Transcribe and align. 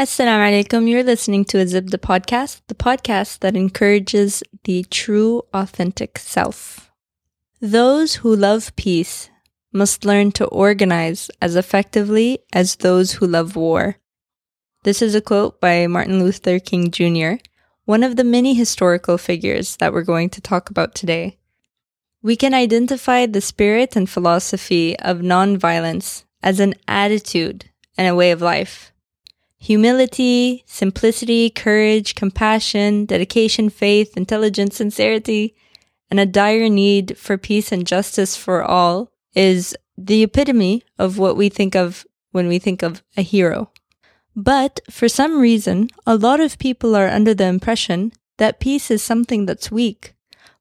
Assalamu 0.00 0.48
alaikum. 0.48 0.88
You're 0.88 1.02
listening 1.02 1.44
to 1.44 1.60
a 1.60 1.66
Zibda 1.66 1.98
podcast, 1.98 2.62
the 2.68 2.74
podcast 2.74 3.40
that 3.40 3.54
encourages 3.54 4.42
the 4.64 4.84
true, 4.84 5.42
authentic 5.52 6.18
self. 6.18 6.90
Those 7.60 8.14
who 8.14 8.34
love 8.34 8.74
peace 8.76 9.28
must 9.74 10.06
learn 10.06 10.32
to 10.32 10.46
organize 10.46 11.30
as 11.42 11.54
effectively 11.54 12.38
as 12.50 12.76
those 12.76 13.12
who 13.12 13.26
love 13.26 13.56
war. 13.56 13.98
This 14.84 15.02
is 15.02 15.14
a 15.14 15.20
quote 15.20 15.60
by 15.60 15.86
Martin 15.86 16.24
Luther 16.24 16.58
King 16.58 16.90
Jr., 16.90 17.44
one 17.84 18.02
of 18.02 18.16
the 18.16 18.24
many 18.24 18.54
historical 18.54 19.18
figures 19.18 19.76
that 19.76 19.92
we're 19.92 20.00
going 20.00 20.30
to 20.30 20.40
talk 20.40 20.70
about 20.70 20.94
today. 20.94 21.36
We 22.22 22.36
can 22.36 22.54
identify 22.54 23.26
the 23.26 23.42
spirit 23.42 23.96
and 23.96 24.08
philosophy 24.08 24.98
of 24.98 25.18
nonviolence 25.18 26.24
as 26.42 26.58
an 26.58 26.72
attitude 26.88 27.66
and 27.98 28.08
a 28.08 28.14
way 28.14 28.30
of 28.30 28.40
life. 28.40 28.90
Humility, 29.60 30.64
simplicity, 30.66 31.50
courage, 31.50 32.14
compassion, 32.14 33.04
dedication, 33.04 33.68
faith, 33.68 34.16
intelligence, 34.16 34.76
sincerity, 34.76 35.54
and 36.10 36.18
a 36.18 36.26
dire 36.26 36.68
need 36.68 37.16
for 37.18 37.36
peace 37.36 37.70
and 37.70 37.86
justice 37.86 38.36
for 38.36 38.62
all 38.62 39.12
is 39.34 39.76
the 39.96 40.22
epitome 40.22 40.82
of 40.98 41.18
what 41.18 41.36
we 41.36 41.50
think 41.50 41.76
of 41.76 42.06
when 42.32 42.48
we 42.48 42.58
think 42.58 42.82
of 42.82 43.02
a 43.16 43.22
hero. 43.22 43.70
But 44.34 44.80
for 44.88 45.08
some 45.08 45.38
reason, 45.38 45.90
a 46.06 46.16
lot 46.16 46.40
of 46.40 46.58
people 46.58 46.96
are 46.96 47.08
under 47.08 47.34
the 47.34 47.44
impression 47.44 48.12
that 48.38 48.60
peace 48.60 48.90
is 48.90 49.02
something 49.02 49.44
that's 49.44 49.70
weak. 49.70 50.14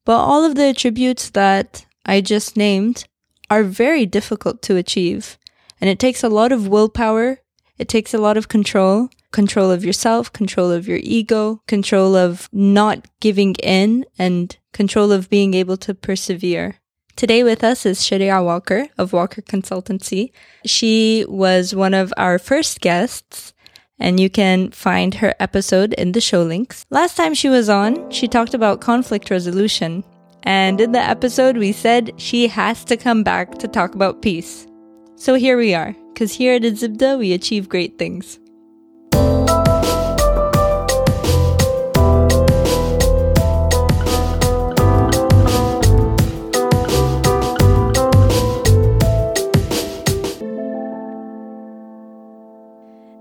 But 0.03 0.17
all 0.17 0.43
of 0.43 0.55
the 0.55 0.65
attributes 0.69 1.29
that 1.29 1.85
I 2.05 2.19
just 2.19 2.57
named 2.57 3.07
are 3.49 3.63
very 3.63 4.05
difficult 4.05 4.61
to 4.63 4.75
achieve. 4.75 5.37
And 5.79 5.89
it 5.89 5.99
takes 5.99 6.23
a 6.23 6.29
lot 6.29 6.51
of 6.51 6.67
willpower 6.67 7.39
it 7.79 7.87
takes 7.87 8.13
a 8.13 8.19
lot 8.19 8.37
of 8.37 8.47
control 8.47 9.09
control 9.31 9.69
of 9.69 9.85
yourself, 9.85 10.33
control 10.33 10.71
of 10.71 10.87
your 10.87 10.99
ego, 11.03 11.61
control 11.67 12.15
of 12.15 12.49
not 12.51 13.05
giving 13.19 13.53
in, 13.61 14.03
and 14.17 14.57
control 14.73 15.11
of 15.11 15.29
being 15.29 15.53
able 15.53 15.77
to 15.77 15.93
persevere. 15.93 16.79
Today 17.15 17.43
with 17.43 17.63
us 17.63 17.85
is 17.85 18.03
Sharia 18.03 18.41
Walker 18.41 18.87
of 18.97 19.13
Walker 19.13 19.41
Consultancy. 19.41 20.31
She 20.65 21.25
was 21.27 21.75
one 21.75 21.93
of 21.93 22.13
our 22.17 22.39
first 22.39 22.79
guests 22.79 23.53
and 23.99 24.19
you 24.19 24.29
can 24.29 24.71
find 24.71 25.15
her 25.15 25.35
episode 25.39 25.93
in 25.93 26.13
the 26.13 26.21
show 26.21 26.43
links. 26.43 26.85
Last 26.89 27.17
time 27.17 27.33
she 27.33 27.49
was 27.49 27.67
on, 27.67 28.09
she 28.09 28.27
talked 28.29 28.53
about 28.53 28.79
conflict 28.79 29.29
resolution. 29.29 30.05
And 30.43 30.79
in 30.79 30.93
the 30.93 31.01
episode, 31.01 31.57
we 31.57 31.73
said 31.73 32.13
she 32.15 32.47
has 32.47 32.85
to 32.85 32.95
come 32.95 33.23
back 33.23 33.57
to 33.57 33.67
talk 33.67 33.93
about 33.93 34.21
peace. 34.21 34.68
So 35.25 35.35
here 35.35 35.57
we 35.57 35.73
are 35.73 35.93
because 36.13 36.31
here 36.31 36.53
at 36.53 36.61
Zibda 36.61 37.19
we 37.19 37.33
achieve 37.33 37.67
great 37.67 37.97
things. 37.99 38.39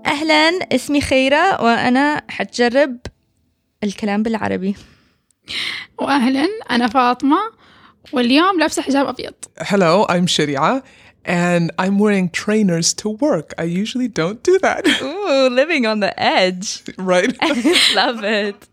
أهلا 0.05 0.49
اسمي 0.71 1.01
خيرة 1.01 1.61
وأنا 1.63 2.21
حتجرب 2.29 2.97
الكلام 3.83 4.23
بالعربي. 4.23 4.75
وأهلا 5.97 6.47
أنا 6.71 6.87
فاطمة 6.87 7.37
واليوم 8.13 8.59
لابسة 8.59 8.81
حجاب 8.81 9.07
أبيض. 9.07 9.33
Hello, 9.61 10.05
I'm 10.09 10.27
Sharia 10.27 10.81
and 11.29 11.71
I'm 11.77 11.99
wearing 11.99 12.29
trainers 12.31 12.91
to 12.95 13.09
work. 13.09 13.53
I 13.59 13.63
usually 13.63 14.07
don't 14.07 14.41
do 14.41 14.57
that. 14.59 14.87
Ooh, 15.01 15.49
living 15.49 15.85
on 15.85 15.99
the 15.99 16.19
edge. 16.19 16.83
right? 16.97 17.31
Love 17.95 18.23
it. 18.23 18.67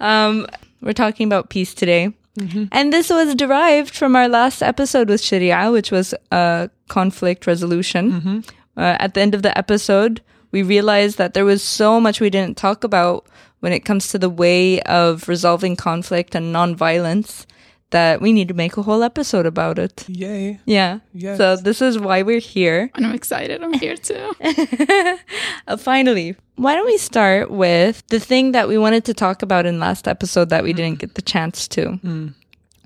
um, 0.00 0.46
we're 0.82 0.92
talking 0.92 1.26
about 1.26 1.48
peace 1.48 1.72
today. 1.72 2.12
Mm-hmm. 2.38 2.64
And 2.72 2.92
this 2.92 3.08
was 3.08 3.34
derived 3.34 3.94
from 3.94 4.14
our 4.14 4.28
last 4.28 4.62
episode 4.62 5.08
with 5.08 5.22
Sharia, 5.22 5.70
which 5.70 5.90
was 5.90 6.14
uh, 6.30 6.68
conflict 6.88 7.46
resolution. 7.46 8.12
Mm-hmm. 8.12 8.38
Uh, 8.76 8.96
at 9.00 9.14
the 9.14 9.22
end 9.22 9.34
of 9.34 9.42
the 9.42 9.56
episode, 9.56 10.20
we 10.50 10.62
realized 10.62 11.16
that 11.16 11.32
there 11.32 11.46
was 11.46 11.62
so 11.62 12.00
much 12.00 12.20
we 12.20 12.28
didn't 12.28 12.58
talk 12.58 12.84
about 12.84 13.26
when 13.60 13.72
it 13.72 13.86
comes 13.86 14.08
to 14.08 14.18
the 14.18 14.30
way 14.30 14.82
of 14.82 15.26
resolving 15.26 15.74
conflict 15.74 16.34
and 16.34 16.54
nonviolence 16.54 17.46
that 17.92 18.20
we 18.20 18.32
need 18.32 18.48
to 18.48 18.54
make 18.54 18.76
a 18.76 18.82
whole 18.82 19.02
episode 19.02 19.46
about 19.46 19.78
it. 19.78 20.04
Yay. 20.08 20.58
Yeah. 20.66 20.98
Yes. 21.14 21.38
So 21.38 21.56
this 21.56 21.80
is 21.80 21.98
why 21.98 22.22
we're 22.22 22.40
here. 22.40 22.90
And 22.96 23.06
I'm 23.06 23.14
excited. 23.14 23.62
I'm 23.62 23.72
here 23.74 23.96
too. 23.96 24.34
uh, 25.66 25.76
finally, 25.76 26.36
why 26.56 26.74
don't 26.74 26.86
we 26.86 26.98
start 26.98 27.50
with 27.50 28.06
the 28.08 28.20
thing 28.20 28.52
that 28.52 28.68
we 28.68 28.76
wanted 28.76 29.04
to 29.06 29.14
talk 29.14 29.42
about 29.42 29.66
in 29.66 29.78
last 29.78 30.06
episode 30.06 30.50
that 30.50 30.62
we 30.62 30.72
mm. 30.72 30.76
didn't 30.76 30.98
get 30.98 31.14
the 31.14 31.22
chance 31.22 31.66
to, 31.68 31.98
mm. 32.04 32.34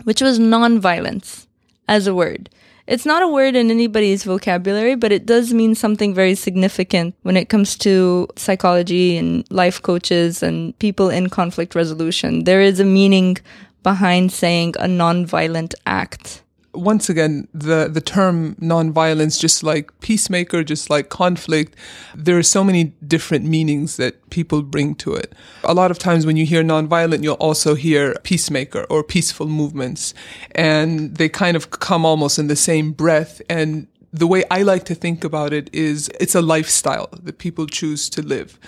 which 0.04 0.22
was 0.22 0.38
nonviolence 0.38 1.46
as 1.88 2.06
a 2.06 2.14
word. 2.14 2.50
It's 2.86 3.04
not 3.04 3.22
a 3.22 3.28
word 3.28 3.56
in 3.56 3.70
anybody's 3.70 4.22
vocabulary, 4.22 4.94
but 4.94 5.10
it 5.10 5.26
does 5.26 5.52
mean 5.52 5.74
something 5.74 6.14
very 6.14 6.36
significant 6.36 7.16
when 7.22 7.36
it 7.36 7.48
comes 7.48 7.76
to 7.78 8.28
psychology 8.36 9.16
and 9.16 9.44
life 9.50 9.82
coaches 9.82 10.40
and 10.40 10.78
people 10.78 11.10
in 11.10 11.28
conflict 11.28 11.74
resolution. 11.74 12.44
There 12.44 12.60
is 12.60 12.78
a 12.78 12.84
meaning 12.84 13.38
behind 13.86 14.32
saying 14.32 14.74
a 14.80 14.88
non-violent 14.88 15.72
act? 15.86 16.42
Once 16.74 17.08
again, 17.08 17.46
the, 17.54 17.88
the 17.88 18.00
term 18.00 18.56
non-violence, 18.58 19.38
just 19.38 19.62
like 19.62 19.86
peacemaker, 20.00 20.64
just 20.64 20.90
like 20.90 21.08
conflict, 21.08 21.76
there 22.12 22.36
are 22.36 22.42
so 22.42 22.64
many 22.64 22.82
different 23.06 23.44
meanings 23.44 23.96
that 23.96 24.28
people 24.30 24.60
bring 24.62 24.92
to 24.96 25.14
it. 25.14 25.32
A 25.62 25.72
lot 25.72 25.92
of 25.92 26.00
times 26.00 26.26
when 26.26 26.36
you 26.36 26.44
hear 26.44 26.64
non-violent, 26.64 27.22
you'll 27.22 27.44
also 27.48 27.76
hear 27.76 28.16
peacemaker 28.24 28.84
or 28.90 29.04
peaceful 29.04 29.46
movements. 29.46 30.14
And 30.56 31.14
they 31.14 31.28
kind 31.28 31.56
of 31.56 31.70
come 31.70 32.04
almost 32.04 32.40
in 32.40 32.48
the 32.48 32.56
same 32.56 32.90
breath. 32.90 33.40
And 33.48 33.86
the 34.12 34.26
way 34.26 34.42
I 34.50 34.62
like 34.62 34.84
to 34.86 34.96
think 34.96 35.22
about 35.22 35.52
it 35.52 35.70
is 35.72 36.10
it's 36.18 36.34
a 36.34 36.42
lifestyle 36.42 37.08
that 37.22 37.38
people 37.38 37.66
choose 37.66 38.10
to 38.10 38.20
live. 38.20 38.58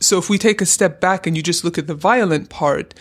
So 0.00 0.18
if 0.18 0.28
we 0.28 0.38
take 0.38 0.60
a 0.60 0.66
step 0.66 1.00
back 1.00 1.26
and 1.26 1.36
you 1.36 1.42
just 1.42 1.64
look 1.64 1.78
at 1.78 1.86
the 1.86 1.94
violent 1.94 2.50
part, 2.50 2.94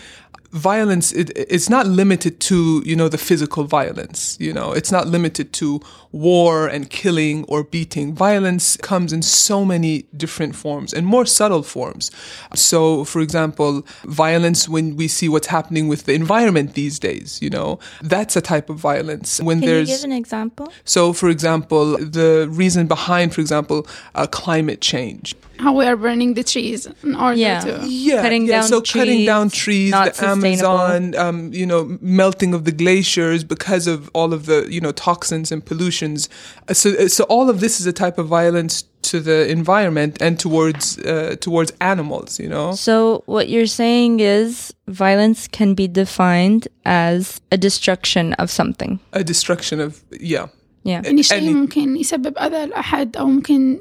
violence 0.53 1.11
it, 1.11 1.31
it's 1.35 1.67
not 1.67 1.87
limited 1.87 2.39
to 2.39 2.83
you 2.85 2.95
know 2.95 3.09
the 3.09 3.17
physical 3.17 3.63
violence 3.63 4.37
you 4.39 4.53
know. 4.53 4.71
It's 4.71 4.91
not 4.91 5.07
limited 5.07 5.51
to 5.53 5.81
war 6.11 6.67
and 6.67 6.89
killing 6.89 7.43
or 7.45 7.63
beating. 7.63 8.13
Violence 8.13 8.77
comes 8.77 9.11
in 9.11 9.23
so 9.23 9.65
many 9.65 10.03
different 10.15 10.55
forms 10.55 10.93
and 10.93 11.07
more 11.07 11.25
subtle 11.25 11.63
forms. 11.63 12.11
So 12.53 13.03
for 13.03 13.19
example 13.19 13.85
violence 14.05 14.69
when 14.69 14.95
we 14.95 15.07
see 15.07 15.27
what's 15.27 15.47
happening 15.47 15.87
with 15.87 16.05
the 16.05 16.13
environment 16.13 16.75
these 16.75 16.99
days 16.99 17.41
you 17.41 17.49
know. 17.49 17.79
That's 18.01 18.35
a 18.35 18.41
type 18.41 18.69
of 18.69 18.77
violence. 18.77 19.41
When 19.41 19.59
Can 19.59 19.69
there's 19.69 19.89
you 19.89 19.95
give 19.97 20.03
an 20.03 20.11
example? 20.11 20.71
So 20.85 21.13
for 21.13 21.29
example 21.29 21.97
the 21.97 22.47
reason 22.51 22.85
behind 22.87 23.33
for 23.33 23.41
example 23.41 23.87
uh, 24.13 24.27
climate 24.27 24.81
change 24.81 25.35
how 25.59 25.73
we 25.73 25.85
are 25.85 25.95
burning 25.95 26.33
the 26.33 26.43
trees 26.43 26.87
in 27.03 27.15
order 27.15 27.37
yeah. 27.37 27.59
to 27.59 27.87
yeah 27.87 28.21
cutting 28.21 28.45
yeah. 28.45 28.59
down 28.59 28.63
so 28.63 28.81
trees, 28.81 29.01
cutting 29.01 29.25
down 29.25 29.49
trees 29.49 29.91
the 29.91 30.25
amazon 30.25 31.15
um, 31.15 31.53
you 31.53 31.65
know 31.65 31.97
melting 32.01 32.53
of 32.53 32.65
the 32.65 32.71
glaciers 32.71 33.43
because 33.43 33.87
of 33.87 34.09
all 34.13 34.33
of 34.33 34.45
the 34.45 34.67
you 34.69 34.81
know 34.81 34.91
toxins 34.91 35.51
and 35.51 35.65
pollutions 35.65 36.29
uh, 36.67 36.73
so 36.73 36.91
uh, 36.95 37.07
so 37.07 37.23
all 37.25 37.49
of 37.49 37.59
this 37.59 37.79
is 37.79 37.85
a 37.85 37.93
type 37.93 38.17
of 38.17 38.27
violence 38.27 38.83
to 39.01 39.19
the 39.19 39.49
environment 39.49 40.21
and 40.21 40.39
towards 40.39 40.97
uh, 40.99 41.35
towards 41.39 41.71
animals 41.81 42.39
you 42.39 42.49
know 42.49 42.73
so 42.73 43.23
what 43.25 43.49
you're 43.49 43.65
saying 43.65 44.19
is 44.19 44.73
violence 44.87 45.47
can 45.47 45.73
be 45.73 45.87
defined 45.87 46.67
as 46.85 47.41
a 47.51 47.57
destruction 47.57 48.33
of 48.33 48.49
something 48.49 48.99
a 49.11 49.23
destruction 49.23 49.79
of 49.79 50.03
yeah 50.19 50.47
yeah. 50.84 51.04
يعني 51.04 51.22
شيء 51.22 51.50
ممكن 51.50 51.96
يسبب 51.96 52.38
أذى 52.38 52.66
لأحد 52.66 53.16
أو 53.16 53.26
ممكن 53.26 53.78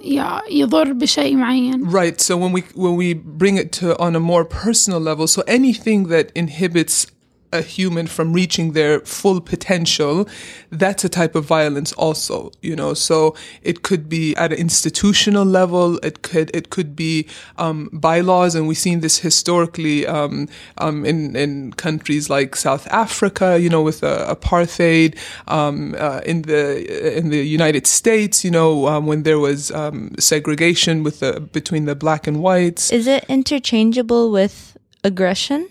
يضر 0.52 0.94
بشيء 0.94 1.36
معين. 1.36 1.90
Right. 1.90 2.22
So 2.22 2.38
when 2.38 2.52
we 2.52 2.62
when 2.76 2.96
we 2.96 3.14
bring 3.14 3.58
it 3.58 3.72
to 3.80 3.98
on 4.00 4.16
a 4.16 4.20
more 4.20 4.46
personal 4.46 5.00
level, 5.00 5.28
so 5.28 5.44
anything 5.48 6.08
that 6.10 6.32
inhibits 6.36 7.08
a 7.53 7.63
human 7.63 8.07
from 8.07 8.33
reaching 8.33 8.73
their 8.73 9.01
full 9.01 9.41
potential, 9.41 10.29
that's 10.71 11.05
a 11.05 11.09
type 11.09 11.35
of 11.35 11.45
violence 11.45 11.93
also, 11.93 12.51
you 12.63 12.75
know. 12.75 12.95
So 12.95 13.35
it 13.63 13.83
could 13.83 14.09
be 14.09 14.35
at 14.37 14.53
an 14.53 14.59
institutional 14.59 15.45
level, 15.45 15.99
it 15.99 16.23
could 16.23 16.51
it 16.55 16.71
could 16.71 16.97
be 16.97 17.27
um, 17.59 17.91
bylaws, 17.93 18.55
and 18.55 18.67
we've 18.67 18.79
seen 18.79 19.01
this 19.01 19.19
historically 19.19 20.07
um, 20.07 20.49
um, 20.79 21.05
in 21.05 21.37
in 21.37 21.73
countries 21.75 22.31
like 22.31 22.57
South 22.57 22.87
Africa, 22.89 23.59
you 23.61 23.69
know, 23.69 23.83
with 23.83 24.03
uh, 24.03 24.35
apartheid, 24.35 25.17
um, 25.49 25.95
uh, 25.99 26.21
in 26.25 26.43
the 26.43 27.17
in 27.19 27.31
the 27.31 27.45
United 27.45 27.87
States, 27.87 28.45
you 28.45 28.51
know, 28.51 28.87
um, 28.89 29.07
when 29.07 29.23
there 29.23 29.39
was 29.39 29.71
um, 29.71 30.15
segregation 30.19 31.03
with 31.03 31.21
the 31.21 31.41
between 31.41 31.85
the 31.85 31.95
black 31.95 32.27
and 32.27 32.43
whites. 32.43 32.91
Is 32.93 33.07
it 33.07 33.25
interchangeable 33.29 34.31
with 34.31 34.77
aggression? 35.05 35.69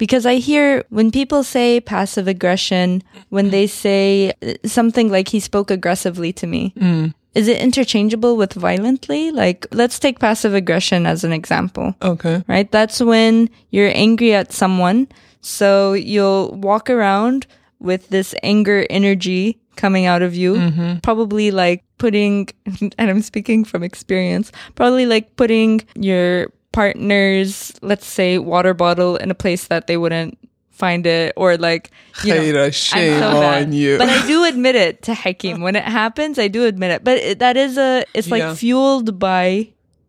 Because 0.00 0.24
I 0.24 0.36
hear 0.36 0.82
when 0.88 1.10
people 1.10 1.44
say 1.44 1.78
passive 1.78 2.26
aggression, 2.26 3.02
when 3.28 3.50
they 3.50 3.66
say 3.66 4.32
uh, 4.40 4.54
something 4.64 5.10
like 5.12 5.28
he 5.28 5.40
spoke 5.40 5.70
aggressively 5.70 6.32
to 6.40 6.46
me, 6.46 6.72
mm. 6.74 7.12
is 7.34 7.48
it 7.48 7.60
interchangeable 7.60 8.38
with 8.38 8.54
violently? 8.54 9.30
Like, 9.30 9.66
let's 9.72 9.98
take 9.98 10.18
passive 10.18 10.54
aggression 10.54 11.04
as 11.04 11.22
an 11.22 11.34
example, 11.34 11.94
Okay. 12.00 12.42
right? 12.48 12.72
That's 12.72 13.00
when 13.02 13.50
you're 13.72 13.92
angry 13.94 14.32
at 14.32 14.54
someone. 14.54 15.06
So 15.42 15.92
you'll 15.92 16.52
walk 16.52 16.88
around 16.88 17.46
with 17.78 18.08
this 18.08 18.34
anger 18.42 18.86
energy 18.88 19.60
coming 19.76 20.06
out 20.06 20.22
of 20.22 20.34
you, 20.34 20.98
probably 21.02 21.50
like 21.50 21.84
putting, 21.98 22.48
and 22.80 23.10
I'm 23.10 23.20
speaking 23.20 23.64
from 23.64 23.82
experience, 23.82 24.50
probably 24.76 25.04
like 25.04 25.36
putting 25.36 25.82
your 25.94 26.48
partner's, 26.72 27.72
let's 27.82 28.06
say, 28.06 28.38
water 28.38 28.74
bottle 28.74 29.16
in 29.16 29.30
a 29.30 29.34
place 29.34 29.66
that 29.68 29.86
they 29.86 29.96
wouldn't 29.96 30.38
find 30.70 31.06
it, 31.06 31.32
or 31.36 31.56
like, 31.58 31.90
you 32.24 32.52
know, 32.52 32.70
shame 32.70 33.20
so 33.20 33.42
on 33.42 33.72
you. 33.72 33.98
But 33.98 34.08
I 34.08 34.26
do 34.26 34.44
admit 34.44 34.76
it 34.76 35.02
to 35.02 35.14
Hakim. 35.14 35.60
When 35.60 35.76
it 35.76 35.84
happens, 35.84 36.38
I 36.38 36.48
do 36.48 36.64
admit 36.64 36.90
it. 36.90 37.04
But 37.04 37.18
it, 37.18 37.38
that 37.40 37.56
is 37.56 37.76
a, 37.76 38.04
it's 38.14 38.30
like 38.30 38.40
Yeah. 38.40 38.54
fueled 38.54 39.18
by 39.18 39.68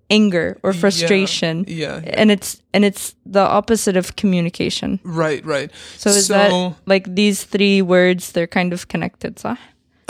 anger 0.10 0.58
or 0.64 0.72
frustration. 0.74 1.66
yeah, 1.68 2.00
yeah. 2.04 2.14
And 2.16 2.32
it's, 2.32 2.62
and 2.74 2.86
it's 2.86 3.16
the 3.26 3.42
opposite 3.42 3.98
of 3.98 4.16
communication. 4.16 5.00
right, 5.04 5.44
right. 5.46 5.72
So 5.98 6.10
is 6.10 6.28
that 6.30 6.52
like 6.86 7.16
these 7.16 7.44
three 7.44 7.82
words, 7.82 8.32
they're 8.32 8.48
kind 8.48 8.72
of 8.74 8.88
connected, 8.88 9.40
صح? 9.40 9.58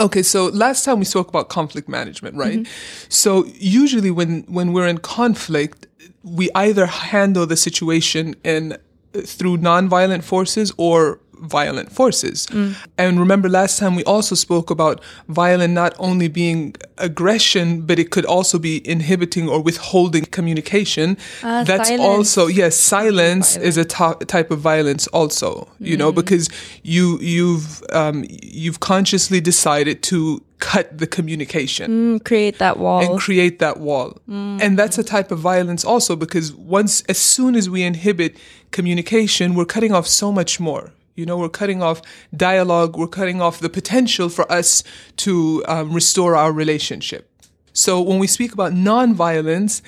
Okay, 0.02 0.22
so 0.22 0.46
last 0.46 0.84
time 0.84 0.98
we 0.98 1.04
spoke 1.04 1.28
about 1.28 1.48
conflict 1.48 1.88
management, 1.88 2.36
right? 2.36 2.58
Mm-hmm. 2.58 3.06
So 3.08 3.46
usually 3.54 4.10
when 4.10 4.42
when 4.48 4.72
we're 4.72 4.88
in 4.88 4.98
conflict, 4.98 5.86
we 6.24 6.50
either 6.56 6.86
handle 6.86 7.46
the 7.46 7.56
situation 7.56 8.34
in 8.42 8.76
through 9.12 9.58
nonviolent 9.58 10.24
forces 10.24 10.72
or 10.76 11.20
violent 11.42 11.90
forces. 11.92 12.46
Mm. 12.46 12.74
And 12.96 13.18
remember 13.20 13.48
last 13.48 13.78
time 13.78 13.94
we 13.96 14.04
also 14.04 14.34
spoke 14.34 14.70
about 14.70 15.00
violent 15.28 15.74
not 15.74 15.92
only 15.98 16.28
being 16.28 16.74
aggression, 16.98 17.82
but 17.82 17.98
it 17.98 18.10
could 18.10 18.24
also 18.24 18.58
be 18.58 18.74
inhibiting 18.88 19.48
or 19.48 19.60
withholding 19.60 20.24
communication. 20.26 21.16
Ah, 21.42 21.64
That's 21.64 21.88
silence. 21.88 22.08
also 22.08 22.46
yes, 22.46 22.76
silence 22.76 23.56
is 23.56 23.76
a 23.76 23.84
to- 23.84 24.18
type 24.26 24.50
of 24.50 24.60
violence 24.60 25.06
also, 25.08 25.68
you 25.80 25.96
Mm. 25.96 25.98
know, 25.98 26.12
because 26.12 26.48
you 26.82 27.18
you've 27.20 27.82
um, 27.92 28.24
you've 28.30 28.80
consciously 28.80 29.40
decided 29.40 30.02
to 30.04 30.40
cut 30.58 30.96
the 30.98 31.06
communication 31.08 31.90
Mm, 31.90 32.24
create 32.24 32.58
that 32.58 32.78
wall. 32.78 33.00
and 33.02 33.18
create 33.18 33.58
that 33.58 33.76
wall. 33.80 34.08
And 34.28 34.78
that's 34.78 34.96
a 34.96 35.02
type 35.02 35.32
of 35.32 35.40
violence 35.40 35.84
also 35.84 36.14
because 36.14 36.52
once, 36.52 37.02
as 37.08 37.18
soon 37.18 37.56
as 37.56 37.68
we 37.68 37.82
inhibit 37.82 38.36
communication, 38.70 39.54
we're 39.56 39.64
cutting 39.74 39.92
off 39.92 40.06
so 40.06 40.30
much 40.32 40.60
more. 40.60 40.92
You 41.14 41.26
know, 41.26 41.36
we're 41.36 41.48
cutting 41.48 41.82
off 41.82 42.02
dialogue, 42.34 42.96
we're 42.96 43.06
cutting 43.06 43.42
off 43.42 43.60
the 43.60 43.68
potential 43.68 44.28
for 44.28 44.50
us 44.50 44.82
to 45.18 45.62
um, 45.68 45.92
restore 45.92 46.36
our 46.36 46.52
relationship. 46.52 47.28
So 47.72 48.00
when 48.00 48.18
we 48.18 48.26
speak 48.26 48.52
about 48.52 48.72
nonviolence, 48.72 49.82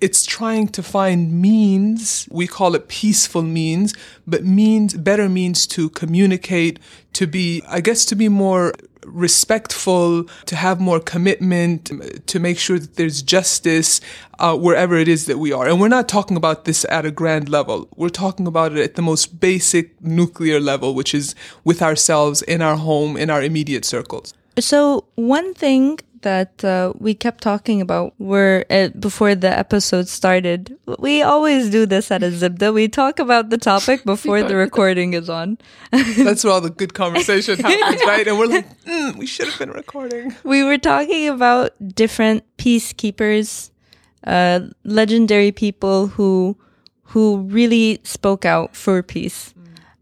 it's 0.00 0.24
trying 0.24 0.68
to 0.68 0.82
find 0.82 1.40
means, 1.40 2.28
we 2.30 2.46
call 2.46 2.74
it 2.74 2.88
peaceful 2.88 3.42
means, 3.42 3.94
but 4.26 4.44
means, 4.44 4.94
better 4.94 5.28
means 5.28 5.66
to 5.68 5.90
communicate, 5.90 6.78
to 7.12 7.26
be, 7.26 7.62
I 7.68 7.80
guess, 7.80 8.04
to 8.06 8.16
be 8.16 8.28
more 8.28 8.72
respectful, 9.06 10.24
to 10.46 10.56
have 10.56 10.80
more 10.80 11.00
commitment, 11.00 11.90
to 12.26 12.40
make 12.40 12.58
sure 12.58 12.78
that 12.78 12.96
there's 12.96 13.22
justice 13.22 14.00
uh, 14.38 14.56
wherever 14.56 14.96
it 14.96 15.08
is 15.08 15.26
that 15.26 15.38
we 15.38 15.52
are. 15.52 15.68
And 15.68 15.80
we're 15.80 15.88
not 15.88 16.08
talking 16.08 16.36
about 16.36 16.64
this 16.64 16.84
at 16.90 17.04
a 17.06 17.10
grand 17.10 17.48
level. 17.48 17.88
We're 17.96 18.08
talking 18.08 18.46
about 18.46 18.72
it 18.72 18.78
at 18.78 18.94
the 18.94 19.02
most 19.02 19.40
basic 19.40 20.00
nuclear 20.02 20.60
level, 20.60 20.94
which 20.94 21.14
is 21.14 21.34
with 21.64 21.82
ourselves, 21.82 22.42
in 22.42 22.62
our 22.62 22.76
home, 22.76 23.16
in 23.16 23.30
our 23.30 23.42
immediate 23.42 23.84
circles. 23.84 24.34
So 24.58 25.04
one 25.16 25.52
thing 25.54 25.98
that 26.24 26.64
uh, 26.64 26.92
we 26.98 27.14
kept 27.14 27.42
talking 27.42 27.80
about 27.80 28.14
were 28.18 28.64
uh, 28.68 28.88
before 28.98 29.34
the 29.34 29.48
episode 29.48 30.08
started. 30.08 30.76
We 30.98 31.22
always 31.22 31.70
do 31.70 31.86
this 31.86 32.10
at 32.10 32.22
a 32.22 32.26
Zibda. 32.40 32.74
We 32.74 32.88
talk 32.88 33.18
about 33.18 33.50
the 33.50 33.58
topic 33.58 34.04
before 34.12 34.42
the 34.42 34.56
recording 34.56 35.14
is 35.14 35.30
on. 35.30 35.58
That's 35.92 36.42
where 36.42 36.52
all 36.52 36.60
the 36.60 36.70
good 36.70 36.94
conversation 36.94 37.60
happens, 37.60 38.02
right? 38.04 38.26
And 38.26 38.38
we're 38.38 38.46
like, 38.46 38.84
mm, 38.84 39.16
we 39.16 39.26
should 39.26 39.46
have 39.46 39.58
been 39.58 39.70
recording. 39.70 40.34
we 40.42 40.64
were 40.64 40.78
talking 40.78 41.28
about 41.28 41.72
different 41.94 42.42
peacekeepers, 42.58 43.70
uh, 44.26 44.60
legendary 44.82 45.52
people 45.52 46.08
who 46.08 46.56
who 47.08 47.42
really 47.42 48.00
spoke 48.02 48.44
out 48.44 48.74
for 48.74 49.02
peace, 49.02 49.54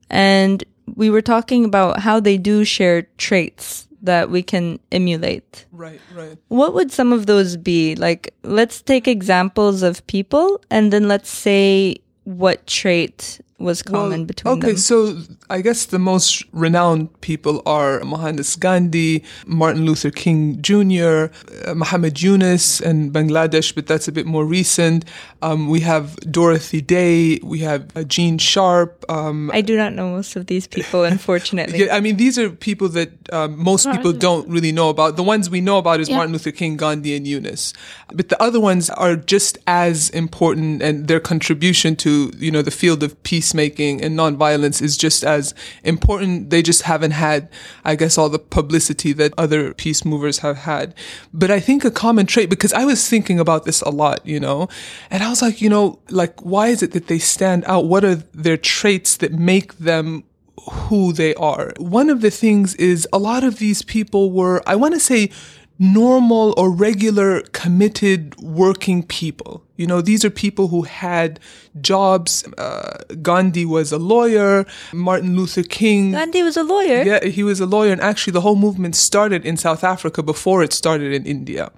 and 0.09 0.65
we 0.95 1.11
were 1.11 1.21
talking 1.21 1.65
about 1.65 2.01
how 2.01 2.21
they 2.21 2.39
do 2.39 2.65
share 2.65 3.03
traits 3.19 3.87
that 4.03 4.31
we 4.31 4.43
can 4.43 4.79
emulate. 4.91 5.67
Right, 5.73 6.01
right. 6.15 6.37
What 6.49 6.75
would 6.75 6.93
some 6.93 7.13
of 7.13 7.27
those 7.27 7.57
be? 7.57 7.95
Like, 7.95 8.35
let's 8.43 8.83
take 8.83 9.09
examples 9.09 9.83
of 9.83 10.07
people, 10.07 10.61
and 10.71 10.93
then 10.93 11.09
let's 11.09 11.31
say 11.31 11.97
what 12.25 12.67
trait 12.67 13.41
was 13.63 13.83
common 13.83 14.27
between 14.27 14.59
okay, 14.59 14.69
them. 14.69 14.77
so 14.77 15.17
I 15.51 15.61
guess 15.61 15.87
the 15.87 15.99
most 15.99 16.45
renowned 16.53 17.09
people 17.21 17.63
are 17.67 18.01
Mohandas 18.01 18.57
Gandhi, 18.57 19.25
Martin 19.47 19.85
Luther 19.85 20.11
King 20.11 20.61
Jr., 20.61 21.27
uh, 21.67 21.75
Muhammad 21.75 22.21
Yunus, 22.21 22.81
and 22.81 23.13
Bangladesh, 23.13 23.75
but 23.75 23.87
that's 23.87 24.09
a 24.09 24.13
bit 24.13 24.27
more 24.27 24.45
recent. 24.45 25.05
Um, 25.43 25.69
we 25.69 25.81
have 25.81 26.17
Dorothy 26.31 26.81
Day, 26.81 27.39
we 27.43 27.61
have 27.61 27.97
uh, 27.97 28.05
Gene 28.05 28.39
Sharp. 28.39 29.05
Um, 29.09 29.51
I 29.53 29.61
do 29.61 29.77
not 29.77 29.93
know 29.93 30.11
most 30.11 30.37
of 30.37 30.47
these 30.47 30.67
people, 30.67 31.05
unfortunately. 31.15 31.85
yeah, 31.85 31.95
I 31.95 32.01
mean, 32.01 32.17
these 32.17 32.39
are 32.39 32.51
people 32.51 32.89
that 32.91 33.11
um, 33.33 33.59
most 33.59 33.91
people 33.91 34.13
don't 34.13 34.49
really 34.49 34.73
know 34.73 34.89
about. 34.89 35.17
The 35.17 35.23
ones 35.23 35.49
we 35.51 35.61
know 35.61 35.79
about 35.79 36.01
is 36.01 36.09
Yeah. 36.09 36.17
Martin 36.17 36.33
Luther 36.33 36.51
King, 36.53 36.77
Gandhi, 36.77 37.15
and 37.17 37.27
Yunus. 37.27 37.73
But 38.13 38.29
the 38.29 38.41
other 38.43 38.61
ones 38.61 38.91
are 38.91 39.17
just 39.17 39.59
as 39.67 40.11
important, 40.11 40.83
and 40.83 41.09
their 41.09 41.21
contribution 41.21 41.97
to 41.97 42.33
you 42.39 42.51
know 42.51 42.63
the 42.63 42.71
field 42.71 43.03
of 43.03 43.21
peacemaking 43.53 44.03
and 44.03 44.19
nonviolence 44.19 44.81
is 44.81 44.97
just 44.97 45.25
as 45.25 45.55
important. 45.85 46.51
They 46.51 46.63
just 46.63 46.83
haven't 46.83 47.13
had, 47.13 47.49
I 47.85 47.97
guess, 47.97 48.17
all 48.17 48.31
the 48.31 48.39
publicity 48.39 49.13
that 49.15 49.35
other 49.37 49.75
peace 49.75 50.05
movers 50.05 50.39
have 50.39 50.59
had. 50.59 50.95
But 51.33 51.51
I 51.51 51.61
think 51.61 51.85
a 51.85 51.91
common 51.91 52.27
trait, 52.27 52.49
because 52.49 52.73
I 52.73 52.85
was 52.85 53.07
thinking 53.09 53.39
about 53.39 53.65
this 53.65 53.83
a 53.83 53.91
lot, 53.91 54.25
you 54.25 54.41
know, 54.41 54.69
and 55.11 55.23
I 55.23 55.29
was 55.29 55.43
like, 55.43 55.61
you 55.61 55.69
know, 55.69 55.99
like 56.09 56.41
why 56.41 56.69
is 56.69 56.83
it 56.83 56.93
that 56.93 57.09
they 57.09 57.19
stand 57.19 57.65
out? 57.67 57.85
What 57.85 58.05
are 58.05 58.17
their 58.33 58.57
traits 58.57 59.19
that 59.19 59.33
make 59.33 59.79
them 59.79 60.25
who 60.71 61.13
they 61.13 61.35
are. 61.35 61.73
One 61.79 62.09
of 62.09 62.21
the 62.21 62.31
things 62.31 62.77
is 62.77 63.09
a 63.13 63.19
lot 63.19 63.43
of 63.43 63.59
these 63.59 63.83
people 63.83 64.31
were, 64.31 64.63
I 64.65 64.77
want 64.77 64.95
to 64.95 65.01
say, 65.01 65.31
normal 65.79 66.55
or 66.57 66.71
regular 66.71 67.41
committed 67.53 68.37
working 68.37 69.03
people. 69.03 69.62
You 69.77 69.87
know, 69.87 70.01
these 70.01 70.25
are 70.25 70.31
people 70.31 70.69
who 70.69 70.83
had 70.83 71.41
jobs. 71.81 72.47
Uh, 72.59 73.03
Gandhi 73.23 73.65
was 73.65 73.91
a 73.93 73.99
lawyer. 73.99 74.67
Martin 74.93 75.37
Luther 75.37 75.63
King. 75.63 76.13
Gandhi 76.13 76.43
was 76.43 76.57
a 76.57 76.63
lawyer. 76.63 77.03
Yeah, 77.03 77.25
he 77.25 77.43
was 77.43 77.61
a 77.61 77.67
lawyer. 77.67 77.93
And 77.93 78.01
actually, 78.01 78.33
the 78.33 78.43
whole 78.43 78.57
movement 78.57 78.97
started 78.97 79.45
in 79.47 79.57
South 79.57 79.83
Africa 79.83 80.23
before 80.23 80.63
it 80.63 80.73
started 80.73 81.13
in 81.13 81.27
India. 81.27 81.73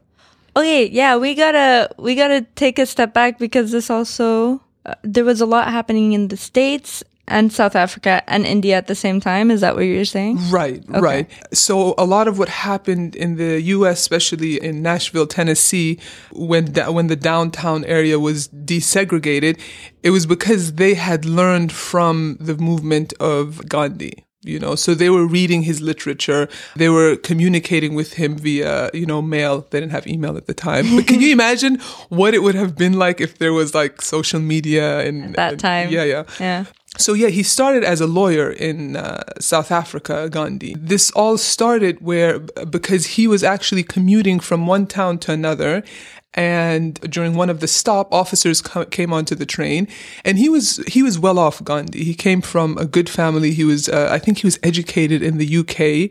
Okay, 0.56 0.88
yeah, 0.88 1.16
we 1.16 1.34
gotta 1.34 1.90
we 1.98 2.14
gotta 2.14 2.42
take 2.54 2.78
a 2.78 2.86
step 2.86 3.12
back 3.12 3.38
because 3.38 3.72
this 3.72 3.90
also 3.90 4.60
uh, 4.86 4.94
there 5.02 5.24
was 5.24 5.40
a 5.40 5.46
lot 5.46 5.68
happening 5.68 6.12
in 6.12 6.28
the 6.28 6.36
states 6.36 7.02
and 7.26 7.52
South 7.52 7.74
Africa 7.74 8.22
and 8.26 8.44
India 8.46 8.76
at 8.76 8.86
the 8.86 8.94
same 8.94 9.20
time. 9.20 9.50
Is 9.50 9.60
that 9.62 9.74
what 9.76 9.82
you're 9.82 10.04
saying? 10.04 10.38
Right, 10.50 10.82
right. 10.88 11.28
So 11.52 11.94
a 11.96 12.04
lot 12.04 12.28
of 12.28 12.38
what 12.38 12.48
happened 12.48 13.16
in 13.16 13.36
the 13.36 13.60
U.S., 13.62 14.00
especially 14.00 14.62
in 14.62 14.82
Nashville, 14.82 15.26
Tennessee, 15.26 15.98
when 16.32 16.72
da- 16.72 16.90
when 16.90 17.06
the 17.06 17.16
downtown 17.16 17.84
area 17.86 18.18
was 18.18 18.48
desegregated, 18.48 19.58
it 20.02 20.10
was 20.10 20.26
because 20.26 20.74
they 20.74 20.94
had 20.94 21.24
learned 21.24 21.72
from 21.72 22.36
the 22.40 22.54
movement 22.56 23.12
of 23.20 23.66
Gandhi. 23.68 24.24
You 24.46 24.58
know, 24.58 24.74
so 24.74 24.92
they 24.92 25.08
were 25.08 25.26
reading 25.26 25.62
his 25.62 25.80
literature. 25.80 26.50
They 26.76 26.90
were 26.90 27.16
communicating 27.16 27.94
with 27.94 28.12
him 28.12 28.36
via, 28.36 28.90
you 28.92 29.06
know, 29.06 29.22
mail. 29.22 29.66
They 29.70 29.80
didn't 29.80 29.92
have 29.92 30.06
email 30.06 30.36
at 30.36 30.44
the 30.46 30.52
time. 30.52 30.84
But 30.94 31.06
can 31.06 31.22
you 31.22 31.32
imagine 31.38 31.78
what 32.10 32.34
it 32.34 32.42
would 32.42 32.54
have 32.54 32.76
been 32.76 32.92
like 32.98 33.22
if 33.22 33.38
there 33.38 33.54
was 33.54 33.74
like 33.74 34.02
social 34.02 34.40
media 34.40 35.00
and 35.00 35.34
that 35.36 35.52
and- 35.52 35.60
time. 35.60 35.88
Yeah, 35.88 36.04
yeah. 36.04 36.24
Yeah. 36.38 36.64
So 36.96 37.12
yeah, 37.12 37.28
he 37.28 37.42
started 37.42 37.82
as 37.82 38.00
a 38.00 38.06
lawyer 38.06 38.50
in 38.50 38.96
uh, 38.96 39.24
South 39.40 39.72
Africa, 39.72 40.28
Gandhi. 40.30 40.74
This 40.78 41.10
all 41.12 41.36
started 41.38 42.00
where 42.00 42.38
because 42.38 43.06
he 43.06 43.26
was 43.26 43.42
actually 43.42 43.82
commuting 43.82 44.38
from 44.38 44.66
one 44.66 44.86
town 44.86 45.18
to 45.18 45.32
another, 45.32 45.82
and 46.34 46.94
during 47.10 47.34
one 47.34 47.50
of 47.50 47.58
the 47.60 47.66
stop, 47.66 48.12
officers 48.12 48.60
co- 48.60 48.84
came 48.84 49.12
onto 49.12 49.34
the 49.34 49.46
train, 49.46 49.88
and 50.24 50.38
he 50.38 50.48
was 50.48 50.76
he 50.86 51.02
was 51.02 51.18
well 51.18 51.38
off. 51.38 51.62
Gandhi. 51.64 52.04
He 52.04 52.14
came 52.14 52.40
from 52.40 52.78
a 52.78 52.84
good 52.84 53.08
family. 53.08 53.52
He 53.52 53.64
was 53.64 53.88
uh, 53.88 54.08
I 54.10 54.20
think 54.20 54.38
he 54.38 54.46
was 54.46 54.58
educated 54.62 55.20
in 55.20 55.38
the 55.38 55.56
UK. 55.58 56.10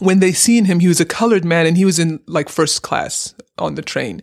When 0.00 0.18
they 0.18 0.32
seen 0.32 0.64
him, 0.64 0.80
he 0.80 0.88
was 0.88 1.00
a 1.00 1.04
colored 1.06 1.44
man, 1.44 1.66
and 1.66 1.76
he 1.76 1.84
was 1.84 2.00
in 2.00 2.18
like 2.26 2.48
first 2.48 2.82
class 2.82 3.32
on 3.58 3.76
the 3.76 3.82
train, 3.82 4.22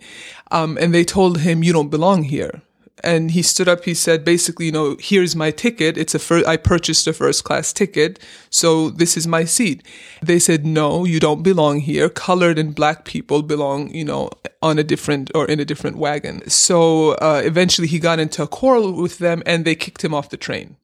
um, 0.51 0.77
and 0.81 0.93
they 0.93 1.05
told 1.05 1.39
him, 1.39 1.63
"You 1.63 1.72
don't 1.72 1.89
belong 1.89 2.24
here." 2.24 2.62
And 3.03 3.31
he 3.31 3.41
stood 3.41 3.67
up. 3.67 3.83
He 3.83 3.93
said, 3.93 4.24
basically, 4.24 4.67
you 4.67 4.72
know, 4.72 4.95
here's 5.00 5.36
my 5.36 5.51
ticket. 5.51 5.98
It's 5.98 6.15
a 6.15 6.19
fir- 6.19 6.48
I 6.48 6.55
purchased 6.55 7.05
a 7.05 7.13
first 7.13 7.43
class 7.43 7.74
ticket. 7.74 8.17
So 8.50 8.89
this 8.89 9.17
is 9.17 9.27
my 9.27 9.43
seat. 9.43 9.86
They 10.22 10.39
said, 10.39 10.65
no, 10.65 11.03
you 11.03 11.19
don't 11.19 11.43
belong 11.43 11.81
here. 11.81 12.07
Colored 12.07 12.57
and 12.57 12.74
black 12.74 13.03
people 13.03 13.41
belong, 13.43 13.93
you 13.93 14.05
know, 14.05 14.29
on 14.62 14.79
a 14.79 14.83
different 14.83 15.29
or 15.36 15.45
in 15.48 15.60
a 15.60 15.65
different 15.65 15.98
wagon. 15.98 16.48
So 16.50 17.12
uh, 17.15 17.41
eventually 17.43 17.88
he 17.88 18.00
got 18.00 18.19
into 18.19 18.43
a 18.43 18.48
quarrel 18.48 18.93
with 18.93 19.17
them 19.17 19.43
and 19.45 19.65
they 19.65 19.75
kicked 19.75 20.03
him 20.03 20.13
off 20.13 20.29
the 20.29 20.38
train. 20.38 20.77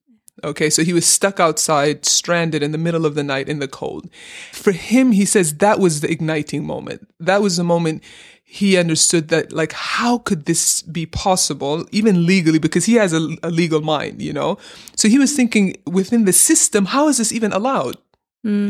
Okay, 0.43 0.69
so 0.69 0.83
he 0.83 0.93
was 0.93 1.05
stuck 1.05 1.39
outside, 1.39 2.05
stranded 2.05 2.63
in 2.63 2.71
the 2.71 2.77
middle 2.77 3.05
of 3.05 3.15
the 3.15 3.23
night 3.23 3.49
in 3.49 3.59
the 3.59 3.67
cold. 3.67 4.09
For 4.53 4.71
him, 4.71 5.11
he 5.11 5.25
says 5.25 5.55
that 5.55 5.79
was 5.79 5.99
the 5.99 6.09
igniting 6.09 6.65
moment. 6.65 7.07
That 7.19 7.41
was 7.41 7.57
the 7.57 7.63
moment 7.63 8.03
he 8.51 8.77
understood 8.77 9.27
that, 9.27 9.53
like, 9.53 9.73
how 9.73 10.17
could 10.17 10.45
this 10.45 10.81
be 10.81 11.05
possible, 11.05 11.85
even 11.91 12.25
legally, 12.25 12.57
because 12.57 12.85
he 12.85 12.95
has 12.95 13.13
a, 13.13 13.35
a 13.43 13.51
legal 13.51 13.81
mind, 13.81 14.23
you 14.23 14.33
know? 14.33 14.57
So 14.95 15.07
he 15.07 15.19
was 15.19 15.35
thinking 15.35 15.75
within 15.85 16.25
the 16.25 16.33
system, 16.33 16.85
how 16.85 17.07
is 17.09 17.19
this 17.19 17.31
even 17.31 17.53
allowed? 17.53 17.97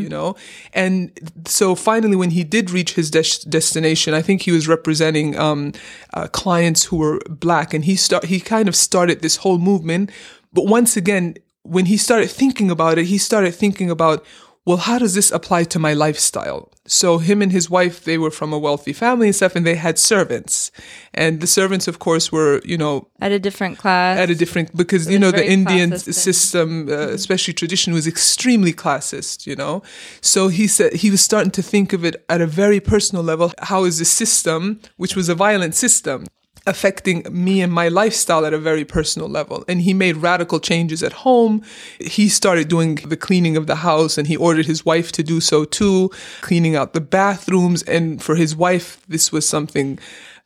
you 0.01 0.09
know 0.09 0.36
and 0.74 1.12
so 1.45 1.75
finally 1.75 2.15
when 2.15 2.31
he 2.31 2.43
did 2.43 2.71
reach 2.71 2.95
his 2.95 3.12
des- 3.12 3.48
destination 3.48 4.15
i 4.15 4.21
think 4.21 4.41
he 4.41 4.51
was 4.51 4.67
representing 4.67 5.38
um, 5.38 5.74
uh, 6.15 6.27
clients 6.29 6.86
who 6.86 6.98
were 6.98 7.19
black 7.29 7.71
and 7.71 7.86
he 7.86 7.95
start 7.95 8.25
he 8.25 8.39
kind 8.39 8.67
of 8.67 8.75
started 8.75 9.21
this 9.21 9.36
whole 9.36 9.59
movement 9.59 10.09
but 10.51 10.65
once 10.65 10.98
again 10.98 11.36
when 11.62 11.86
he 11.86 11.98
started 11.98 12.31
thinking 12.31 12.71
about 12.71 12.98
it 12.98 13.05
he 13.05 13.19
started 13.19 13.53
thinking 13.53 13.91
about 13.91 14.25
well 14.65 14.77
how 14.77 14.98
does 14.98 15.13
this 15.13 15.29
apply 15.29 15.63
to 15.63 15.77
my 15.77 15.93
lifestyle 15.93 16.71
so 16.89 17.17
him 17.19 17.41
and 17.41 17.51
his 17.51 17.69
wife 17.69 18.03
they 18.03 18.17
were 18.17 18.31
from 18.31 18.51
a 18.53 18.60
wealthy 18.60 18.93
family 18.93 19.27
and 19.27 19.36
stuff 19.36 19.55
and 19.55 19.65
they 19.65 19.75
had 19.75 19.98
servants 20.00 20.72
and 21.13 21.39
the 21.39 21.48
servants 21.48 21.88
of 21.88 22.00
course 22.00 22.31
were 22.31 22.62
you 22.65 22.77
know 22.77 23.08
At 23.22 23.31
a 23.31 23.39
different 23.39 23.77
class. 23.77 24.17
at 24.17 24.29
a 24.29 24.36
different 24.36 24.75
because 24.75 25.03
you 25.13 25.19
know 25.19 25.31
the 25.31 25.48
Indian 25.60 25.89
system, 26.00 26.69
uh, 26.89 26.93
especially 27.19 27.53
tradition, 27.53 27.93
was 27.93 28.08
extremely 28.08 28.74
classist. 28.74 29.46
You 29.50 29.55
know, 29.55 29.81
so 30.22 30.48
he 30.48 30.65
said 30.67 30.93
he 31.03 31.10
was 31.12 31.22
starting 31.29 31.51
to 31.60 31.62
think 31.74 31.93
of 31.93 32.01
it 32.10 32.15
at 32.34 32.39
a 32.41 32.48
very 32.48 32.79
personal 32.79 33.24
level. 33.24 33.51
How 33.72 33.86
is 33.89 33.96
the 34.00 34.05
system, 34.05 34.79
which 34.98 35.15
was 35.15 35.27
a 35.29 35.36
violent 35.36 35.75
system, 35.75 36.25
affecting 36.66 37.25
me 37.32 37.62
and 37.62 37.72
my 37.72 37.88
lifestyle 37.88 38.46
at 38.46 38.54
a 38.54 38.58
very 38.58 38.86
personal 38.86 39.28
level? 39.28 39.63
And 39.68 39.82
he 39.82 39.94
made 39.94 40.18
radical 40.18 40.60
changes 40.60 41.04
at 41.04 41.13
home. 41.13 41.63
He 42.00 42.30
started 42.30 42.68
doing 42.68 42.96
the 42.96 43.18
cleaning 43.18 43.58
of 43.58 43.68
the 43.68 43.78
house, 43.78 44.18
and 44.18 44.28
he 44.28 44.38
ordered 44.38 44.66
his 44.66 44.86
wife 44.86 45.12
to 45.13 45.24
do 45.24 45.39
so 45.42 45.66
too, 45.66 46.10
cleaning 46.42 46.75
out 46.75 46.94
the 46.94 47.01
bathrooms. 47.01 47.84
And 47.84 48.22
for 48.22 48.36
his 48.36 48.56
wife, 48.56 49.01
this 49.08 49.32
was 49.32 49.48
something 49.48 50.00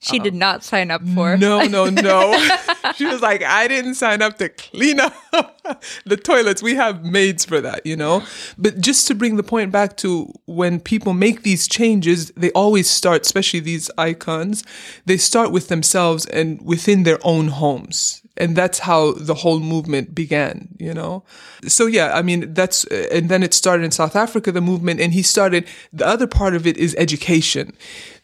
she 0.03 0.19
did 0.19 0.33
not 0.33 0.63
sign 0.63 0.91
up 0.91 1.01
for. 1.07 1.37
no, 1.37 1.63
no, 1.63 1.89
no. 1.89 2.49
she 2.95 3.05
was 3.05 3.21
like, 3.21 3.43
I 3.43 3.67
didn't 3.67 3.95
sign 3.95 4.21
up 4.21 4.37
to 4.39 4.49
clean 4.49 4.99
up 4.99 5.13
the 6.05 6.17
toilets. 6.17 6.61
We 6.61 6.75
have 6.75 7.03
maids 7.05 7.45
for 7.45 7.61
that, 7.61 7.85
you 7.85 7.95
know? 7.95 8.23
But 8.57 8.81
just 8.81 9.07
to 9.07 9.15
bring 9.15 9.37
the 9.37 9.43
point 9.43 9.71
back 9.71 9.97
to 9.97 10.31
when 10.45 10.79
people 10.79 11.13
make 11.13 11.43
these 11.43 11.67
changes, 11.67 12.31
they 12.31 12.51
always 12.51 12.89
start, 12.89 13.21
especially 13.21 13.61
these 13.61 13.89
icons, 13.97 14.63
they 15.05 15.17
start 15.17 15.51
with 15.51 15.69
themselves 15.69 16.25
and 16.27 16.61
within 16.65 17.03
their 17.03 17.19
own 17.23 17.47
homes. 17.47 18.21
And 18.35 18.55
that's 18.55 18.79
how 18.79 19.11
the 19.13 19.35
whole 19.35 19.59
movement 19.59 20.15
began, 20.15 20.69
you 20.79 20.93
know? 20.93 21.23
So 21.67 21.85
yeah, 21.85 22.13
I 22.15 22.23
mean, 22.23 22.53
that's, 22.53 22.83
and 22.85 23.29
then 23.29 23.43
it 23.43 23.53
started 23.53 23.83
in 23.83 23.91
South 23.91 24.15
Africa, 24.15 24.51
the 24.51 24.59
movement, 24.59 24.99
and 24.99 25.13
he 25.13 25.21
started, 25.21 25.67
the 25.91 26.07
other 26.07 26.25
part 26.25 26.55
of 26.55 26.65
it 26.65 26.75
is 26.77 26.95
education. 26.97 27.73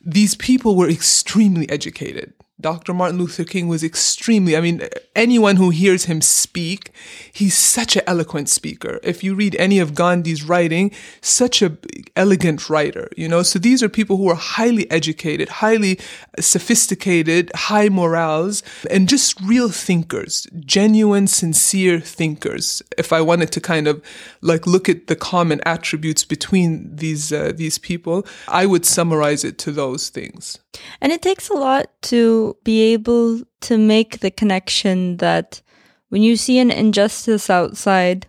These 0.01 0.35
people 0.35 0.75
were 0.75 0.89
extremely 0.89 1.69
educated. 1.69 2.33
Dr. 2.61 2.93
Martin 2.93 3.17
Luther 3.17 3.45
King 3.45 3.69
was 3.69 3.83
extremely, 3.83 4.57
I 4.57 4.61
mean, 4.61 4.81
anyone 5.15 5.55
who 5.55 5.69
hears 5.69 6.05
him 6.05 6.19
speak, 6.19 6.91
he's 7.31 7.55
such 7.55 7.95
an 7.95 8.01
eloquent 8.05 8.49
speaker. 8.49 8.99
If 9.01 9.23
you 9.23 9.33
read 9.33 9.55
any 9.55 9.79
of 9.79 9.95
Gandhi's 9.95 10.43
writing, 10.43 10.91
such 11.21 11.61
a 11.61 11.77
elegant 12.17 12.69
writer, 12.69 13.09
you 13.15 13.29
know? 13.29 13.43
So 13.43 13.59
these 13.59 13.81
are 13.81 13.87
people 13.87 14.17
who 14.17 14.29
are 14.29 14.35
highly 14.35 14.89
educated, 14.91 15.47
highly 15.49 15.99
sophisticated, 16.37 17.49
high 17.55 17.87
morals, 17.87 18.61
and 18.89 19.07
just 19.07 19.39
real 19.39 19.69
thinkers, 19.69 20.45
genuine, 20.59 21.27
sincere 21.27 22.01
thinkers. 22.01 22.81
If 22.97 23.13
I 23.13 23.21
wanted 23.21 23.53
to 23.53 23.61
kind 23.61 23.87
of 23.87 24.03
like 24.41 24.67
look 24.67 24.89
at 24.89 25.07
the 25.07 25.15
common 25.15 25.61
attributes 25.65 26.25
between 26.25 26.93
these, 26.97 27.31
uh, 27.31 27.53
these 27.55 27.77
people, 27.77 28.27
I 28.49 28.65
would 28.65 28.85
summarize 28.85 29.45
it 29.45 29.57
to 29.59 29.71
those 29.71 30.09
things. 30.09 30.59
And 31.01 31.11
it 31.11 31.21
takes 31.21 31.49
a 31.49 31.53
lot 31.53 31.87
to 32.03 32.55
be 32.63 32.93
able 32.93 33.41
to 33.61 33.77
make 33.77 34.19
the 34.19 34.31
connection 34.31 35.17
that 35.17 35.61
when 36.09 36.23
you 36.23 36.35
see 36.35 36.59
an 36.59 36.71
injustice 36.71 37.49
outside, 37.49 38.27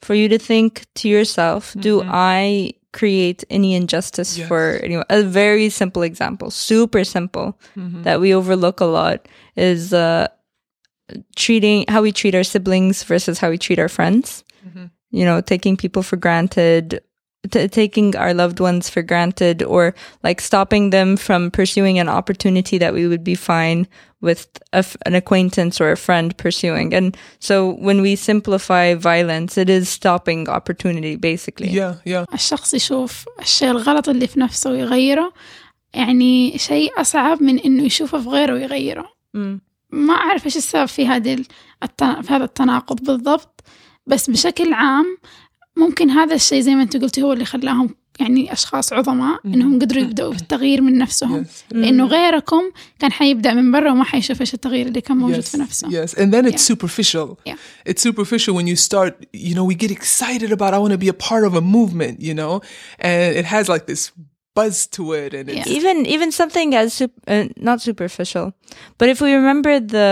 for 0.00 0.14
you 0.14 0.28
to 0.28 0.38
think 0.38 0.86
to 0.96 1.08
yourself, 1.08 1.74
do 1.78 2.00
mm-hmm. 2.00 2.10
I 2.12 2.72
create 2.92 3.44
any 3.50 3.74
injustice 3.74 4.38
Yes. 4.38 4.48
for 4.48 4.78
anyone? 4.82 5.04
A 5.10 5.22
very 5.22 5.68
simple 5.68 6.02
example, 6.02 6.50
super 6.50 7.04
simple, 7.04 7.58
mm-hmm. 7.76 8.02
that 8.02 8.20
we 8.20 8.34
overlook 8.34 8.80
a 8.80 8.84
lot 8.84 9.26
is 9.56 9.92
uh, 9.92 10.28
treating 11.34 11.84
how 11.88 12.02
we 12.02 12.12
treat 12.12 12.34
our 12.34 12.44
siblings 12.44 13.02
versus 13.02 13.38
how 13.38 13.50
we 13.50 13.58
treat 13.58 13.78
our 13.78 13.88
friends. 13.88 14.44
Mm-hmm. 14.66 14.86
You 15.10 15.24
know, 15.24 15.40
taking 15.40 15.76
people 15.76 16.02
for 16.02 16.16
granted, 16.16 17.00
t- 17.49 17.67
taking 17.67 18.15
our 18.15 18.33
loved 18.33 18.59
ones 18.59 18.89
for 18.89 19.01
granted, 19.01 19.63
or 19.63 19.93
like 20.23 20.39
stopping 20.41 20.89
them 20.91 21.17
from 21.17 21.51
pursuing 21.51 21.99
an 21.99 22.09
opportunity 22.09 22.77
that 22.77 22.93
we 22.93 23.07
would 23.07 23.23
be 23.23 23.35
fine 23.35 23.87
with 24.27 24.47
a 24.73 24.77
f- 24.87 24.97
an 25.07 25.15
acquaintance 25.15 25.81
or 25.81 25.91
a 25.91 25.97
friend 26.07 26.37
pursuing. 26.37 26.93
And 26.93 27.17
so 27.39 27.55
when 27.87 28.01
we 28.05 28.15
simplify 28.15 28.85
violence, 28.95 29.57
it 29.57 29.69
is 29.69 29.89
stopping 29.89 30.47
opportunity, 30.49 31.15
basically. 31.15 31.69
Yeah, 31.69 31.95
yeah. 32.05 32.25
الشخص 32.33 32.73
يشوف 32.73 33.25
الشيء 33.41 33.71
الغلط 33.71 34.09
اللي 34.09 34.27
في 34.27 34.39
نفسه 34.39 34.71
ويغيره 34.71 35.33
يعني 35.93 36.57
شيء 36.57 37.01
أصعب 37.01 37.43
من 37.43 37.59
إنه 37.59 37.83
يشوفه 37.83 38.19
في 38.21 38.29
غيره 38.29 38.53
ويغيره 38.53 39.21
Mm. 39.37 39.59
ما 39.91 40.13
أعرف 40.13 40.45
إيش 40.45 40.57
السبب 40.57 40.85
في 40.85 41.07
هذه 41.07 41.45
التنا... 41.83 42.21
في 42.21 42.33
هذا 42.33 42.43
التناقض 42.43 43.03
بالضبط 43.03 43.63
بس 44.07 44.29
بشكل 44.29 44.73
عام 44.73 45.17
ممكن 45.75 46.09
هذا 46.09 46.35
الشيء 46.35 46.61
زي 46.61 46.75
ما 46.75 46.81
أنت 46.83 46.97
قلتي 46.97 47.21
هو 47.23 47.33
اللي 47.33 47.45
خلاهم 47.45 47.95
يعني 48.19 48.53
أشخاص 48.53 48.93
عظماء 48.93 49.39
إنهم 49.45 49.79
قدروا 49.79 50.03
يبدأوا 50.03 50.33
بالتغيير 50.33 50.81
من 50.81 50.97
نفسهم 50.97 51.43
Yes. 51.45 51.47
لأنه 51.71 52.05
غيركم 52.05 52.61
كان 52.99 53.11
حيبدأ 53.11 53.53
من 53.53 53.71
برا 53.71 53.91
وما 53.91 54.03
حيشوف 54.03 54.41
إيش 54.41 54.53
التغيير 54.53 54.87
اللي 54.87 55.01
كان 55.01 55.17
موجود 55.17 55.43
yes, 55.43 55.47
في 55.47 55.57
نفسه 55.57 55.87
Yes, 56.05 56.09
and 56.09 56.31
then 56.33 56.45
it's 56.45 56.51
Yeah. 56.69 56.73
superficial. 56.75 57.37
Yeah. 57.47 57.55
It's 57.91 58.01
superficial 58.09 58.53
when 58.55 58.67
you 58.67 58.75
start, 58.75 59.13
you 59.33 59.55
know, 59.55 59.65
we 59.71 59.75
get 59.85 59.91
excited 59.91 60.51
about, 60.51 60.73
I 60.73 60.79
want 60.83 60.91
to 60.91 61.01
be 61.07 61.11
a 61.17 61.19
part 61.29 61.43
of 61.49 61.53
a 61.55 61.61
movement, 61.77 62.15
you 62.29 62.33
know, 62.41 62.53
and 63.09 63.29
it 63.41 63.45
has 63.55 63.63
like 63.73 63.85
this 63.91 64.03
buzz 64.57 64.75
to 64.97 65.03
it. 65.21 65.29
And 65.37 65.45
it's, 65.49 65.67
Yeah. 65.67 65.77
even 65.77 65.97
even 66.15 66.29
something 66.41 66.69
as 66.81 66.87
sup- 66.99 67.21
uh, 67.33 67.45
not 67.69 67.77
superficial 67.89 68.47
but 68.99 69.07
if 69.13 69.17
we 69.25 69.29
remember 69.41 69.73
the 69.95 70.07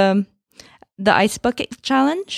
the 1.07 1.13
ice 1.25 1.37
bucket 1.45 1.69
challenge 1.89 2.31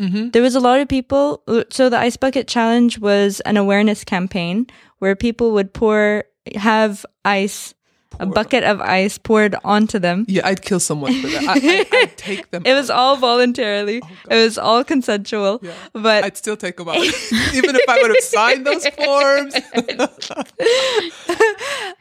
Mhm. 0.00 0.32
there 0.32 0.42
was 0.42 0.54
a 0.54 0.60
lot 0.60 0.80
of 0.80 0.88
people 0.88 1.42
so 1.70 1.88
the 1.88 1.98
ice 1.98 2.16
bucket 2.16 2.48
challenge 2.48 2.98
was 2.98 3.40
an 3.40 3.56
awareness 3.56 4.04
campaign 4.04 4.66
where 4.98 5.14
people 5.16 5.52
would 5.52 5.72
pour 5.72 6.24
have 6.54 7.04
ice 7.24 7.74
a 8.18 8.26
bucket 8.26 8.64
of 8.64 8.80
ice 8.80 9.18
poured 9.18 9.54
onto 9.64 9.98
them 9.98 10.24
yeah, 10.28 10.46
I'd 10.46 10.62
kill 10.62 10.80
someone 10.80 11.12
for 11.20 11.28
that. 11.28 11.42
I, 11.48 11.52
I, 11.54 11.86
I'd 12.02 12.16
take 12.28 12.50
them. 12.50 12.62
it 12.64 12.74
was 12.74 12.90
all 12.90 13.16
voluntarily 13.16 14.00
oh, 14.04 14.08
it 14.30 14.42
was 14.44 14.58
all 14.58 14.84
consensual 14.84 15.36
Oh, 15.46 15.60
Yeah. 15.62 15.72
but 15.92 16.24
I'd 16.24 16.36
still 16.36 16.56
take 16.56 16.76
them 16.76 16.88
out. 16.88 16.96
Even 17.54 17.76
if 17.76 17.88
I 17.88 17.98
would 18.02 18.10
have 18.10 18.24
signed 18.24 18.66
those 18.66 18.86
forms. 19.04 19.54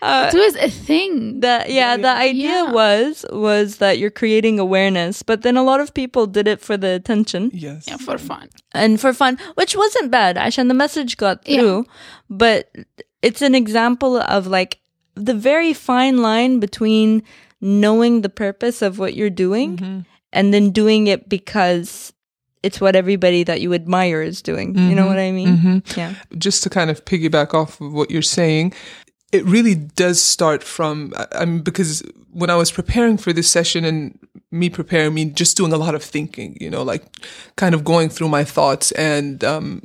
Uh, 0.01 0.29
it 0.33 0.37
was 0.37 0.55
a 0.57 0.69
thing 0.69 1.39
That 1.41 1.69
yeah, 1.71 1.97
the 1.97 2.09
idea 2.09 2.49
Yeah. 2.65 2.71
was 2.71 3.25
was 3.31 3.77
that 3.77 3.97
you're 3.99 4.11
creating 4.11 4.59
awareness 4.59 5.23
but 5.23 5.41
then 5.41 5.57
a 5.57 5.63
lot 5.63 5.79
of 5.79 5.93
people 5.93 6.27
did 6.27 6.47
it 6.47 6.61
for 6.61 6.77
the 6.77 6.89
attention 6.91 7.51
yes. 7.53 7.85
yeah, 7.87 7.97
for 7.97 8.17
fun 8.17 8.49
and 8.73 8.99
for 8.99 9.13
fun, 9.13 9.37
which 9.55 9.75
wasn't 9.75 10.11
bad. 10.11 10.35
Ashan, 10.35 10.67
the 10.67 10.73
message 10.73 11.17
got 11.17 11.47
Yeah. 11.47 11.59
through, 11.61 11.85
but 12.29 12.69
it's 13.21 13.41
an 13.41 13.55
example 13.55 14.17
of 14.17 14.47
like 14.47 14.79
the 15.15 15.33
very 15.33 15.73
fine 15.73 16.21
line 16.21 16.59
between 16.59 17.23
knowing 17.61 18.21
the 18.21 18.29
purpose 18.29 18.81
of 18.81 18.99
what 18.99 19.15
you're 19.15 19.29
doing 19.29 19.77
mm-hmm. 19.77 19.99
and 20.33 20.53
then 20.53 20.71
doing 20.71 21.07
it 21.07 21.27
because 21.29 22.13
it's 22.63 22.81
what 22.81 22.95
everybody 22.95 23.43
that 23.43 23.61
you 23.61 23.73
admire 23.73 24.21
is 24.21 24.41
doing. 24.41 24.75
You 24.75 24.95
know 24.95 25.03
mm-hmm. 25.03 25.09
what 25.09 25.19
I 25.19 25.31
mean? 25.31 25.57
Mm-hmm. 25.57 25.99
Yeah. 25.99 26.15
just 26.37 26.63
to 26.63 26.69
kind 26.69 26.89
of 26.89 27.05
piggyback 27.05 27.53
off 27.53 27.79
of 27.79 27.93
what 27.93 28.09
you're 28.09 28.23
saying, 28.23 28.73
it 29.31 29.45
really 29.45 29.75
does 29.75 30.21
start 30.21 30.63
from, 30.63 31.13
I 31.31 31.45
mean, 31.45 31.61
because 31.61 32.01
when 32.31 32.49
I 32.49 32.55
was 32.55 32.71
preparing 32.71 33.17
for 33.17 33.33
this 33.33 33.49
session 33.49 33.85
and 33.85 34.17
me 34.59 34.69
preparing, 34.69 35.13
me 35.13 35.25
just 35.25 35.57
doing 35.57 35.73
a 35.73 35.77
lot 35.77 35.95
of 35.95 36.03
thinking, 36.03 36.57
you 36.59 36.69
know, 36.69 36.83
like 36.83 37.03
kind 37.55 37.75
of 37.75 37.83
going 37.83 38.09
through 38.09 38.29
my 38.29 38.43
thoughts 38.43 38.91
and, 38.93 39.43
um, 39.43 39.81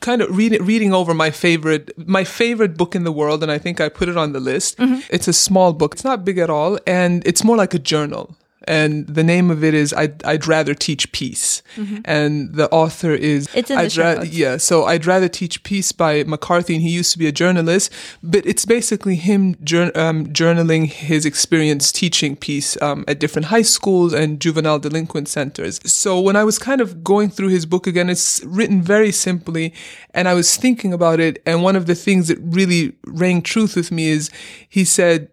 kind 0.00 0.22
of 0.22 0.36
reading, 0.36 0.62
reading 0.64 0.92
over 0.92 1.14
my 1.14 1.30
favorite, 1.30 1.92
my 1.96 2.24
favorite 2.24 2.76
book 2.76 2.94
in 2.94 3.04
the 3.04 3.12
world. 3.12 3.42
And 3.42 3.52
I 3.52 3.58
think 3.58 3.80
I 3.80 3.88
put 3.88 4.08
it 4.08 4.16
on 4.16 4.32
the 4.32 4.40
list. 4.40 4.76
It's 5.10 5.28
a 5.28 5.32
small 5.32 5.72
book. 5.72 5.94
It's 5.94 6.04
not 6.04 6.24
big 6.24 6.38
at 6.38 6.50
all. 6.50 6.78
And 6.86 7.26
it's 7.26 7.44
more 7.44 7.56
like 7.56 7.74
a 7.74 7.78
journal. 7.78 8.36
And 8.66 9.06
the 9.06 9.22
name 9.24 9.50
of 9.50 9.62
it 9.62 9.74
is 9.74 9.92
I'd, 9.92 10.24
I'd 10.24 10.46
rather 10.46 10.74
teach 10.74 11.10
peace. 11.12 11.62
And 12.04 12.54
the 12.54 12.70
author 12.70 13.12
is 13.12 13.46
Mm-hmm. 13.48 13.58
It's 13.58 13.70
in 13.70 13.76
the 13.76 13.82
I'd 13.82 13.92
show 13.92 14.14
ra- 14.16 14.22
yeah. 14.22 14.56
So 14.56 14.84
I'd 14.84 15.06
rather 15.06 15.28
teach 15.28 15.62
peace 15.64 15.92
by 15.92 16.24
McCarthy, 16.24 16.74
and 16.74 16.82
he 16.82 16.90
used 16.90 17.12
to 17.12 17.18
be 17.18 17.26
a 17.26 17.32
journalist, 17.32 17.92
but 18.22 18.46
it's 18.46 18.64
basically 18.64 19.16
him 19.16 19.56
jour- 19.64 19.96
um, 19.98 20.26
journaling 20.28 20.86
his 20.86 21.26
experience 21.26 21.92
teaching 21.92 22.36
peace 22.36 22.80
um, 22.82 23.04
at 23.08 23.18
different 23.18 23.46
high 23.46 23.62
schools 23.62 24.12
and 24.12 24.40
juvenile 24.40 24.78
delinquent 24.78 25.28
centers. 25.28 25.80
So 25.84 26.20
when 26.20 26.36
I 26.36 26.44
was 26.44 26.58
kind 26.58 26.80
of 26.80 27.02
going 27.04 27.30
through 27.30 27.48
his 27.48 27.66
book 27.66 27.86
again, 27.86 28.08
it's 28.08 28.42
written 28.44 28.82
very 28.82 29.12
simply, 29.12 29.74
and 30.12 30.28
I 30.28 30.34
was 30.34 30.56
thinking 30.56 30.92
about 30.92 31.20
it, 31.20 31.42
and 31.44 31.62
one 31.62 31.76
of 31.76 31.86
the 31.86 31.94
things 31.94 32.28
that 32.28 32.38
really 32.40 32.92
rang 33.06 33.42
truth 33.42 33.76
with 33.76 33.90
me 33.92 34.08
is 34.08 34.30
he 34.68 34.84
said 34.84 35.28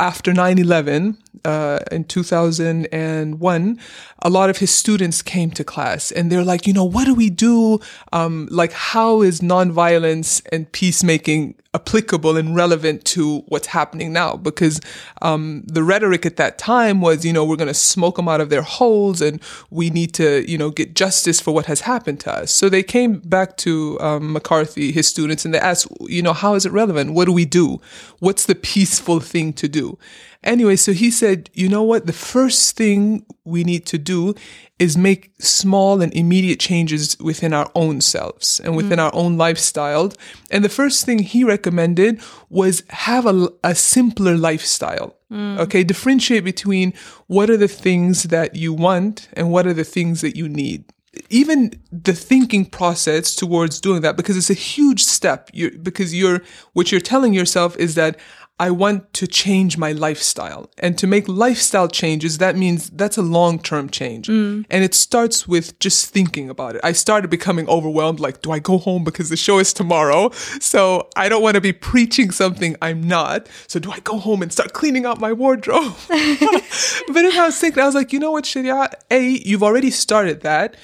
after 0.00 0.32
9-11 0.32 1.16
uh, 1.44 1.80
in 1.90 2.04
2001 2.04 3.78
a 4.24 4.30
lot 4.30 4.48
of 4.48 4.56
his 4.58 4.70
students 4.70 5.20
came 5.20 5.50
to 5.50 5.62
class 5.62 6.10
and 6.10 6.32
they're 6.32 6.42
like 6.42 6.66
you 6.66 6.72
know 6.72 6.84
what 6.84 7.04
do 7.04 7.14
we 7.14 7.28
do? 7.28 7.78
Um, 8.12 8.48
like 8.50 8.72
how 8.72 9.20
is 9.20 9.40
nonviolence 9.40 10.42
and 10.50 10.70
peacemaking 10.72 11.54
applicable 11.74 12.36
and 12.36 12.54
relevant 12.54 13.04
to 13.04 13.40
what's 13.48 13.66
happening 13.66 14.12
now? 14.12 14.36
Because 14.36 14.80
um, 15.20 15.62
the 15.66 15.82
rhetoric 15.82 16.24
at 16.24 16.36
that 16.36 16.56
time 16.56 17.02
was 17.02 17.24
you 17.24 17.34
know 17.34 17.44
we're 17.44 17.56
going 17.56 17.68
to 17.68 17.74
smoke 17.74 18.16
them 18.16 18.28
out 18.28 18.40
of 18.40 18.48
their 18.48 18.62
holes 18.62 19.20
and 19.20 19.42
we 19.70 19.90
need 19.90 20.14
to 20.14 20.50
you 20.50 20.56
know 20.56 20.70
get 20.70 20.94
justice 20.94 21.38
for 21.38 21.52
what 21.52 21.66
has 21.66 21.82
happened 21.82 22.20
to 22.20 22.32
us. 22.32 22.50
So 22.50 22.70
they 22.70 22.82
came 22.82 23.18
back 23.18 23.58
to 23.58 24.00
um, 24.00 24.32
mccarthy 24.32 24.90
his 24.90 25.06
students 25.06 25.44
and 25.44 25.52
they 25.52 25.60
asked 25.60 25.86
you 26.00 26.22
know 26.22 26.32
how 26.32 26.54
is 26.54 26.64
it 26.64 26.72
relevant? 26.72 27.12
What 27.12 27.26
do 27.26 27.32
we 27.32 27.44
do? 27.44 27.80
What's 28.20 28.46
the 28.46 28.54
peaceful 28.54 29.20
thing 29.20 29.52
to 29.54 29.68
do 29.68 29.98
Anyway, 30.44 30.76
so 30.76 30.92
he 30.92 31.10
said, 31.10 31.48
you 31.54 31.68
know 31.68 31.82
what? 31.82 32.06
The 32.06 32.12
first 32.12 32.76
thing 32.76 33.24
we 33.44 33.64
need 33.64 33.86
to 33.86 33.98
do 33.98 34.34
is 34.78 34.96
make 34.96 35.32
small 35.38 36.02
and 36.02 36.12
immediate 36.14 36.60
changes 36.60 37.18
within 37.18 37.54
our 37.54 37.70
own 37.74 38.02
selves 38.02 38.60
and 38.60 38.74
mm. 38.74 38.76
within 38.76 38.98
our 38.98 39.14
own 39.14 39.38
lifestyle. 39.38 40.12
And 40.50 40.62
the 40.62 40.68
first 40.68 41.06
thing 41.06 41.20
he 41.20 41.44
recommended 41.44 42.20
was 42.50 42.82
have 42.90 43.24
a, 43.24 43.48
a 43.64 43.74
simpler 43.74 44.36
lifestyle. 44.36 45.16
Mm. 45.32 45.58
Okay. 45.60 45.82
Differentiate 45.82 46.44
between 46.44 46.92
what 47.26 47.48
are 47.48 47.56
the 47.56 47.68
things 47.68 48.24
that 48.24 48.54
you 48.54 48.74
want 48.74 49.28
and 49.32 49.50
what 49.50 49.66
are 49.66 49.74
the 49.74 49.84
things 49.84 50.20
that 50.20 50.36
you 50.36 50.48
need 50.48 50.84
even 51.30 51.70
the 51.92 52.12
thinking 52.12 52.64
process 52.64 53.34
towards 53.34 53.80
doing 53.80 54.02
that 54.02 54.16
because 54.16 54.36
it's 54.36 54.50
a 54.50 54.54
huge 54.54 55.04
step 55.04 55.50
you 55.52 55.70
because 55.82 56.14
you're 56.14 56.40
what 56.72 56.90
you're 56.90 57.00
telling 57.00 57.32
yourself 57.32 57.76
is 57.76 57.94
that 57.94 58.18
I 58.60 58.70
want 58.70 59.12
to 59.14 59.26
change 59.26 59.76
my 59.76 59.90
lifestyle. 59.90 60.70
And 60.78 60.96
to 60.98 61.08
make 61.08 61.26
lifestyle 61.26 61.88
changes, 61.88 62.38
that 62.38 62.56
means 62.56 62.88
that's 62.90 63.16
a 63.16 63.22
long 63.22 63.58
term 63.58 63.90
change. 63.90 64.28
Mm. 64.28 64.64
And 64.70 64.84
it 64.84 64.94
starts 64.94 65.48
with 65.48 65.76
just 65.80 66.10
thinking 66.10 66.48
about 66.48 66.76
it. 66.76 66.80
I 66.84 66.92
started 66.92 67.30
becoming 67.30 67.68
overwhelmed 67.68 68.20
like, 68.20 68.42
do 68.42 68.52
I 68.52 68.60
go 68.60 68.78
home 68.78 69.02
because 69.02 69.28
the 69.28 69.36
show 69.36 69.58
is 69.58 69.72
tomorrow? 69.72 70.30
So 70.60 71.08
I 71.16 71.28
don't 71.28 71.42
want 71.42 71.56
to 71.56 71.60
be 71.60 71.72
preaching 71.72 72.30
something 72.30 72.76
I'm 72.80 73.02
not. 73.02 73.48
So 73.66 73.80
do 73.80 73.90
I 73.90 73.98
go 74.00 74.18
home 74.18 74.40
and 74.40 74.52
start 74.52 74.72
cleaning 74.72 75.04
out 75.04 75.18
my 75.18 75.32
wardrobe? 75.32 75.94
but 76.08 77.24
if 77.24 77.36
I 77.36 77.46
was 77.46 77.58
thinking, 77.58 77.82
I 77.82 77.86
was 77.86 77.96
like, 77.96 78.12
you 78.12 78.20
know 78.20 78.30
what, 78.30 78.46
Sharia? 78.46 78.88
A, 79.10 79.28
you've 79.44 79.64
already 79.64 79.90
started 79.90 80.42
that. 80.42 80.76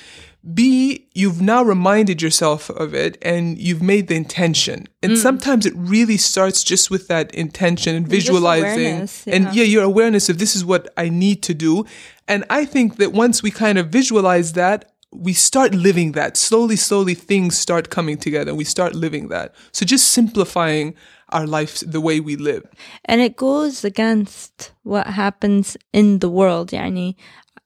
B, 0.55 1.07
you've 1.15 1.43
now 1.43 1.63
reminded 1.63 2.23
yourself 2.23 2.71
of 2.71 2.95
it 2.95 3.19
and 3.21 3.59
you've 3.59 3.83
made 3.83 4.09
the 4.09 4.17
intention. 4.17 4.87
And 5.03 5.13
mm. 5.13 5.17
sometimes 5.17 5.67
it 5.67 5.75
really 5.77 6.17
starts 6.17 6.65
just 6.65 6.91
with 6.91 7.09
that 7.09 7.35
intention 7.35 7.95
and 7.95 8.09
visualizing. 8.09 9.09
Yeah. 9.27 9.35
And 9.35 9.55
yeah, 9.55 9.65
your 9.65 9.85
awareness 9.85 10.29
of 10.31 10.39
this 10.39 10.57
is 10.57 10.65
what 10.65 10.89
I 10.97 11.11
need 11.11 11.43
to 11.43 11.55
do. 11.55 11.85
And 12.27 12.45
I 12.49 12.65
think 12.65 12.97
that 12.97 13.13
once 13.13 13.43
we 13.43 13.51
kind 13.51 13.77
of 13.77 13.89
visualize 13.89 14.55
that, 14.55 14.93
we 15.13 15.33
start 15.33 15.75
living 15.75 16.13
that. 16.13 16.37
Slowly, 16.37 16.77
slowly, 16.77 17.15
things 17.15 17.59
start 17.59 17.91
coming 17.91 18.17
together 18.17 18.51
and 18.51 18.59
we 18.59 18.65
start 18.65 18.95
living 18.95 19.29
that. 19.29 19.55
So 19.73 19.85
just 19.85 20.09
simplifying 20.09 20.95
our 21.31 21.47
life, 21.47 21.81
the 21.81 22.01
way 22.01 22.21
we 22.21 22.37
live. 22.37 22.67
And 23.05 23.21
it 23.21 23.37
goes 23.37 23.85
against 23.85 24.73
what 24.83 25.07
happens 25.07 25.77
in 25.93 26.21
the 26.21 26.29
world, 26.29 26.71
yani 26.71 27.17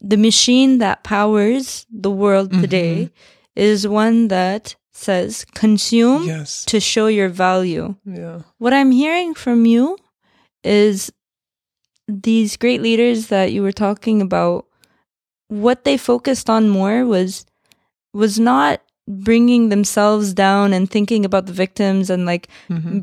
the 0.01 0.17
machine 0.17 0.79
that 0.79 1.03
powers 1.05 1.87
the 1.91 2.11
world 2.11 2.51
Mm-hmm. 2.51 2.61
today 2.63 3.11
is 3.57 3.87
one 3.89 4.29
that 4.29 4.77
says 4.93 5.45
consume 5.55 6.25
Yes. 6.27 6.65
to 6.67 6.79
show 6.81 7.07
your 7.09 7.29
value 7.29 7.95
Yeah. 8.07 8.43
what 8.59 8.73
i'm 8.73 8.91
hearing 8.93 9.35
from 9.35 9.67
you 9.67 9.97
is 10.63 11.11
these 12.09 12.57
great 12.57 12.83
leaders 12.83 13.29
that 13.29 13.51
you 13.53 13.63
were 13.63 13.73
talking 13.73 14.21
about 14.23 14.67
what 15.49 15.85
they 15.85 15.97
focused 15.97 16.49
on 16.51 16.69
more 16.69 17.05
was 17.07 17.47
was 18.13 18.39
not 18.39 18.81
bringing 19.09 19.69
themselves 19.69 20.33
down 20.33 20.73
and 20.73 20.91
thinking 20.91 21.25
about 21.25 21.47
the 21.47 21.53
victims 21.53 22.09
and 22.11 22.25
like 22.27 22.49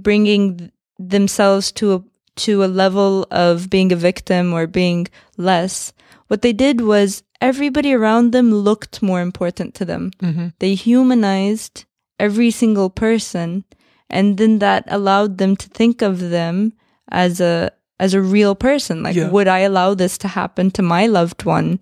bringing 0.02 0.58
th- 0.58 0.72
themselves 1.00 1.72
to 1.72 1.94
a 1.94 2.04
to 2.38 2.64
a 2.64 2.68
level 2.72 3.28
of 3.32 3.70
being 3.70 3.92
a 3.92 3.96
victim 3.96 4.54
or 4.54 4.66
being 4.66 5.08
less 5.38 5.92
what 6.32 6.42
they 6.42 6.54
did 6.54 6.80
was 6.80 7.24
everybody 7.42 7.92
around 7.94 8.32
them 8.32 8.54
looked 8.54 9.02
more 9.02 9.20
important 9.22 9.76
to 9.76 9.84
them. 9.84 10.12
They 10.60 10.76
humanized 10.76 11.84
every 12.20 12.52
single 12.52 12.90
person 12.90 13.66
and 14.10 14.38
then 14.38 14.60
that 14.60 14.86
allowed 14.88 15.40
them 15.40 15.56
to 15.58 15.68
think 15.68 16.02
of 16.02 16.30
them 16.30 16.72
as 17.12 17.42
a 17.42 17.72
as 18.00 18.14
a 18.14 18.22
real 18.22 18.56
person. 18.56 19.04
Like 19.04 19.18
Yeah. 19.18 19.30
would 19.30 19.48
i 19.48 19.60
allow 19.60 19.94
this 19.94 20.18
to 20.20 20.28
happen 20.28 20.72
to 20.72 20.82
my 20.82 21.06
loved 21.08 21.44
one? 21.44 21.80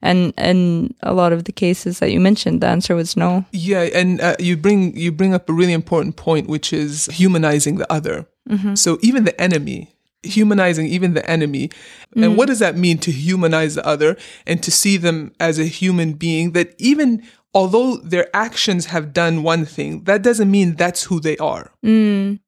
And 0.00 0.32
and 0.36 0.94
a 1.02 1.12
lot 1.12 1.32
of 1.32 1.42
the 1.42 1.52
cases 1.52 1.98
that 1.98 2.12
you 2.12 2.20
mentioned 2.20 2.60
the 2.60 2.68
answer 2.68 2.94
was 2.94 3.16
no. 3.16 3.44
Yeah, 3.50 3.82
and 4.00 4.20
uh, 4.20 4.36
you 4.38 4.56
bring 4.56 4.96
you 4.96 5.10
bring 5.10 5.34
up 5.34 5.50
a 5.50 5.52
really 5.52 5.72
important 5.74 6.14
point, 6.14 6.46
which 6.48 6.72
is 6.72 7.06
humanizing 7.06 7.78
the 7.78 7.92
other. 7.92 8.26
So 8.74 8.98
even 9.02 9.24
the 9.24 9.38
enemy, 9.40 9.90
humanizing 10.22 10.86
even 10.86 11.14
the 11.14 11.28
enemy, 11.30 11.70
and 12.16 12.36
what 12.36 12.48
does 12.48 12.58
that 12.58 12.76
mean 12.76 12.98
to 12.98 13.12
humanize 13.12 13.74
the 13.74 13.86
other 13.86 14.16
and 14.46 14.62
to 14.62 14.70
see 14.70 14.96
them 14.96 15.32
as 15.38 15.58
a 15.58 15.64
human 15.64 16.14
being? 16.14 16.52
That 16.52 16.74
even 16.78 17.22
although 17.54 17.96
their 17.96 18.28
actions 18.34 18.86
have 18.86 19.12
done 19.12 19.42
one 19.42 19.64
thing, 19.64 20.04
that 20.04 20.22
doesn't 20.22 20.50
mean 20.50 20.74
that's 20.74 21.04
who 21.04 21.20
they 21.20 21.36
are. 21.38 21.70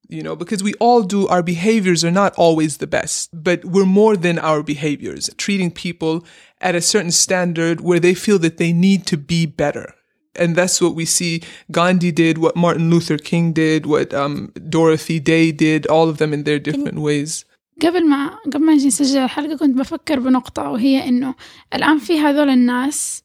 You 0.08 0.22
know, 0.24 0.34
because 0.34 0.62
we 0.62 0.74
all 0.74 1.02
do, 1.02 1.28
our 1.28 1.42
behaviors 1.42 2.04
are 2.04 2.10
not 2.10 2.34
always 2.36 2.78
the 2.78 2.88
best, 2.88 3.30
but 3.32 3.64
we're 3.64 3.86
more 3.86 4.16
than 4.16 4.38
our 4.40 4.62
behaviors. 4.62 5.30
Treating 5.36 5.70
people 5.70 6.24
at 6.60 6.74
a 6.74 6.80
certain 6.80 7.12
standard 7.12 7.80
where 7.80 8.00
they 8.00 8.14
feel 8.14 8.38
that 8.40 8.58
they 8.58 8.72
need 8.72 9.06
to 9.06 9.16
be 9.16 9.46
better. 9.46 9.94
And 10.34 10.56
that's 10.56 10.80
what 10.80 10.94
we 10.94 11.04
see 11.04 11.42
Gandhi 11.70 12.12
did, 12.12 12.38
what 12.38 12.56
Martin 12.56 12.90
Luther 12.90 13.18
King 13.18 13.52
did, 13.52 13.86
what 13.86 14.12
um, 14.12 14.52
Dorothy 14.68 15.20
Day 15.20 15.52
did, 15.52 15.86
all 15.86 16.08
of 16.08 16.18
them 16.18 16.32
in 16.32 16.44
their 16.44 16.58
different 16.58 16.98
ways. 16.98 17.44
قبل 17.86 18.08
ما 18.08 18.26
قبل 18.54 18.64
ما 18.64 18.72
نجي 18.74 18.86
نسجل 18.86 19.18
الحلقة 19.18 19.56
كنت 19.56 19.76
بفكر 19.78 20.20
بنقطة 20.20 20.70
وهي 20.70 21.08
إنه 21.08 21.34
الآن 21.74 21.98
في 21.98 22.20
هذول 22.20 22.50
الناس 22.50 23.22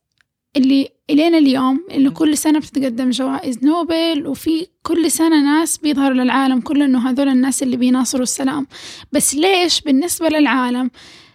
اللي 0.57 0.89
إلينا 1.09 1.37
اليوم 1.37 1.85
اللي 1.91 2.09
كل 2.09 2.37
سنة 2.37 2.59
بتتقدم 2.59 3.09
جوائز 3.09 3.63
نوبل 3.63 4.27
وفي 4.27 4.67
كل 4.83 5.11
سنة 5.11 5.43
ناس 5.43 5.77
بيظهروا 5.77 6.13
للعالم 6.23 6.59
كله 6.61 6.85
إنه 6.85 7.09
هذول 7.09 7.29
الناس 7.29 7.63
اللي 7.63 7.77
بيناصروا 7.77 8.23
السلام. 8.23 8.67
بس 9.11 9.35
ليش 9.35 9.81
بالنسبة 9.81 10.29
للعالم 10.29 10.91